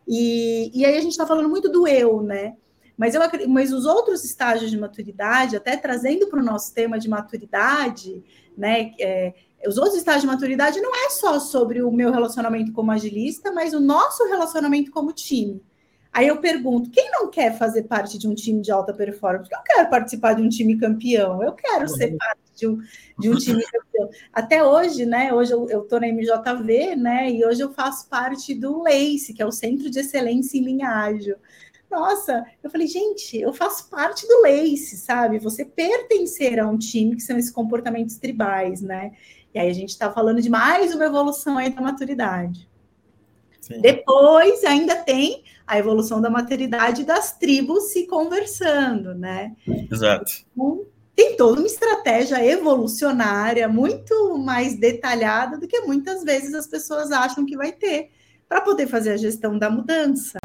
E, 0.08 0.72
e 0.74 0.86
aí 0.86 0.98
a 0.98 1.02
gente 1.02 1.12
está 1.12 1.26
falando 1.26 1.48
muito 1.48 1.70
do 1.70 1.88
eu, 1.88 2.22
né? 2.22 2.56
Mas, 3.02 3.16
eu, 3.16 3.22
mas 3.48 3.74
os 3.74 3.88
outros 3.88 4.24
estágios 4.24 4.70
de 4.70 4.78
maturidade, 4.78 5.56
até 5.56 5.76
trazendo 5.76 6.28
para 6.28 6.40
o 6.40 6.46
nosso 6.46 6.72
tema 6.72 7.00
de 7.00 7.10
maturidade, 7.10 8.24
né? 8.56 8.92
É, 9.00 9.34
os 9.66 9.80
outros 9.80 9.98
estágios 9.98 10.22
de 10.22 10.28
maturidade 10.28 10.80
não 10.80 10.96
é 10.96 11.10
só 11.10 11.40
sobre 11.40 11.82
o 11.82 11.92
meu 11.92 12.12
relacionamento 12.12 12.72
como 12.72 12.92
agilista, 12.92 13.52
mas 13.52 13.73
o 13.73 13.80
nosso 13.80 14.23
relacionamento 14.28 14.92
como 14.92 15.12
time. 15.12 15.63
Aí 16.13 16.28
eu 16.28 16.38
pergunto: 16.38 16.92
quem 16.92 17.10
não 17.10 17.28
quer 17.32 17.58
fazer 17.58 17.86
parte 17.86 18.19
de 18.19 18.28
um 18.28 18.36
time 18.36 18.62
de 18.62 18.71
alta 18.71 18.94
performance? 18.94 19.50
Eu 19.52 19.63
quero 19.65 19.90
participar 19.90 20.36
de 20.36 20.44
um 20.44 20.50
time 20.50 20.78
campeão, 20.78 21.42
eu 21.42 21.54
quero 21.54 21.88
ser 21.88 22.12
uhum. 22.12 22.17
parte 22.19 22.42
de 22.56 22.67
um, 22.67 22.80
de 23.17 23.30
um 23.32 23.36
time 23.36 23.63
campeão. 23.63 24.12
Até 24.32 24.63
hoje, 24.63 25.08
né? 25.08 25.34
Hoje 25.34 25.54
eu 25.54 25.82
estou 25.82 26.00
na 26.00 26.08
MJV, 26.08 26.96
né? 26.98 27.32
E 27.32 27.44
hoje 27.44 27.62
eu 27.62 27.73
faço 27.73 28.08
parte 28.08 28.54
do 28.54 28.84
LACE, 28.84 29.34
que 29.34 29.42
é 29.42 29.46
o 29.48 29.52
Centro 29.52 29.90
de 29.90 30.02
Excelência 30.02 30.60
em 30.60 30.65
Linha 30.65 30.90
Ágil. 30.90 31.38
Nossa, 31.92 32.46
eu 32.63 32.69
falei, 32.69 32.87
gente, 32.87 33.37
eu 33.37 33.52
faço 33.52 33.89
parte 33.89 34.25
do 34.25 34.44
Lace, 34.44 34.96
sabe? 34.96 35.39
Você 35.39 35.65
pertencer 35.65 36.58
a 36.58 36.65
um 36.65 36.77
time 36.77 37.17
que 37.17 37.21
são 37.21 37.37
esses 37.37 37.52
comportamentos 37.52 38.15
tribais, 38.15 38.81
né? 38.81 39.12
E 39.54 39.60
aí 39.60 39.69
a 39.69 39.73
gente 39.73 39.89
está 39.89 40.10
falando 40.10 40.42
de 40.42 40.50
mais 40.50 40.96
uma 40.96 41.04
evolução 41.04 41.58
aí 41.58 41.69
da 41.69 41.81
maturidade. 41.81 42.69
Sim. 43.60 43.81
Depois 43.81 44.63
ainda 44.63 44.96
tem 44.96 45.44
a 45.67 45.77
evolução 45.77 46.21
da 46.21 46.29
maturidade 46.29 47.04
das 47.04 47.37
tribos 47.37 47.92
se 47.92 48.08
conversando, 48.08 49.13
né? 49.13 49.54
Exato. 49.92 50.31
Então, 50.54 50.85
tem 51.13 51.35
toda 51.35 51.60
uma 51.60 51.67
estratégia 51.67 52.44
evolucionária 52.46 53.67
muito 53.67 54.37
mais 54.37 54.79
detalhada 54.79 55.58
do 55.58 55.67
que 55.67 55.81
muitas 55.81 56.23
vezes 56.23 56.54
as 56.54 56.67
pessoas 56.67 57.12
acham 57.12 57.46
que 57.46 57.58
vai 57.58 57.73
ter 57.73 58.12
para 58.48 58.62
poder 58.62 58.87
fazer 58.87 59.12
a 59.12 59.17
gestão 59.17 59.60
da 59.60 59.69
mudança. 59.69 60.39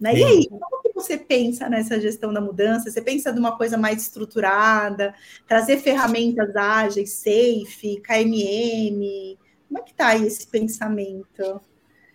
Né? 0.00 0.18
E 0.18 0.24
aí, 0.24 0.48
como 0.48 0.77
você 1.00 1.16
pensa 1.16 1.68
nessa 1.68 2.00
gestão 2.00 2.32
da 2.32 2.40
mudança? 2.40 2.90
Você 2.90 3.00
pensa 3.00 3.32
de 3.32 3.38
uma 3.38 3.56
coisa 3.56 3.76
mais 3.76 4.02
estruturada, 4.02 5.14
trazer 5.46 5.78
ferramentas 5.78 6.54
ágeis, 6.56 7.10
safe, 7.12 8.00
KMM? 8.02 9.38
Como 9.68 9.78
é 9.78 9.82
que 9.82 9.90
está 9.90 10.08
aí 10.08 10.26
esse 10.26 10.46
pensamento? 10.46 11.60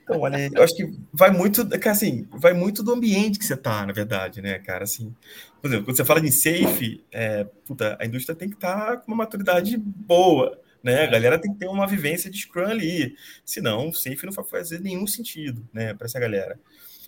Então, 0.03 0.19
olha, 0.19 0.49
eu 0.53 0.61
acho 0.61 0.75
que 0.75 0.85
vai 1.13 1.31
muito, 1.31 1.67
assim, 1.89 2.27
vai 2.29 2.53
muito 2.53 2.83
do 2.83 2.91
ambiente 2.91 3.39
que 3.39 3.45
você 3.45 3.53
está, 3.53 3.85
na 3.85 3.93
verdade, 3.93 4.41
né, 4.41 4.59
cara? 4.59 4.83
Assim, 4.83 5.15
por 5.61 5.67
exemplo, 5.69 5.85
quando 5.85 5.95
você 5.95 6.03
fala 6.03 6.19
de 6.19 6.31
safe, 6.31 7.03
é, 7.11 7.45
puta, 7.65 7.97
a 7.99 8.05
indústria 8.05 8.35
tem 8.35 8.49
que 8.49 8.55
estar 8.55 8.85
tá 8.85 8.97
com 8.97 9.07
uma 9.07 9.17
maturidade 9.17 9.77
boa, 9.77 10.59
né? 10.83 11.03
A 11.03 11.07
galera 11.11 11.39
tem 11.39 11.53
que 11.53 11.59
ter 11.59 11.67
uma 11.67 11.87
vivência 11.87 12.29
de 12.29 12.37
Scrum 12.37 12.65
ali, 12.65 13.15
senão 13.45 13.89
o 13.89 13.93
safe 13.93 14.25
não 14.25 14.33
vai 14.33 14.43
fazer 14.43 14.81
nenhum 14.81 15.07
sentido, 15.07 15.65
né, 15.71 15.93
para 15.93 16.05
essa 16.05 16.19
galera. 16.19 16.59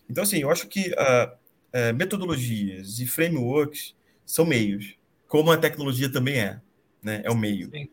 Então, 0.09 0.23
assim, 0.23 0.39
eu 0.39 0.49
acho 0.49 0.67
que 0.67 0.91
uh, 0.91 1.45
uh, 1.76 1.93
metodologias 1.93 2.99
e 2.99 3.05
frameworks 3.05 3.93
são 4.26 4.45
meios, 4.45 4.95
como 5.28 5.51
a 5.51 5.57
tecnologia 5.57 6.11
também 6.11 6.39
é, 6.39 6.61
né? 7.03 7.21
É 7.23 7.30
o 7.30 7.36
meio. 7.36 7.69
Sim. 7.69 7.89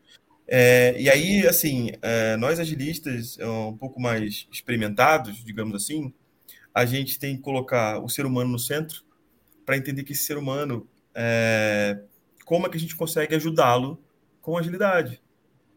É, 0.47 0.99
e 0.99 1.09
aí, 1.09 1.47
assim, 1.47 1.91
é, 2.01 2.35
nós 2.37 2.59
agilistas, 2.59 3.37
é, 3.39 3.47
um 3.47 3.75
pouco 3.75 4.01
mais 4.01 4.47
experimentados, 4.51 5.43
digamos 5.43 5.75
assim, 5.75 6.13
a 6.73 6.85
gente 6.85 7.17
tem 7.19 7.35
que 7.35 7.41
colocar 7.41 7.99
o 7.99 8.09
ser 8.09 8.25
humano 8.25 8.51
no 8.51 8.59
centro 8.59 9.03
para 9.65 9.77
entender 9.77 10.03
que 10.03 10.11
esse 10.11 10.23
ser 10.23 10.37
humano, 10.37 10.87
é, 11.15 11.99
como 12.45 12.67
é 12.67 12.69
que 12.69 12.77
a 12.77 12.79
gente 12.79 12.95
consegue 12.95 13.35
ajudá-lo 13.35 14.03
com 14.41 14.57
agilidade, 14.57 15.21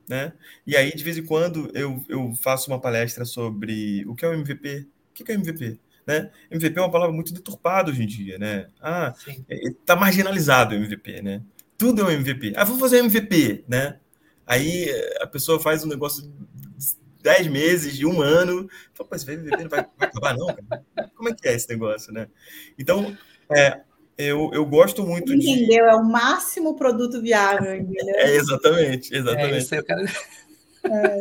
né? 0.09 0.33
E 0.67 0.77
aí, 0.77 0.95
de 0.95 1.05
vez 1.05 1.17
em 1.17 1.25
quando, 1.25 1.71
eu, 1.75 2.05
eu 2.09 2.35
faço 2.35 2.71
uma 2.71 2.81
palestra 2.81 3.25
sobre 3.25 4.05
o 4.07 4.15
que 4.15 4.25
é 4.25 4.29
o 4.29 4.35
MVP. 4.35 4.89
O 5.11 5.15
que 5.15 5.31
é 5.31 5.37
o 5.37 5.39
MVP? 5.39 5.81
Né? 6.07 6.31
MVP 6.51 6.79
é 6.79 6.83
uma 6.83 6.91
palavra 6.91 7.13
muito 7.13 7.35
deturpada 7.35 7.91
hoje 7.91 8.05
em 8.05 8.07
dia, 8.07 8.39
né? 8.39 8.69
Ah, 8.81 9.13
está 9.49 9.95
é, 9.95 9.97
marginalizado 9.97 10.75
o 10.75 10.79
MVP, 10.79 11.21
né? 11.21 11.43
Tudo 11.77 12.03
é 12.03 12.05
um 12.05 12.11
MVP. 12.11 12.53
Ah, 12.57 12.65
vou 12.65 12.79
fazer 12.79 13.03
um 13.03 13.07
MVP, 13.07 13.65
né? 13.67 13.99
Aí 14.47 14.89
a 15.21 15.27
pessoa 15.27 15.59
faz 15.59 15.83
um 15.83 15.89
negócio 15.89 16.23
de 16.23 16.31
10 17.23 17.49
meses, 17.49 17.97
de 17.97 18.07
um 18.07 18.23
ano. 18.23 18.69
Fala, 18.95 19.11
Pô, 19.11 19.17
esse 19.17 19.31
MVP 19.31 19.65
não 19.65 19.69
vai, 19.69 19.85
vai 19.99 20.09
acabar, 20.09 20.37
não, 20.37 20.47
cara? 20.47 21.11
Como 21.17 21.29
é 21.29 21.35
que 21.35 21.49
é 21.49 21.55
esse 21.55 21.69
negócio, 21.69 22.13
né? 22.13 22.29
Então, 22.79 23.17
é, 23.51 23.81
eu, 24.17 24.51
eu 24.55 24.65
gosto 24.65 25.05
muito 25.05 25.33
entendeu? 25.33 25.57
de. 25.57 25.63
Entendeu? 25.65 25.87
É 25.87 25.97
o 25.97 26.05
máximo 26.05 26.77
produto 26.77 27.21
viável, 27.21 27.75
entendeu? 27.75 28.15
É, 28.15 28.37
exatamente, 28.37 29.15
exatamente. 29.15 29.55
É 29.55 29.59
isso, 29.59 29.75
eu 29.75 29.85
quero... 29.85 30.07
É. 30.87 31.21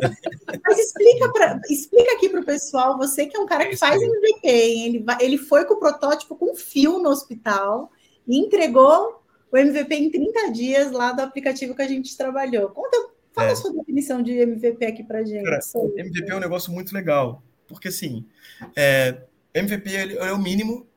Mas 0.63 0.79
explica, 0.79 1.31
pra, 1.33 1.59
explica 1.69 2.13
aqui 2.13 2.29
para 2.29 2.41
o 2.41 2.45
pessoal, 2.45 2.97
você 2.97 3.25
que 3.25 3.35
é 3.35 3.39
um 3.39 3.45
cara 3.45 3.67
que 3.67 3.77
faz 3.77 4.01
MVP? 4.01 4.47
Ele, 4.47 5.05
ele 5.19 5.37
foi 5.37 5.65
com 5.65 5.75
o 5.75 5.79
protótipo 5.79 6.35
com 6.35 6.55
fio 6.55 6.99
no 6.99 7.09
hospital 7.09 7.91
e 8.27 8.37
entregou 8.37 9.23
o 9.51 9.57
MVP 9.57 9.95
em 9.95 10.09
30 10.09 10.51
dias 10.51 10.91
lá 10.91 11.11
do 11.11 11.21
aplicativo 11.21 11.75
que 11.75 11.81
a 11.81 11.87
gente 11.87 12.15
trabalhou. 12.17 12.69
Conta 12.69 13.15
Fala 13.35 13.49
é. 13.49 13.51
a 13.51 13.55
sua 13.57 13.73
definição 13.73 14.23
de 14.23 14.31
MVP 14.31 14.85
aqui 14.85 15.03
para 15.03 15.21
gente. 15.25 15.43
Cara, 15.43 15.59
MVP 15.97 16.31
é 16.31 16.35
um 16.35 16.39
negócio 16.39 16.71
muito 16.71 16.93
legal, 16.93 17.43
porque 17.67 17.89
assim, 17.89 18.25
é, 18.73 19.23
MVP 19.53 19.93
é 20.17 20.31
o 20.31 20.37
mínimo, 20.37 20.87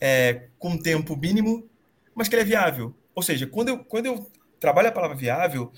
é, 0.00 0.46
com 0.58 0.78
tempo 0.78 1.14
mínimo, 1.14 1.68
mas 2.14 2.26
que 2.26 2.34
ele 2.34 2.42
é 2.42 2.46
viável. 2.46 2.94
Ou 3.14 3.22
seja, 3.22 3.46
quando 3.46 3.68
eu, 3.68 3.84
quando 3.84 4.06
eu 4.06 4.26
trabalho 4.58 4.88
a 4.88 4.92
palavra 4.92 5.14
viável, 5.14 5.70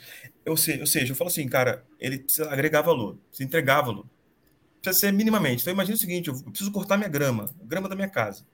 eu 0.45 0.57
sei, 0.57 0.81
ou 0.81 0.87
seja, 0.87 1.13
eu 1.13 1.17
falo 1.17 1.29
assim, 1.29 1.49
cara, 1.49 1.85
ele 1.99 2.19
precisa 2.19 2.51
agregar 2.51 2.83
valor, 2.83 3.17
precisa 3.29 3.47
entregar 3.47 3.83
valor. 3.83 4.07
Precisa 4.81 5.07
ser 5.07 5.13
minimamente. 5.13 5.63
Então, 5.63 5.73
imagina 5.73 5.97
o 5.97 5.99
seguinte: 5.99 6.29
eu 6.29 6.43
preciso 6.45 6.73
cortar 6.73 6.97
minha 6.97 7.09
grama, 7.09 7.51
grama 7.63 7.89
da 7.89 7.95
minha 7.95 8.09
casa. 8.09 8.47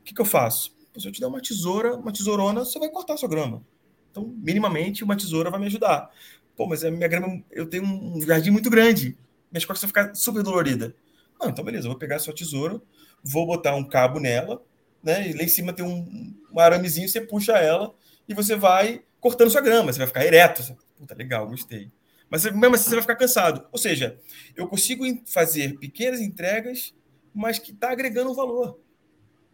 O 0.00 0.04
que, 0.04 0.14
que 0.14 0.20
eu 0.20 0.24
faço? 0.24 0.74
Se 0.96 1.06
eu 1.08 1.12
te 1.12 1.20
der 1.20 1.26
uma 1.26 1.40
tesoura, 1.40 1.96
uma 1.96 2.12
tesourona, 2.12 2.64
você 2.64 2.78
vai 2.78 2.88
cortar 2.88 3.14
a 3.14 3.16
sua 3.16 3.28
grama. 3.28 3.64
Então, 4.10 4.32
minimamente, 4.36 5.02
uma 5.02 5.16
tesoura 5.16 5.50
vai 5.50 5.58
me 5.58 5.66
ajudar. 5.66 6.10
Pô, 6.56 6.66
mas 6.66 6.84
a 6.84 6.90
minha 6.90 7.08
grama, 7.08 7.42
eu 7.50 7.66
tenho 7.66 7.84
um 7.84 8.20
jardim 8.22 8.50
muito 8.50 8.70
grande. 8.70 9.16
Minhas 9.50 9.64
costas 9.64 9.80
vão 9.80 9.88
ficar 9.88 10.14
super 10.14 10.42
dolorida. 10.42 10.94
Ah, 11.40 11.48
então 11.48 11.64
beleza, 11.64 11.86
eu 11.86 11.90
vou 11.90 11.98
pegar 11.98 12.16
a 12.16 12.18
sua 12.20 12.34
tesoura, 12.34 12.80
vou 13.22 13.46
botar 13.46 13.74
um 13.74 13.84
cabo 13.84 14.20
nela, 14.20 14.62
né? 15.02 15.28
E 15.28 15.32
lá 15.32 15.42
em 15.42 15.48
cima 15.48 15.72
tem 15.72 15.84
um, 15.84 16.34
um 16.52 16.60
aramezinho, 16.60 17.08
você 17.08 17.20
puxa 17.20 17.52
ela 17.52 17.92
e 18.28 18.34
você 18.34 18.54
vai 18.54 19.02
cortando 19.24 19.48
sua 19.48 19.62
grama, 19.62 19.90
você 19.90 19.96
vai 19.96 20.06
ficar 20.06 20.26
ereto. 20.26 20.76
Puta, 20.98 21.14
legal, 21.14 21.48
gostei. 21.48 21.90
Mas 22.28 22.44
mesmo 22.44 22.74
assim 22.74 22.90
você 22.90 22.96
vai 22.96 23.00
ficar 23.00 23.16
cansado. 23.16 23.66
Ou 23.72 23.78
seja, 23.78 24.18
eu 24.54 24.68
consigo 24.68 25.02
fazer 25.24 25.78
pequenas 25.78 26.20
entregas, 26.20 26.94
mas 27.34 27.58
que 27.58 27.70
está 27.70 27.90
agregando 27.90 28.34
valor 28.34 28.78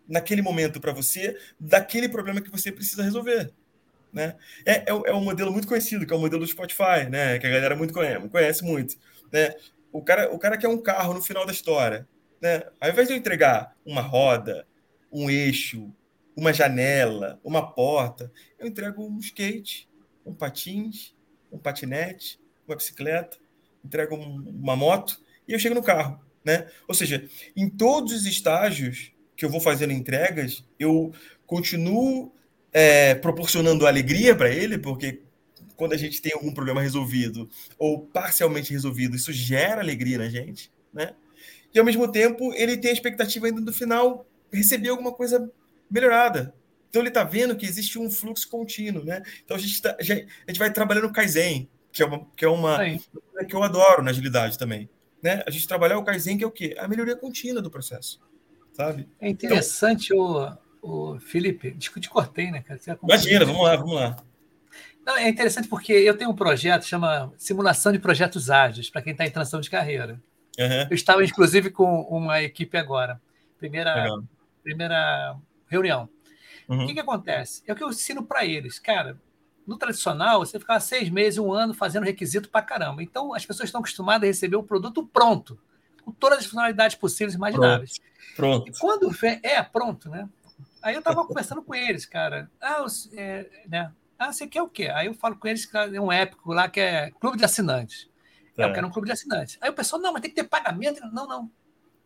naquele 0.09 0.43
momento 0.43 0.81
para 0.81 0.93
você, 0.93 1.39
daquele 1.59 2.09
problema 2.09 2.41
que 2.41 2.51
você 2.51 2.73
precisa 2.73 3.05
resolver. 3.05 3.53
Né? 4.13 4.35
É, 4.67 4.73
é, 4.73 4.87
é, 4.89 5.15
um 5.15 5.23
modelo 5.23 5.53
muito 5.53 5.69
conhecido, 5.69 6.05
que 6.05 6.13
é 6.13 6.17
o 6.17 6.21
modelo 6.21 6.43
do 6.43 6.51
Spotify, 6.51 7.09
né? 7.09 7.39
que 7.39 7.47
a 7.47 7.51
galera 7.51 7.77
muito 7.77 7.95
conhece, 7.95 8.29
conhece 8.29 8.65
muito. 8.65 8.97
Né? 9.33 9.55
O, 9.93 10.03
cara, 10.03 10.35
o 10.35 10.39
cara 10.39 10.59
quer 10.59 10.67
um 10.67 10.83
carro 10.83 11.15
no 11.15 11.23
final 11.23 11.47
da 11.47 11.53
história. 11.53 12.09
Né? 12.43 12.65
Ao 12.81 12.91
invés 12.91 13.07
de 13.07 13.15
eu 13.15 13.17
entregar 13.17 13.77
uma 13.87 14.01
roda, 14.01 14.67
um 15.13 15.31
eixo, 15.31 15.95
uma 16.41 16.55
janela, 16.55 17.39
uma 17.45 17.71
porta, 17.71 18.33
eu 18.59 18.67
entrego 18.67 19.07
um 19.07 19.19
skate, 19.19 19.87
um 20.25 20.33
patins, 20.33 21.15
um 21.53 21.59
patinete, 21.59 22.41
uma 22.67 22.75
bicicleta, 22.75 23.37
entrego 23.85 24.17
um, 24.17 24.49
uma 24.49 24.75
moto 24.75 25.21
e 25.47 25.53
eu 25.53 25.59
chego 25.59 25.75
no 25.75 25.83
carro. 25.83 26.19
Né? 26.43 26.67
Ou 26.89 26.95
seja, 26.95 27.29
em 27.55 27.69
todos 27.69 28.15
os 28.15 28.25
estágios 28.25 29.13
que 29.37 29.45
eu 29.45 29.51
vou 29.51 29.61
fazendo 29.61 29.93
entregas, 29.93 30.65
eu 30.79 31.13
continuo 31.47 32.33
é, 32.73 33.15
proporcionando 33.15 33.87
alegria 33.87 34.35
para 34.35 34.49
ele, 34.49 34.79
porque 34.79 35.21
quando 35.77 35.93
a 35.93 35.99
gente 35.99 36.23
tem 36.23 36.33
algum 36.33 36.55
problema 36.55 36.81
resolvido 36.81 37.51
ou 37.79 38.01
parcialmente 38.07 38.73
resolvido, 38.73 39.15
isso 39.15 39.31
gera 39.31 39.83
alegria 39.83 40.17
na 40.17 40.31
gente, 40.31 40.73
né? 40.91 41.15
E 41.75 41.79
ao 41.79 41.85
mesmo 41.85 42.11
tempo, 42.11 42.53
ele 42.55 42.79
tem 42.79 42.91
a 42.91 42.95
expectativa 42.95 43.47
ainda 43.47 43.61
do 43.61 43.73
final 43.73 44.27
receber 44.51 44.89
alguma 44.89 45.13
coisa 45.13 45.51
melhorada. 45.91 46.55
Então 46.89 47.03
ele 47.03 47.09
está 47.09 47.25
vendo 47.25 47.57
que 47.57 47.67
existe 47.67 47.99
um 47.99 48.11
fluxo 48.11 48.49
contínuo, 48.49 49.05
né? 49.05 49.23
Então 49.45 49.57
a 49.57 49.61
gente, 49.61 49.81
tá, 49.81 49.97
a 49.99 50.03
gente 50.03 50.59
vai 50.59 50.73
trabalhando 50.73 51.07
o 51.07 51.13
Kaizen, 51.13 51.69
que 51.93 52.03
é 52.03 52.07
uma, 52.07 52.27
que 52.37 52.45
é 52.45 52.49
uma 52.49 52.79
que 53.47 53.55
eu 53.55 53.63
adoro 53.63 54.03
na 54.03 54.11
agilidade 54.11 54.59
também, 54.59 54.89
né? 55.23 55.43
A 55.47 55.51
gente 55.51 55.67
trabalhar 55.69 55.99
o 55.99 56.05
Kaizen 56.05 56.37
que 56.37 56.45
é 56.45 56.47
o 56.47 56.51
quê? 56.51 56.75
A 56.79 56.89
melhoria 56.89 57.17
contínua 57.17 57.63
do 57.63 57.71
processo, 57.71 58.21
sabe? 58.73 59.09
É 59.21 59.29
interessante 59.29 60.13
então, 60.13 60.19
o 60.19 60.71
o 60.83 61.19
Felipe, 61.21 61.73
te 61.73 62.09
cortei, 62.09 62.51
né, 62.51 62.63
cara? 62.63 62.81
Imagina, 63.03 63.45
vamos 63.45 63.63
lá, 63.63 63.77
vamos 63.77 63.95
lá. 63.95 64.17
Não, 65.05 65.17
é 65.17 65.29
interessante 65.29 65.69
porque 65.69 65.93
eu 65.93 66.17
tenho 66.17 66.31
um 66.31 66.37
projeto 66.37 66.85
chama 66.85 67.33
Simulação 67.37 67.93
de 67.93 67.99
Projetos 67.99 68.51
Ágeis, 68.51 68.91
para 68.91 69.03
quem 69.03 69.13
está 69.13 69.27
em 69.27 69.31
transição 69.31 69.61
de 69.61 69.71
carreira. 69.71 70.21
Uhum. 70.59 70.87
Eu 70.91 70.95
estava, 70.95 71.25
inclusive, 71.25 71.71
com 71.71 72.03
uma 72.03 72.43
equipe 72.43 72.77
agora. 72.77 73.21
Primeira, 73.59 74.07
primeira 74.63 75.37
reunião. 75.71 76.09
Uhum. 76.69 76.85
O 76.85 76.87
que, 76.87 76.95
que 76.95 77.01
acontece? 77.01 77.63
É 77.67 77.73
o 77.73 77.77
que 77.77 77.83
eu 77.83 77.89
ensino 77.89 78.23
para 78.23 78.45
eles. 78.45 78.79
Cara, 78.79 79.19
no 79.67 79.79
tradicional, 79.79 80.41
você 80.41 80.59
ficava 80.59 80.81
seis 80.81 81.09
meses, 81.09 81.39
um 81.39 81.53
ano 81.53 81.73
fazendo 81.73 82.05
requisito 82.05 82.49
para 82.49 82.63
caramba. 82.63 83.03
Então, 83.03 83.35
as 83.35 83.47
pessoas 83.47 83.69
estão 83.69 83.81
acostumadas 83.81 84.25
a 84.25 84.27
receber 84.27 84.57
o 84.57 84.63
produto 84.63 85.07
pronto, 85.07 85.59
com 86.05 86.13
todas 86.13 86.39
as 86.39 86.45
funcionalidades 86.45 86.97
possíveis 86.97 87.35
e 87.35 87.37
imagináveis. 87.37 87.99
Pronto. 88.37 88.65
pronto. 88.65 88.69
E 88.69 88.81
quando 88.81 89.11
vem. 89.11 89.41
É, 89.43 89.63
pronto, 89.63 90.09
né? 90.09 90.29
Aí 90.83 90.95
eu 90.95 91.03
tava 91.03 91.25
conversando 91.27 91.63
com 91.63 91.75
eles, 91.75 92.07
cara. 92.07 92.51
Ah, 92.61 92.85
é, 93.13 93.47
né? 93.69 93.93
ah, 94.19 94.33
você 94.33 94.47
quer 94.47 94.63
o 94.63 94.69
quê? 94.69 94.89
Aí 94.89 95.07
eu 95.07 95.15
falo 95.15 95.37
com 95.37 95.49
eles 95.49 95.65
que 95.65 95.77
é 95.77 96.01
um 96.01 96.13
épico 96.13 96.53
lá 96.53 96.69
que 96.69 96.81
é 96.81 97.11
clube 97.13 97.39
de 97.39 97.45
assinantes. 97.45 98.09
É. 98.57 98.65
Eu 98.65 98.73
quero 98.73 98.87
um 98.87 98.91
clube 98.91 99.07
de 99.07 99.13
assinantes. 99.13 99.57
Aí 99.61 99.71
o 99.71 99.73
pessoal, 99.73 100.01
não, 100.01 100.13
mas 100.13 100.23
tem 100.23 100.31
que 100.31 100.37
ter 100.37 100.49
pagamento. 100.49 101.01
Não, 101.13 101.27
não. 101.27 101.51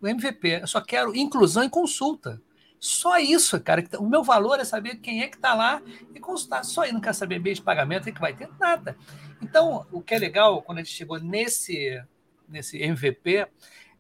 O 0.01 0.07
MVP, 0.07 0.61
eu 0.63 0.67
só 0.67 0.81
quero 0.81 1.15
inclusão 1.17 1.65
e 1.65 1.69
consulta. 1.69 2.41
Só 2.79 3.19
isso, 3.19 3.59
cara. 3.61 3.83
O 3.99 4.07
meu 4.07 4.23
valor 4.23 4.61
é 4.61 4.65
saber 4.65 4.97
quem 4.97 5.23
é 5.23 5.29
que 5.29 5.37
está 5.37 5.55
lá 5.55 5.83
e 6.15 6.21
consultar. 6.21 6.65
Só 6.65 6.83
aí 6.83 6.93
não 6.93 7.01
quer 7.01 7.15
saber 7.15 7.39
meio 7.39 7.55
de 7.55 7.63
pagamento, 7.63 8.13
que 8.13 8.21
vai 8.21 8.35
ter 8.35 8.49
nada. 8.61 8.97
Então, 9.41 9.87
o 9.91 10.03
que 10.03 10.15
é 10.15 10.19
legal 10.19 10.63
quando 10.63 10.79
a 10.79 10.83
gente 10.83 10.93
chegou 10.93 11.19
nesse, 11.19 12.03
nesse 12.49 12.83
MVP, 12.83 13.47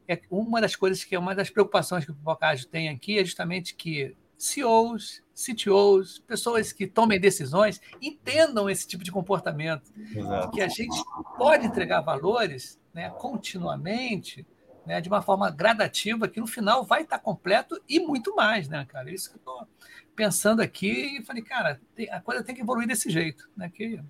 é 0.06 0.20
uma 0.30 0.60
das 0.60 0.76
coisas 0.76 1.02
que 1.02 1.14
é 1.14 1.18
uma 1.18 1.34
das 1.34 1.50
preocupações 1.50 2.04
que 2.04 2.10
o 2.10 2.14
Bocage 2.14 2.66
tem 2.66 2.88
aqui 2.88 3.18
é 3.18 3.24
justamente 3.24 3.74
que 3.74 4.14
CEOs, 4.36 5.22
CTOs, 5.34 6.18
pessoas 6.18 6.72
que 6.72 6.86
tomem 6.86 7.18
decisões, 7.18 7.80
entendam 8.00 8.68
esse 8.68 8.86
tipo 8.86 9.02
de 9.02 9.10
comportamento. 9.10 9.90
Exato. 10.14 10.50
Que 10.50 10.60
a 10.60 10.68
gente 10.68 11.02
pode 11.36 11.66
entregar 11.66 12.00
valores 12.02 12.78
né, 12.92 13.10
continuamente, 13.10 14.46
né, 14.86 15.00
de 15.00 15.08
uma 15.08 15.22
forma 15.22 15.50
gradativa, 15.50 16.28
que 16.28 16.40
no 16.40 16.46
final 16.46 16.84
vai 16.84 17.02
estar 17.02 17.18
completo 17.18 17.80
e 17.88 18.00
muito 18.00 18.34
mais, 18.34 18.68
né, 18.68 18.86
cara? 18.88 19.10
Isso 19.10 19.30
que 19.30 19.36
eu 19.36 19.38
estou 19.38 19.68
pensando 20.14 20.60
aqui 20.60 21.18
e 21.18 21.24
falei, 21.24 21.42
cara, 21.42 21.80
tem, 21.94 22.10
a 22.10 22.20
coisa 22.20 22.42
tem 22.42 22.54
que 22.54 22.60
evoluir 22.60 22.86
desse 22.86 23.10
jeito, 23.10 23.48
né? 23.56 23.70
Que, 23.72 24.00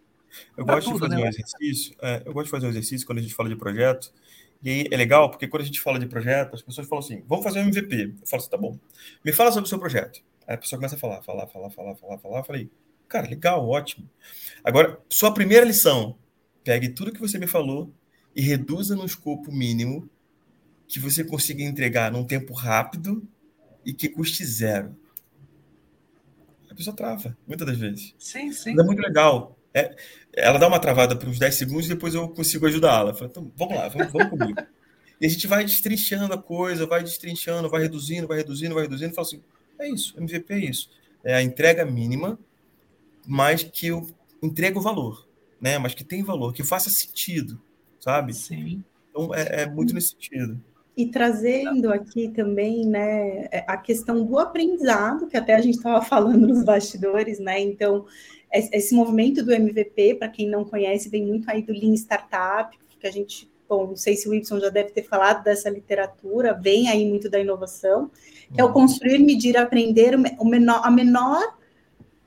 eu 0.57 0.65
gosto 0.65 0.91
tudo, 0.91 0.95
de 0.95 1.01
fazer 1.01 1.17
né? 1.17 1.23
um 1.23 1.29
exercício, 1.29 1.97
é, 2.03 2.23
eu 2.27 2.33
gosto 2.33 2.47
de 2.47 2.51
fazer 2.51 2.67
um 2.67 2.71
exercício 2.71 3.07
quando 3.07 3.19
a 3.19 3.23
gente 3.23 3.35
fala 3.35 3.49
de 3.49 3.57
projeto, 3.57 4.13
e 4.63 4.71
aí 4.71 4.89
é 4.91 4.97
legal, 4.97 5.31
porque 5.31 5.47
quando 5.47 5.63
a 5.63 5.67
gente 5.67 5.81
fala 5.81 5.99
de 5.99 6.07
projeto, 6.07 6.55
as 6.55 6.63
pessoas 6.63 6.89
falam 6.89 7.05
assim, 7.05 7.23
vamos 7.29 7.45
fazer 7.45 7.61
um 7.61 7.65
MVP. 7.65 8.15
Eu 8.21 8.27
falo 8.27 8.41
assim, 8.41 8.51
tá 8.51 8.57
bom, 8.57 8.79
me 9.23 9.31
fala 9.31 9.53
sobre 9.53 9.67
o 9.67 9.69
seu 9.69 9.79
projeto. 9.79 10.23
Aí 10.47 10.55
a 10.55 10.59
pessoa 10.59 10.79
começa 10.79 10.97
a 10.97 10.99
falar, 10.99 11.23
falar, 11.23 11.47
falar, 11.47 11.71
falar, 11.71 11.95
falar, 11.97 12.19
falar. 12.19 12.39
Eu 12.39 12.45
falei, 12.45 12.71
cara, 13.07 13.29
legal, 13.29 13.69
ótimo. 13.69 14.09
Agora, 14.65 14.99
sua 15.09 15.35
primeira 15.35 15.67
lição, 15.67 16.17
pegue 16.65 16.89
tudo 16.89 17.13
que 17.13 17.21
você 17.21 17.39
me 17.39 17.47
falou 17.47 17.93
e 18.35 18.41
reduza 18.41 18.97
no 18.97 19.05
escopo 19.05 19.53
mínimo 19.53 20.09
que 20.87 20.99
você 20.99 21.25
consiga 21.25 21.63
entregar 21.63 22.11
num 22.13 22.25
tempo 22.25 22.53
rápido 22.53 23.27
e 23.85 23.93
que 23.93 24.09
custe 24.09 24.45
zero. 24.45 24.97
A 26.71 26.75
pessoa 26.75 26.97
trava, 26.97 27.37
muitas 27.47 27.67
das 27.67 27.79
vezes. 27.79 28.15
Sim, 28.19 28.53
sim. 28.53 28.75
Mas 28.75 28.85
é 28.85 28.87
muito 28.87 29.01
legal. 29.01 29.57
É, 29.73 29.95
ela 30.33 30.59
dá 30.59 30.69
uma 30.69 30.79
travada 30.79 31.17
por 31.17 31.29
uns 31.29 31.39
10 31.39 31.55
segundos 31.55 31.87
e 31.87 31.91
depois 31.91 32.15
eu 32.15 32.29
consigo 32.29 32.67
ajudá-la. 32.67 33.15
Então, 33.23 33.51
vamos 33.57 33.77
lá, 33.77 33.89
vamos, 33.89 34.13
vamos 34.13 34.31
comigo. 34.31 34.61
E 35.21 35.27
a 35.27 35.29
gente 35.31 35.47
vai 35.47 35.65
destrinchando 35.65 36.35
a 36.35 36.43
coisa, 36.43 36.87
vai 36.87 37.03
destrinchando, 37.03 37.71
vai 37.71 37.83
reduzindo, 37.83 38.27
vai 38.27 38.39
reduzindo, 38.39 38.75
vai 38.75 38.83
reduzindo, 38.83 39.13
e 39.13 39.15
fala 39.15 39.27
assim: 39.27 39.41
é 39.79 39.89
isso, 39.89 40.13
MVP 40.19 40.53
é 40.53 40.59
isso. 40.59 40.91
É 41.23 41.35
a 41.37 41.41
entrega 41.41 41.87
mínima, 41.87 42.37
mas 43.25 43.63
que 43.63 43.87
eu 43.87 44.07
entrego 44.43 44.81
valor, 44.81 45.27
né? 45.61 45.79
Mas 45.79 45.95
que 45.95 46.05
tem 46.05 46.23
valor, 46.23 46.53
que 46.53 46.65
faça 46.65 46.91
sentido, 46.91 47.63
sabe? 48.01 48.35
Sim. 48.35 48.85
Então 49.09 49.33
é, 49.33 49.63
é 49.63 49.67
muito 49.67 49.95
nesse 49.95 50.11
sentido. 50.11 50.61
E 50.97 51.07
trazendo 51.07 51.93
aqui 51.93 52.29
também, 52.29 52.87
né, 52.87 53.49
a 53.67 53.77
questão 53.77 54.25
do 54.25 54.39
aprendizado, 54.39 55.27
que 55.27 55.37
até 55.37 55.55
a 55.55 55.61
gente 55.61 55.77
estava 55.77 56.01
falando 56.07 56.47
nos 56.47 56.65
bastidores, 56.65 57.39
né? 57.39 57.61
Então, 57.61 58.07
esse 58.53 58.95
movimento 58.95 59.43
do 59.43 59.53
MVP, 59.53 60.15
para 60.15 60.29
quem 60.29 60.49
não 60.49 60.65
conhece, 60.65 61.09
vem 61.09 61.27
muito 61.27 61.51
aí 61.51 61.63
do 61.63 61.73
Lean 61.73 61.95
Startup, 61.95 62.77
que 63.05 63.07
a 63.07 63.11
gente, 63.11 63.51
bom, 63.69 63.89
não 63.89 63.97
sei 63.97 64.17
se 64.17 64.27
o 64.27 64.31
Wilson 64.31 64.61
já 64.61 64.71
deve 64.71 64.91
ter 64.91 65.03
falado 65.03 65.45
dessa 65.45 65.69
literatura, 65.69 66.55
vem 66.55 66.89
aí 66.89 67.05
muito 67.05 67.29
da 67.29 67.39
inovação, 67.39 68.11
que 68.53 68.61
é 68.61 68.65
o 68.65 68.69
uhum. 68.69 68.73
construir, 68.73 69.19
medir, 69.19 69.57
aprender 69.57 70.15
o 70.39 70.45
menor, 70.45 70.81
a 70.83 70.91
menor 70.91 71.57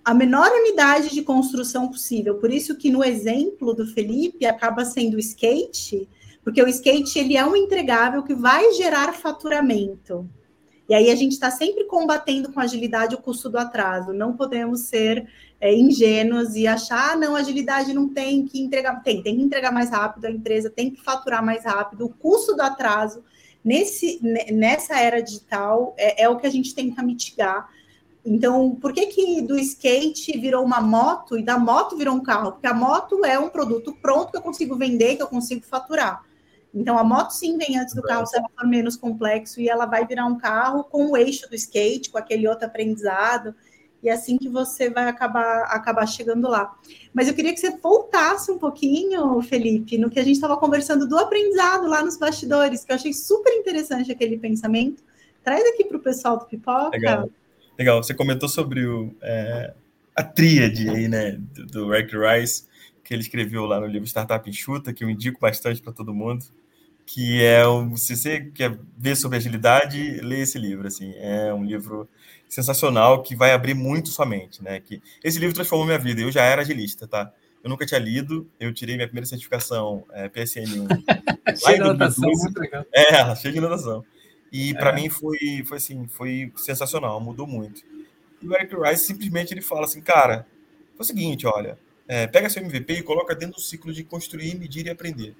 a 0.06 0.14
menor 0.14 0.50
unidade 0.50 1.10
de 1.10 1.22
construção 1.22 1.90
possível. 1.90 2.36
Por 2.36 2.50
isso 2.50 2.78
que 2.78 2.90
no 2.90 3.04
exemplo 3.04 3.74
do 3.74 3.86
Felipe 3.86 4.46
acaba 4.46 4.86
sendo 4.86 5.16
o 5.16 5.20
skate, 5.20 6.08
porque 6.48 6.64
o 6.64 6.68
skate 6.70 7.20
ele 7.20 7.36
é 7.36 7.46
um 7.46 7.58
entregável 7.58 8.24
que 8.24 8.34
vai 8.34 8.72
gerar 8.72 9.12
faturamento. 9.12 10.30
E 10.88 10.96
aí 10.96 11.12
a 11.12 11.16
gente 11.16 11.34
está 11.34 11.52
sempre 11.52 11.84
combatendo 11.84 12.54
com 12.54 12.62
agilidade 12.62 13.16
o 13.16 13.18
custo 13.18 13.50
do 13.50 13.58
atraso. 13.58 14.14
Não 14.14 14.32
podemos 14.32 14.84
ser 14.84 15.28
é, 15.60 15.76
ingênuos 15.76 16.56
e 16.56 16.66
achar, 16.66 17.12
ah, 17.12 17.16
não, 17.18 17.36
agilidade 17.36 17.94
não 17.94 18.08
tem 18.08 18.46
que 18.46 18.62
entregar, 18.62 19.04
tem, 19.04 19.22
tem 19.22 19.36
que 19.36 19.42
entregar 19.42 19.74
mais 19.74 19.90
rápido, 19.90 20.24
a 20.24 20.32
empresa 20.32 20.70
tem 20.70 20.90
que 20.90 21.04
faturar 21.04 21.44
mais 21.44 21.66
rápido, 21.66 22.06
o 22.06 22.14
custo 22.14 22.56
do 22.56 22.62
atraso 22.62 23.22
nesse, 23.62 24.18
nessa 24.50 24.98
era 24.98 25.22
digital 25.22 25.94
é, 25.98 26.24
é 26.24 26.30
o 26.30 26.38
que 26.38 26.48
a 26.48 26.50
gente 26.50 26.74
tenta 26.74 27.04
mitigar. 27.04 27.70
Então, 28.26 28.74
por 28.74 28.94
que, 28.94 29.08
que 29.08 29.42
do 29.42 29.60
skate 29.60 30.40
virou 30.40 30.64
uma 30.64 30.80
moto 30.80 31.38
e 31.38 31.44
da 31.44 31.60
moto 31.60 31.98
virou 31.98 32.16
um 32.16 32.24
carro? 32.24 32.54
Porque 32.54 32.68
a 32.68 32.74
moto 32.74 33.26
é 33.26 33.38
um 33.38 33.50
produto 33.50 33.94
pronto 34.02 34.32
que 34.32 34.38
eu 34.38 34.42
consigo 34.42 34.78
vender, 34.78 35.18
que 35.18 35.24
eu 35.24 35.28
consigo 35.28 35.66
faturar. 35.66 36.26
Então, 36.74 36.98
a 36.98 37.04
moto 37.04 37.32
sim 37.32 37.58
vem 37.58 37.78
antes 37.78 37.96
do 37.96 38.02
carro, 38.02 38.26
se 38.26 38.38
ela 38.38 38.48
for 38.56 38.68
menos 38.68 38.96
complexo, 38.96 39.60
e 39.60 39.70
ela 39.70 39.86
vai 39.86 40.06
virar 40.06 40.26
um 40.26 40.38
carro 40.38 40.84
com 40.84 41.12
o 41.12 41.18
eixo 41.18 41.50
do 41.50 41.56
skate, 41.56 42.10
com 42.10 42.18
aquele 42.18 42.48
outro 42.48 42.68
aprendizado, 42.68 43.56
e 44.02 44.10
é 44.10 44.14
assim 44.14 44.38
que 44.38 44.48
você 44.48 44.90
vai 44.90 45.08
acabar, 45.08 45.64
acabar 45.64 46.06
chegando 46.06 46.48
lá. 46.48 46.76
Mas 47.14 47.28
eu 47.28 47.34
queria 47.34 47.54
que 47.54 47.60
você 47.60 47.72
voltasse 47.72 48.52
um 48.52 48.60
pouquinho, 48.60 49.42
Felipe, 49.42 49.98
no 49.98 50.10
que 50.10 50.20
a 50.20 50.24
gente 50.24 50.36
estava 50.36 50.56
conversando 50.58 51.08
do 51.08 51.18
aprendizado 51.18 51.88
lá 51.88 52.04
nos 52.04 52.18
bastidores, 52.18 52.86
que 52.86 52.92
eu 52.92 52.96
achei 52.96 53.14
super 53.14 53.52
interessante 53.54 54.12
aquele 54.12 54.38
pensamento. 54.38 55.04
Traz 55.44 55.66
aqui 55.66 55.84
para 55.84 55.98
o 55.98 56.00
pessoal 56.00 56.38
do 56.38 56.46
Pipoca. 56.46 56.90
Legal. 56.96 57.30
Legal. 57.78 58.04
Você 58.04 58.14
comentou 58.14 58.48
sobre 58.48 58.86
o, 58.86 59.16
é, 59.22 59.74
a 60.16 60.24
tríade 60.24 60.90
aí, 60.90 61.08
né, 61.08 61.40
do, 61.54 61.66
do 61.66 61.90
Rick 61.90 62.16
Rice, 62.16 62.66
que 63.08 63.14
ele 63.14 63.22
escreveu 63.22 63.66
lá 63.66 63.80
no 63.80 63.88
livro 63.88 64.08
Startup 64.08 64.48
Enxuta, 64.50 64.94
que 64.94 65.04
eu 65.04 65.10
indico 65.10 65.40
bastante 65.40 65.82
para 65.82 65.94
todo 65.94 66.14
mundo 66.14 66.46
que 67.08 67.42
é 67.42 67.66
um, 67.66 67.96
se 67.96 68.18
você 68.18 68.52
quer 68.54 68.78
ver 68.98 69.16
sobre 69.16 69.38
agilidade, 69.38 70.20
lê 70.20 70.42
esse 70.42 70.60
livro, 70.60 70.88
assim, 70.88 71.14
é 71.16 71.54
um 71.54 71.64
livro 71.64 72.08
sensacional 72.50 73.24
que 73.24 73.34
vai 73.34 73.54
abrir 73.54 73.74
muito 73.74 74.10
sua 74.10 74.26
mente, 74.26 74.62
né? 74.62 74.82
Que 74.82 75.02
esse 75.24 75.40
livro 75.40 75.56
transformou 75.56 75.86
minha 75.86 75.98
vida. 75.98 76.20
Eu 76.20 76.32
já 76.32 76.44
era 76.44 76.62
agilista, 76.62 77.08
tá? 77.08 77.32
Eu 77.64 77.70
nunca 77.70 77.86
tinha 77.86 78.00
lido, 78.00 78.46
eu 78.60 78.74
tirei 78.74 78.96
minha 78.96 79.08
primeira 79.08 79.26
certificação 79.26 80.04
é, 80.12 80.28
PSN1. 80.28 80.88
cheio 81.58 81.78
de 81.78 81.82
anotação, 81.82 82.30
muito 82.30 82.60
legal. 82.60 82.86
É, 82.94 83.36
cheio 83.36 83.54
de 83.54 83.60
anotação. 83.60 84.04
E 84.52 84.74
para 84.74 84.92
é. 84.92 84.96
mim 84.96 85.10
foi, 85.10 85.64
foi 85.66 85.78
assim, 85.78 86.08
foi 86.10 86.52
sensacional, 86.58 87.22
mudou 87.22 87.48
muito. 87.48 87.84
E 88.42 88.48
o 88.48 88.54
Eric 88.54 88.76
Rice 88.76 89.06
simplesmente 89.06 89.54
ele 89.54 89.62
fala 89.62 89.86
assim, 89.86 90.02
cara, 90.02 90.46
é 90.98 91.02
o 91.02 91.06
seguinte, 91.06 91.48
olha, 91.48 91.80
é, 92.08 92.28
pega 92.28 92.50
seu 92.50 92.64
MVP 92.64 92.94
e 92.94 93.04
coloca 93.04 93.36
dentro 93.36 93.56
do 93.56 93.62
ciclo 93.62 93.92
de 93.92 94.04
construir, 94.04 94.56
medir 94.56 94.86
e 94.86 94.90
aprender. 94.90 95.36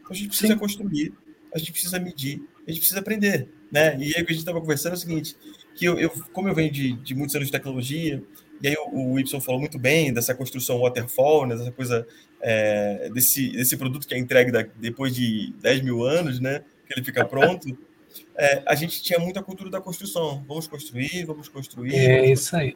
Então 0.00 0.10
a 0.10 0.14
gente 0.14 0.28
precisa 0.28 0.52
Sim. 0.52 0.58
construir, 0.58 1.12
a 1.54 1.58
gente 1.58 1.72
precisa 1.72 1.98
medir, 1.98 2.42
a 2.66 2.70
gente 2.70 2.80
precisa 2.80 3.00
aprender, 3.00 3.48
né? 3.70 3.96
E 3.98 4.14
aí 4.14 4.22
o 4.22 4.26
que 4.26 4.32
a 4.32 4.34
gente 4.34 4.38
estava 4.38 4.60
conversando 4.60 4.92
é 4.92 4.96
o 4.96 5.00
seguinte, 5.00 5.36
que 5.74 5.84
eu, 5.84 5.98
eu, 5.98 6.10
como 6.32 6.48
eu 6.48 6.54
venho 6.54 6.70
de, 6.70 6.92
de 6.94 7.14
muitos 7.14 7.34
anos 7.34 7.48
de 7.48 7.52
tecnologia, 7.52 8.22
e 8.62 8.68
aí 8.68 8.76
o, 8.92 9.12
o 9.12 9.20
Y 9.20 9.40
falou 9.40 9.60
muito 9.60 9.78
bem 9.78 10.12
dessa 10.12 10.34
construção 10.34 10.80
waterfall, 10.80 11.46
né, 11.46 11.56
dessa 11.56 11.72
coisa, 11.72 12.06
é, 12.40 13.10
desse, 13.10 13.50
desse 13.50 13.76
produto 13.76 14.06
que 14.06 14.14
é 14.14 14.18
entregue 14.18 14.52
da, 14.52 14.62
depois 14.62 15.14
de 15.14 15.52
10 15.60 15.82
mil 15.82 16.04
anos, 16.04 16.38
né, 16.38 16.60
que 16.86 16.94
ele 16.94 17.04
fica 17.04 17.24
pronto, 17.24 17.66
é, 18.36 18.62
a 18.66 18.74
gente 18.74 19.02
tinha 19.02 19.18
muita 19.18 19.42
cultura 19.42 19.68
da 19.68 19.80
construção. 19.80 20.44
Vamos 20.46 20.66
construir, 20.66 21.24
vamos 21.24 21.48
construir. 21.48 21.94
É 21.94 22.20
vamos 22.20 22.40
isso 22.40 22.56
aí. 22.56 22.74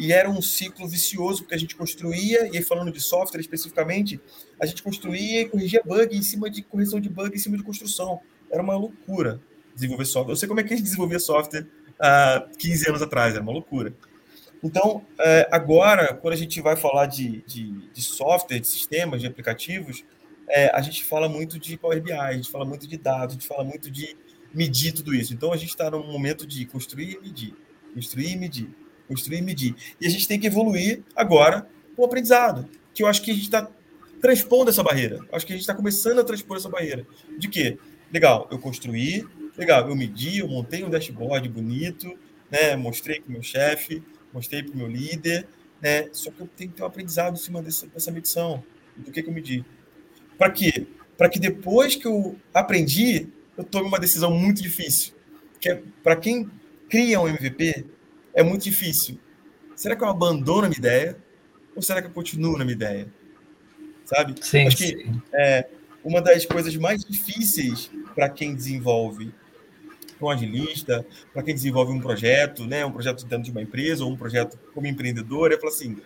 E 0.00 0.14
era 0.14 0.30
um 0.30 0.40
ciclo 0.40 0.88
vicioso, 0.88 1.42
porque 1.42 1.54
a 1.54 1.58
gente 1.58 1.76
construía, 1.76 2.48
e 2.50 2.56
aí 2.56 2.62
falando 2.62 2.90
de 2.90 3.00
software 3.00 3.38
especificamente, 3.38 4.18
a 4.58 4.64
gente 4.64 4.82
construía 4.82 5.42
e 5.42 5.44
corrigia 5.48 5.82
bug 5.84 6.16
em 6.16 6.22
cima 6.22 6.48
de 6.48 6.62
correção 6.62 6.98
de 6.98 7.10
bug 7.10 7.36
em 7.36 7.38
cima 7.38 7.54
de 7.58 7.62
construção. 7.62 8.18
Era 8.50 8.62
uma 8.62 8.74
loucura 8.74 9.38
desenvolver 9.74 10.06
software. 10.06 10.32
Eu 10.32 10.36
sei 10.36 10.48
como 10.48 10.58
é 10.58 10.62
que 10.62 10.72
a 10.72 10.76
gente 10.76 10.84
desenvolvia 10.84 11.18
software 11.18 11.66
há 11.98 12.48
15 12.58 12.88
anos 12.88 13.02
atrás, 13.02 13.34
era 13.34 13.42
uma 13.42 13.52
loucura. 13.52 13.94
Então, 14.64 15.04
é, 15.18 15.46
agora, 15.52 16.14
quando 16.14 16.32
a 16.32 16.36
gente 16.36 16.58
vai 16.62 16.76
falar 16.76 17.04
de, 17.04 17.42
de, 17.46 17.70
de 17.92 18.02
software, 18.02 18.58
de 18.58 18.68
sistemas, 18.68 19.20
de 19.20 19.26
aplicativos, 19.26 20.02
é, 20.48 20.74
a 20.74 20.80
gente 20.80 21.04
fala 21.04 21.28
muito 21.28 21.58
de 21.58 21.76
Power 21.76 22.02
BI, 22.02 22.10
a 22.12 22.32
gente 22.32 22.50
fala 22.50 22.64
muito 22.64 22.88
de 22.88 22.96
dados, 22.96 23.34
a 23.34 23.38
gente 23.38 23.46
fala 23.46 23.64
muito 23.64 23.90
de 23.90 24.16
medir 24.52 24.92
tudo 24.92 25.14
isso. 25.14 25.34
Então, 25.34 25.52
a 25.52 25.58
gente 25.58 25.68
está 25.68 25.90
num 25.90 26.10
momento 26.10 26.46
de 26.46 26.64
construir 26.64 27.16
e 27.16 27.20
medir, 27.20 27.54
construir 27.94 28.32
e 28.32 28.36
medir, 28.36 28.70
construir 29.10 29.38
e 29.38 29.42
medir. 29.42 29.74
E 30.00 30.06
a 30.06 30.10
gente 30.10 30.28
tem 30.28 30.38
que 30.38 30.46
evoluir 30.46 31.02
agora 31.16 31.66
com 31.96 32.02
o 32.02 32.04
aprendizado, 32.04 32.68
que 32.94 33.02
eu 33.02 33.08
acho 33.08 33.20
que 33.22 33.32
a 33.32 33.34
gente 33.34 33.44
está 33.44 33.68
transpondo 34.20 34.70
essa 34.70 34.82
barreira. 34.82 35.18
Acho 35.32 35.44
que 35.44 35.52
a 35.52 35.56
gente 35.56 35.62
está 35.62 35.74
começando 35.74 36.20
a 36.20 36.24
transpor 36.24 36.56
essa 36.56 36.68
barreira. 36.68 37.04
De 37.36 37.48
quê? 37.48 37.76
Legal, 38.12 38.46
eu 38.50 38.58
construí, 38.58 39.26
legal, 39.56 39.88
eu 39.88 39.96
medi, 39.96 40.38
eu 40.38 40.48
montei 40.48 40.84
um 40.84 40.90
dashboard 40.90 41.48
bonito, 41.48 42.16
né? 42.50 42.76
Mostrei 42.76 43.20
para 43.20 43.28
o 43.28 43.32
meu 43.32 43.42
chefe, 43.42 44.02
mostrei 44.32 44.62
para 44.62 44.74
o 44.74 44.76
meu 44.76 44.86
líder, 44.86 45.48
né? 45.80 46.08
Só 46.12 46.30
que 46.30 46.40
eu 46.40 46.48
tenho 46.56 46.70
que 46.70 46.76
ter 46.76 46.82
um 46.82 46.86
aprendizado 46.86 47.34
em 47.34 47.38
cima 47.38 47.60
dessa, 47.62 47.86
dessa 47.88 48.10
medição. 48.10 48.62
Do 48.96 49.10
que, 49.10 49.22
que 49.22 49.28
eu 49.28 49.34
medi? 49.34 49.64
Para 50.38 50.50
quê? 50.50 50.86
Para 51.16 51.28
que 51.28 51.38
depois 51.38 51.96
que 51.96 52.06
eu 52.06 52.36
aprendi, 52.52 53.28
eu 53.56 53.64
tome 53.64 53.88
uma 53.88 53.98
decisão 53.98 54.32
muito 54.32 54.62
difícil. 54.62 55.14
Que 55.60 55.70
é, 55.70 55.82
para 56.02 56.16
quem 56.16 56.48
cria 56.88 57.20
um 57.20 57.28
MVP, 57.28 57.86
é 58.34 58.42
muito 58.42 58.62
difícil. 58.62 59.18
Será 59.74 59.96
que 59.96 60.02
eu 60.02 60.08
abandono 60.08 60.66
a 60.66 60.68
minha 60.68 60.78
ideia? 60.78 61.16
Ou 61.74 61.82
será 61.82 62.02
que 62.02 62.08
eu 62.08 62.12
continuo 62.12 62.58
na 62.58 62.64
minha 62.64 62.74
ideia? 62.74 63.12
Sabe? 64.04 64.34
Sim, 64.40 64.66
Acho 64.66 64.76
que 64.76 65.10
é, 65.32 65.68
uma 66.04 66.20
das 66.20 66.44
coisas 66.44 66.74
mais 66.76 67.04
difíceis 67.04 67.90
para 68.14 68.28
quem 68.28 68.54
desenvolve 68.54 69.32
um 70.20 70.28
agilista, 70.28 71.06
para 71.32 71.42
quem 71.42 71.54
desenvolve 71.54 71.92
um 71.92 72.00
projeto, 72.00 72.66
né, 72.66 72.84
um 72.84 72.92
projeto 72.92 73.24
dentro 73.24 73.44
de 73.44 73.50
uma 73.50 73.62
empresa 73.62 74.04
ou 74.04 74.10
um 74.10 74.16
projeto 74.16 74.58
como 74.74 74.86
empreendedor, 74.86 75.50
é 75.52 75.56
falar 75.56 75.72
assim, 75.72 75.96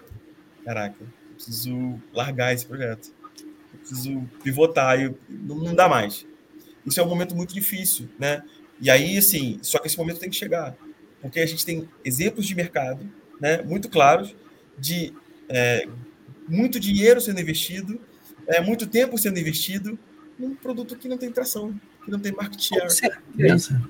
caraca, 0.65 0.97
eu 1.01 1.35
preciso 1.35 2.01
largar 2.13 2.55
esse 2.55 2.65
projeto, 2.65 3.13
eu 3.73 3.79
preciso 3.81 4.23
pivotar, 4.43 5.01
eu, 5.01 5.19
não, 5.29 5.57
não 5.57 5.75
dá 5.75 5.89
mais. 5.89 6.27
Isso 6.87 7.01
é 7.01 7.03
um 7.03 7.09
momento 7.09 7.35
muito 7.35 7.53
difícil, 7.53 8.09
né? 8.19 8.43
E 8.81 8.91
aí, 8.91 9.19
assim, 9.19 9.59
só 9.63 9.79
que 9.79 9.87
esse 9.87 9.97
momento 9.97 10.19
tem 10.19 10.31
que 10.31 10.37
chegar, 10.37 10.77
porque 11.25 11.41
a 11.41 11.47
gente 11.47 11.65
tem 11.65 11.89
exemplos 12.05 12.45
de 12.45 12.55
mercado, 12.55 13.11
né, 13.41 13.63
muito 13.63 13.89
claros 13.89 14.37
de 14.79 15.15
é, 15.49 15.89
muito 16.47 16.79
dinheiro 16.79 17.19
sendo 17.19 17.41
investido, 17.41 17.99
é, 18.47 18.61
muito 18.61 18.87
tempo 18.87 19.17
sendo 19.17 19.39
investido 19.39 19.99
num 20.39 20.55
produto 20.55 20.97
que 20.97 21.09
não 21.09 21.17
tem 21.17 21.33
tração, 21.33 21.75
que 22.05 22.11
não 22.11 22.21
tem 22.21 22.31
market 22.31 22.61
share. 22.61 22.83
Com 22.83 22.91
certeza. 22.91 23.83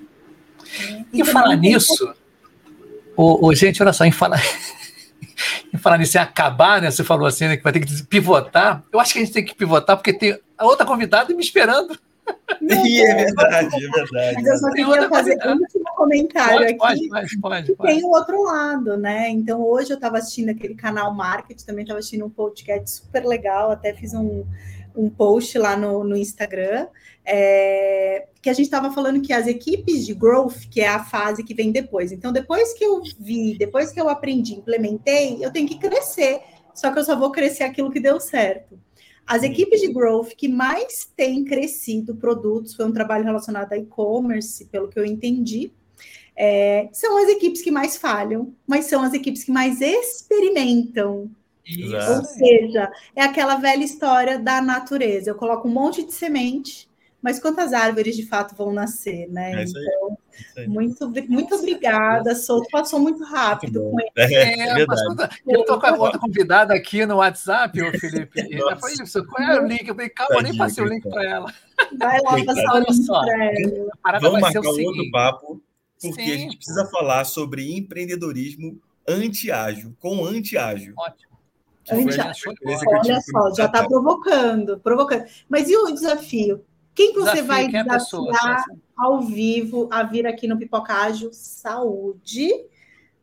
É. 0.78 1.04
E 1.12 1.24
falar 1.24 1.56
nisso, 1.56 2.14
ô, 3.16 3.48
ô, 3.48 3.52
gente, 3.52 3.82
olha 3.82 3.92
só, 3.92 4.04
em 4.04 4.12
falar, 4.12 4.40
em 5.74 5.76
falar 5.76 5.98
nisso, 5.98 6.16
em 6.16 6.20
acabar, 6.20 6.80
né? 6.80 6.88
Você 6.88 7.02
falou 7.02 7.26
assim, 7.26 7.48
né, 7.48 7.56
que 7.56 7.64
vai 7.64 7.72
ter 7.72 7.80
que 7.80 8.02
pivotar. 8.04 8.84
Eu 8.92 9.00
acho 9.00 9.12
que 9.12 9.18
a 9.18 9.24
gente 9.24 9.34
tem 9.34 9.44
que 9.44 9.56
pivotar, 9.56 9.96
porque 9.96 10.12
tem 10.12 10.38
a 10.56 10.64
outra 10.64 10.86
convidada 10.86 11.34
me 11.34 11.42
esperando. 11.42 11.98
E 12.60 13.02
é 13.02 13.14
verdade, 13.14 13.84
é 13.84 13.88
verdade. 13.90 14.34
Mas 14.34 14.46
eu 14.46 14.56
só 14.58 14.70
queria 14.70 15.08
fazer 15.08 15.38
um 15.46 15.52
último 15.52 15.84
comentário 15.96 16.76
pode, 16.78 16.94
aqui. 16.94 17.08
Pode, 17.08 17.40
pode, 17.40 17.74
pode, 17.74 17.92
Tem 17.92 18.04
o 18.04 18.08
outro 18.08 18.42
lado, 18.42 18.96
né? 18.96 19.28
Então, 19.28 19.62
hoje 19.62 19.90
eu 19.90 19.96
estava 19.96 20.18
assistindo 20.18 20.50
aquele 20.50 20.74
canal 20.74 21.12
Market, 21.12 21.62
também 21.62 21.82
estava 21.82 21.98
assistindo 21.98 22.24
um 22.24 22.30
podcast 22.30 22.90
super 22.90 23.24
legal, 23.24 23.70
até 23.70 23.92
fiz 23.92 24.14
um, 24.14 24.44
um 24.96 25.10
post 25.10 25.58
lá 25.58 25.76
no, 25.76 26.04
no 26.04 26.16
Instagram, 26.16 26.86
é, 27.24 28.26
que 28.40 28.48
a 28.48 28.52
gente 28.52 28.66
estava 28.66 28.90
falando 28.92 29.20
que 29.20 29.32
as 29.32 29.46
equipes 29.46 30.06
de 30.06 30.14
growth, 30.14 30.68
que 30.70 30.80
é 30.80 30.88
a 30.88 31.04
fase 31.04 31.42
que 31.42 31.54
vem 31.54 31.72
depois. 31.72 32.12
Então, 32.12 32.32
depois 32.32 32.72
que 32.74 32.84
eu 32.84 33.02
vi, 33.18 33.56
depois 33.58 33.90
que 33.92 34.00
eu 34.00 34.08
aprendi, 34.08 34.54
implementei, 34.54 35.38
eu 35.44 35.50
tenho 35.50 35.68
que 35.68 35.78
crescer. 35.78 36.40
Só 36.74 36.90
que 36.90 36.98
eu 36.98 37.04
só 37.04 37.16
vou 37.16 37.30
crescer 37.30 37.64
aquilo 37.64 37.90
que 37.90 38.00
deu 38.00 38.18
certo. 38.18 38.78
As 39.26 39.42
equipes 39.42 39.80
de 39.80 39.92
growth 39.92 40.34
que 40.36 40.48
mais 40.48 41.10
têm 41.16 41.44
crescido 41.44 42.14
produtos, 42.14 42.74
foi 42.74 42.84
um 42.84 42.92
trabalho 42.92 43.24
relacionado 43.24 43.72
a 43.72 43.78
e-commerce, 43.78 44.66
pelo 44.66 44.88
que 44.88 44.98
eu 44.98 45.04
entendi, 45.04 45.72
é, 46.36 46.88
são 46.92 47.16
as 47.16 47.28
equipes 47.28 47.62
que 47.62 47.70
mais 47.70 47.96
falham, 47.96 48.52
mas 48.66 48.86
são 48.86 49.02
as 49.02 49.14
equipes 49.14 49.44
que 49.44 49.52
mais 49.52 49.80
experimentam. 49.80 51.30
Isso. 51.64 51.94
Ou 51.94 52.24
seja, 52.24 52.92
é 53.16 53.22
aquela 53.22 53.56
velha 53.56 53.84
história 53.84 54.38
da 54.38 54.60
natureza. 54.60 55.30
Eu 55.30 55.34
coloco 55.34 55.66
um 55.66 55.72
monte 55.72 56.04
de 56.04 56.12
semente, 56.12 56.88
mas 57.24 57.40
quantas 57.40 57.72
árvores 57.72 58.14
de 58.14 58.26
fato 58.26 58.54
vão 58.54 58.70
nascer, 58.70 59.26
né? 59.30 59.62
É 59.62 59.64
então, 59.64 60.18
muito, 60.68 61.10
muito 61.26 61.54
obrigada. 61.54 62.34
Souto 62.34 62.68
passou 62.70 63.00
muito 63.00 63.24
rápido 63.24 63.82
muito 63.84 64.12
com 64.12 64.20
ele. 64.20 64.34
É, 64.34 64.34
é, 64.34 64.68
é 64.68 64.86
eu 65.46 65.60
estou 65.60 65.80
com 65.80 65.86
a 65.86 65.96
outra 65.96 66.18
convidada 66.18 66.74
aqui 66.74 67.06
no 67.06 67.16
WhatsApp, 67.16 67.80
o 67.80 67.98
Felipe. 67.98 68.42
Ela 68.54 68.76
foi 68.78 68.92
isso. 68.92 69.24
Qual 69.24 69.42
é 69.42 69.58
o 69.58 69.66
link? 69.66 69.88
Eu 69.88 69.94
falei, 69.94 70.10
calma, 70.10 70.42
nem 70.42 70.54
passei 70.54 70.84
o 70.84 70.86
link 70.86 71.08
para 71.08 71.24
ela. 71.24 71.54
Vai 71.98 72.20
lá 72.20 72.44
passar 72.44 72.74
o 72.74 72.78
link 72.80 73.06
para 73.06 73.44
ela. 73.46 74.20
Vamos 74.20 74.40
marcar 74.42 74.60
um 74.60 74.84
outro 74.84 75.10
papo, 75.10 75.62
porque 76.02 76.24
Sim. 76.24 76.32
a 76.32 76.36
gente 76.36 76.56
precisa 76.56 76.84
falar 76.90 77.24
sobre 77.24 77.74
empreendedorismo 77.74 78.78
anti-ágil, 79.08 79.96
com 79.98 80.26
anti-ágil. 80.26 80.92
Ótimo. 80.98 81.32
Olha 81.90 83.20
só, 83.22 83.54
já 83.54 83.64
está 83.64 83.86
provocando, 83.88 84.78
provocando. 84.80 85.24
Mas 85.48 85.70
e 85.70 85.76
o 85.76 85.90
desafio? 85.90 86.62
Quem 86.94 87.12
que 87.12 87.20
você 87.20 87.42
vai 87.42 87.68
quem 87.68 87.80
é 87.80 87.84
desafiar 87.84 88.64
ao 88.96 89.22
vivo 89.22 89.88
a 89.90 90.02
vir 90.02 90.26
aqui 90.26 90.46
no 90.46 90.56
Pipocágio 90.56 91.30
Saúde 91.32 92.50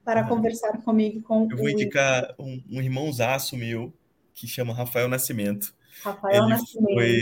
para 0.03 0.21
ah, 0.21 0.27
conversar 0.27 0.81
comigo 0.81 1.21
com 1.21 1.47
Eu 1.49 1.57
vou 1.57 1.69
indicar 1.69 2.33
um, 2.37 2.61
um 2.69 2.81
irmãozaço 2.81 3.55
meu 3.55 3.93
que 4.33 4.47
chama 4.47 4.73
Rafael 4.73 5.07
Nascimento. 5.07 5.73
Rafael 6.03 6.43
ele 6.43 6.49
Nascimento. 6.49 6.93
Foi, 6.93 7.21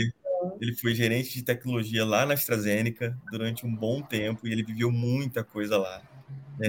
ele 0.60 0.74
foi 0.74 0.94
gerente 0.94 1.34
de 1.34 1.42
tecnologia 1.42 2.04
lá 2.04 2.26
na 2.26 2.34
AstraZeneca 2.34 3.16
durante 3.30 3.64
um 3.64 3.74
bom 3.74 4.02
tempo 4.02 4.48
e 4.48 4.52
ele 4.52 4.64
viveu 4.64 4.90
muita 4.90 5.44
coisa 5.44 5.76
lá. 5.78 6.02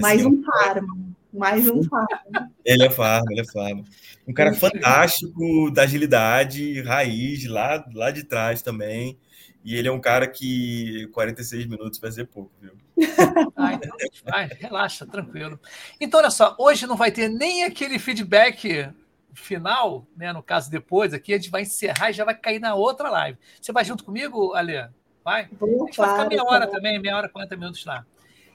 Mais 0.00 0.20
assim, 0.20 0.28
um 0.28 0.42
farma. 0.42 0.98
Mais 1.32 1.68
um 1.68 1.82
farma. 1.82 2.50
Ele 2.64 2.84
é 2.84 2.90
farma, 2.90 3.26
ele 3.30 3.40
é 3.40 3.44
farma. 3.44 3.84
Um 4.26 4.32
cara 4.32 4.54
fantástico 4.54 5.70
da 5.70 5.82
agilidade, 5.82 6.80
raiz, 6.82 7.46
lá, 7.46 7.84
lá 7.94 8.10
de 8.10 8.22
trás 8.22 8.62
também. 8.62 9.18
E 9.64 9.76
ele 9.76 9.88
é 9.88 9.92
um 9.92 10.00
cara 10.00 10.26
que 10.26 11.08
46 11.12 11.66
minutos 11.66 11.98
vai 11.98 12.10
ser 12.10 12.26
pouco, 12.26 12.50
viu? 12.60 12.72
Ah, 13.56 13.74
então 13.74 13.96
vai, 14.24 14.48
relaxa, 14.58 15.06
tranquilo. 15.06 15.58
Então, 16.00 16.18
olha 16.18 16.30
só, 16.30 16.56
hoje 16.58 16.86
não 16.86 16.96
vai 16.96 17.12
ter 17.12 17.28
nem 17.28 17.64
aquele 17.64 17.98
feedback 17.98 18.90
final, 19.32 20.06
né? 20.16 20.32
No 20.32 20.42
caso, 20.42 20.70
depois 20.70 21.14
aqui, 21.14 21.32
a 21.32 21.36
gente 21.36 21.50
vai 21.50 21.62
encerrar 21.62 22.10
e 22.10 22.12
já 22.12 22.24
vai 22.24 22.34
cair 22.34 22.58
na 22.58 22.74
outra 22.74 23.08
live. 23.08 23.38
Você 23.60 23.72
vai 23.72 23.84
junto 23.84 24.04
comigo, 24.04 24.52
Alê? 24.54 24.88
Vai? 25.24 25.48
Vou, 25.58 25.84
a 25.84 25.86
gente 25.86 25.96
vai 25.96 26.10
ficar 26.10 26.28
meia 26.28 26.42
hora 26.42 26.66
também, 26.66 27.00
meia 27.00 27.16
hora, 27.16 27.28
40 27.28 27.56
minutos 27.56 27.84
lá. 27.84 28.04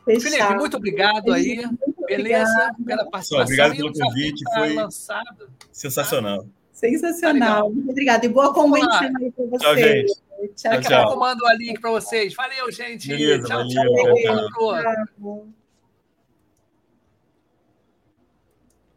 Fechado. 0.03 0.21
Felipe, 0.21 0.55
muito 0.55 0.77
obrigado 0.77 1.33
aí. 1.33 1.65
Muito 1.65 2.05
Beleza? 2.05 2.49
Obrigado. 2.51 2.85
Pela 2.85 3.09
participação. 3.09 3.43
Obrigado 3.43 3.75
pelo 3.75 3.93
convite, 3.93 4.43
foi 4.53 4.73
lançado. 4.73 5.49
sensacional. 5.71 6.47
Sensacional. 6.71 7.63
Tá 7.63 7.69
muito 7.69 7.89
obrigada. 7.89 8.25
E 8.25 8.29
boa 8.29 8.53
convenção 8.53 9.11
aí 9.19 9.31
para 9.31 9.45
vocês. 9.45 9.61
Tchau, 9.61 9.77
gente. 9.77 10.26
Tchau, 10.55 10.71
Daqui 10.71 10.93
a 10.93 11.01
pouco 11.01 11.13
eu 11.15 11.19
mando 11.19 11.43
o 11.43 11.51
link 11.53 11.79
para 11.79 11.91
vocês. 11.91 12.33
Valeu, 12.35 12.71
gente. 12.71 13.07
Beleza, 13.07 13.47
tchau, 13.47 13.57
valeu, 13.57 14.15
tchau. 14.15 14.49
tchau. 15.17 15.47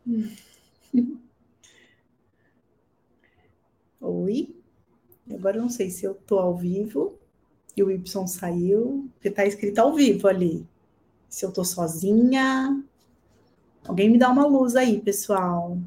Oi. 4.00 4.54
Agora 5.32 5.56
eu 5.56 5.62
não 5.62 5.68
sei 5.68 5.90
se 5.90 6.04
eu 6.04 6.14
tô 6.14 6.38
ao 6.38 6.56
vivo 6.56 7.18
e 7.76 7.82
o 7.82 7.90
Y 7.90 8.26
saiu, 8.26 9.08
porque 9.14 9.30
tá 9.30 9.46
escrito 9.46 9.78
ao 9.78 9.94
vivo 9.94 10.26
ali. 10.28 10.66
Se 11.28 11.44
eu 11.46 11.52
tô 11.52 11.64
sozinha. 11.64 12.82
Alguém 13.86 14.10
me 14.10 14.18
dá 14.18 14.28
uma 14.28 14.46
luz 14.46 14.76
aí, 14.76 15.00
pessoal. 15.00 15.78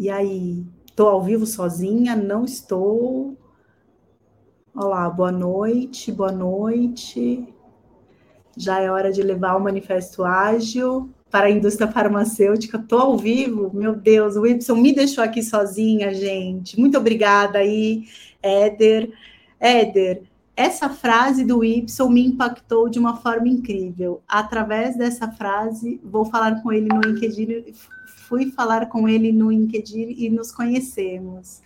E 0.00 0.08
aí, 0.08 0.64
estou 0.86 1.08
ao 1.08 1.20
vivo 1.20 1.44
sozinha? 1.44 2.14
Não 2.14 2.44
estou. 2.44 3.36
Olá, 4.72 5.10
boa 5.10 5.32
noite, 5.32 6.12
boa 6.12 6.30
noite. 6.30 7.52
Já 8.56 8.80
é 8.80 8.88
hora 8.88 9.10
de 9.10 9.20
levar 9.24 9.56
o 9.56 9.60
manifesto 9.60 10.22
ágil 10.22 11.10
para 11.32 11.46
a 11.46 11.50
indústria 11.50 11.90
farmacêutica. 11.90 12.78
Estou 12.78 13.00
ao 13.00 13.18
vivo, 13.18 13.72
meu 13.74 13.92
Deus, 13.92 14.36
o 14.36 14.46
Y 14.46 14.80
me 14.80 14.94
deixou 14.94 15.24
aqui 15.24 15.42
sozinha, 15.42 16.14
gente. 16.14 16.78
Muito 16.78 16.96
obrigada 16.96 17.58
aí, 17.58 18.04
Éder. 18.40 19.12
Éder, 19.58 20.22
essa 20.54 20.88
frase 20.88 21.44
do 21.44 21.64
Y 21.64 22.08
me 22.08 22.24
impactou 22.24 22.88
de 22.88 23.00
uma 23.00 23.16
forma 23.16 23.48
incrível. 23.48 24.22
Através 24.28 24.96
dessa 24.96 25.26
frase, 25.32 26.00
vou 26.04 26.24
falar 26.24 26.62
com 26.62 26.72
ele 26.72 26.86
no 26.86 27.00
LinkedIn 27.00 27.64
fui 28.28 28.52
falar 28.52 28.86
com 28.86 29.08
ele 29.08 29.32
no 29.32 29.50
LinkedIn 29.50 30.14
e 30.18 30.28
nos 30.28 30.52
conhecemos. 30.52 31.62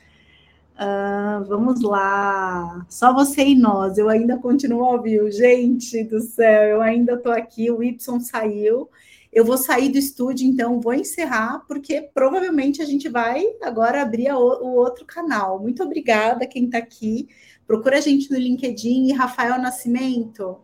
Uh, 0.74 1.44
vamos 1.44 1.82
lá, 1.82 2.86
só 2.88 3.12
você 3.12 3.44
e 3.44 3.54
nós, 3.54 3.98
eu 3.98 4.08
ainda 4.08 4.38
continuo 4.38 4.82
ao 4.82 5.02
vivo, 5.02 5.30
gente 5.30 6.02
do 6.04 6.20
céu, 6.20 6.62
eu 6.62 6.80
ainda 6.80 7.12
estou 7.12 7.30
aqui, 7.30 7.70
o 7.70 7.82
Y 7.82 7.98
saiu, 8.20 8.88
eu 9.32 9.44
vou 9.44 9.58
sair 9.58 9.90
do 9.90 9.98
estúdio, 9.98 10.48
então 10.48 10.80
vou 10.80 10.94
encerrar, 10.94 11.62
porque 11.68 12.10
provavelmente 12.14 12.80
a 12.80 12.86
gente 12.86 13.08
vai 13.08 13.44
agora 13.62 14.00
abrir 14.00 14.28
a, 14.28 14.38
o 14.38 14.74
outro 14.74 15.04
canal. 15.04 15.60
Muito 15.60 15.82
obrigada 15.82 16.46
quem 16.46 16.64
está 16.64 16.78
aqui, 16.78 17.28
procura 17.66 17.98
a 17.98 18.00
gente 18.00 18.30
no 18.30 18.38
LinkedIn, 18.38 19.08
e 19.08 19.12
Rafael 19.12 19.60
Nascimento, 19.60 20.56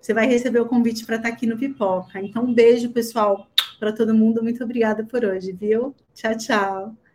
você 0.00 0.14
vai 0.14 0.26
receber 0.26 0.60
o 0.60 0.66
convite 0.66 1.04
para 1.04 1.16
estar 1.16 1.28
tá 1.28 1.34
aqui 1.34 1.46
no 1.46 1.58
Pipoca. 1.58 2.20
Então, 2.20 2.44
um 2.44 2.54
beijo, 2.54 2.90
pessoal 2.90 3.48
para 3.78 3.92
todo 3.92 4.14
mundo. 4.14 4.42
Muito 4.42 4.62
obrigada 4.64 5.04
por 5.04 5.24
hoje, 5.24 5.52
viu? 5.52 5.94
Tchau, 6.14 6.36
tchau. 6.36 7.05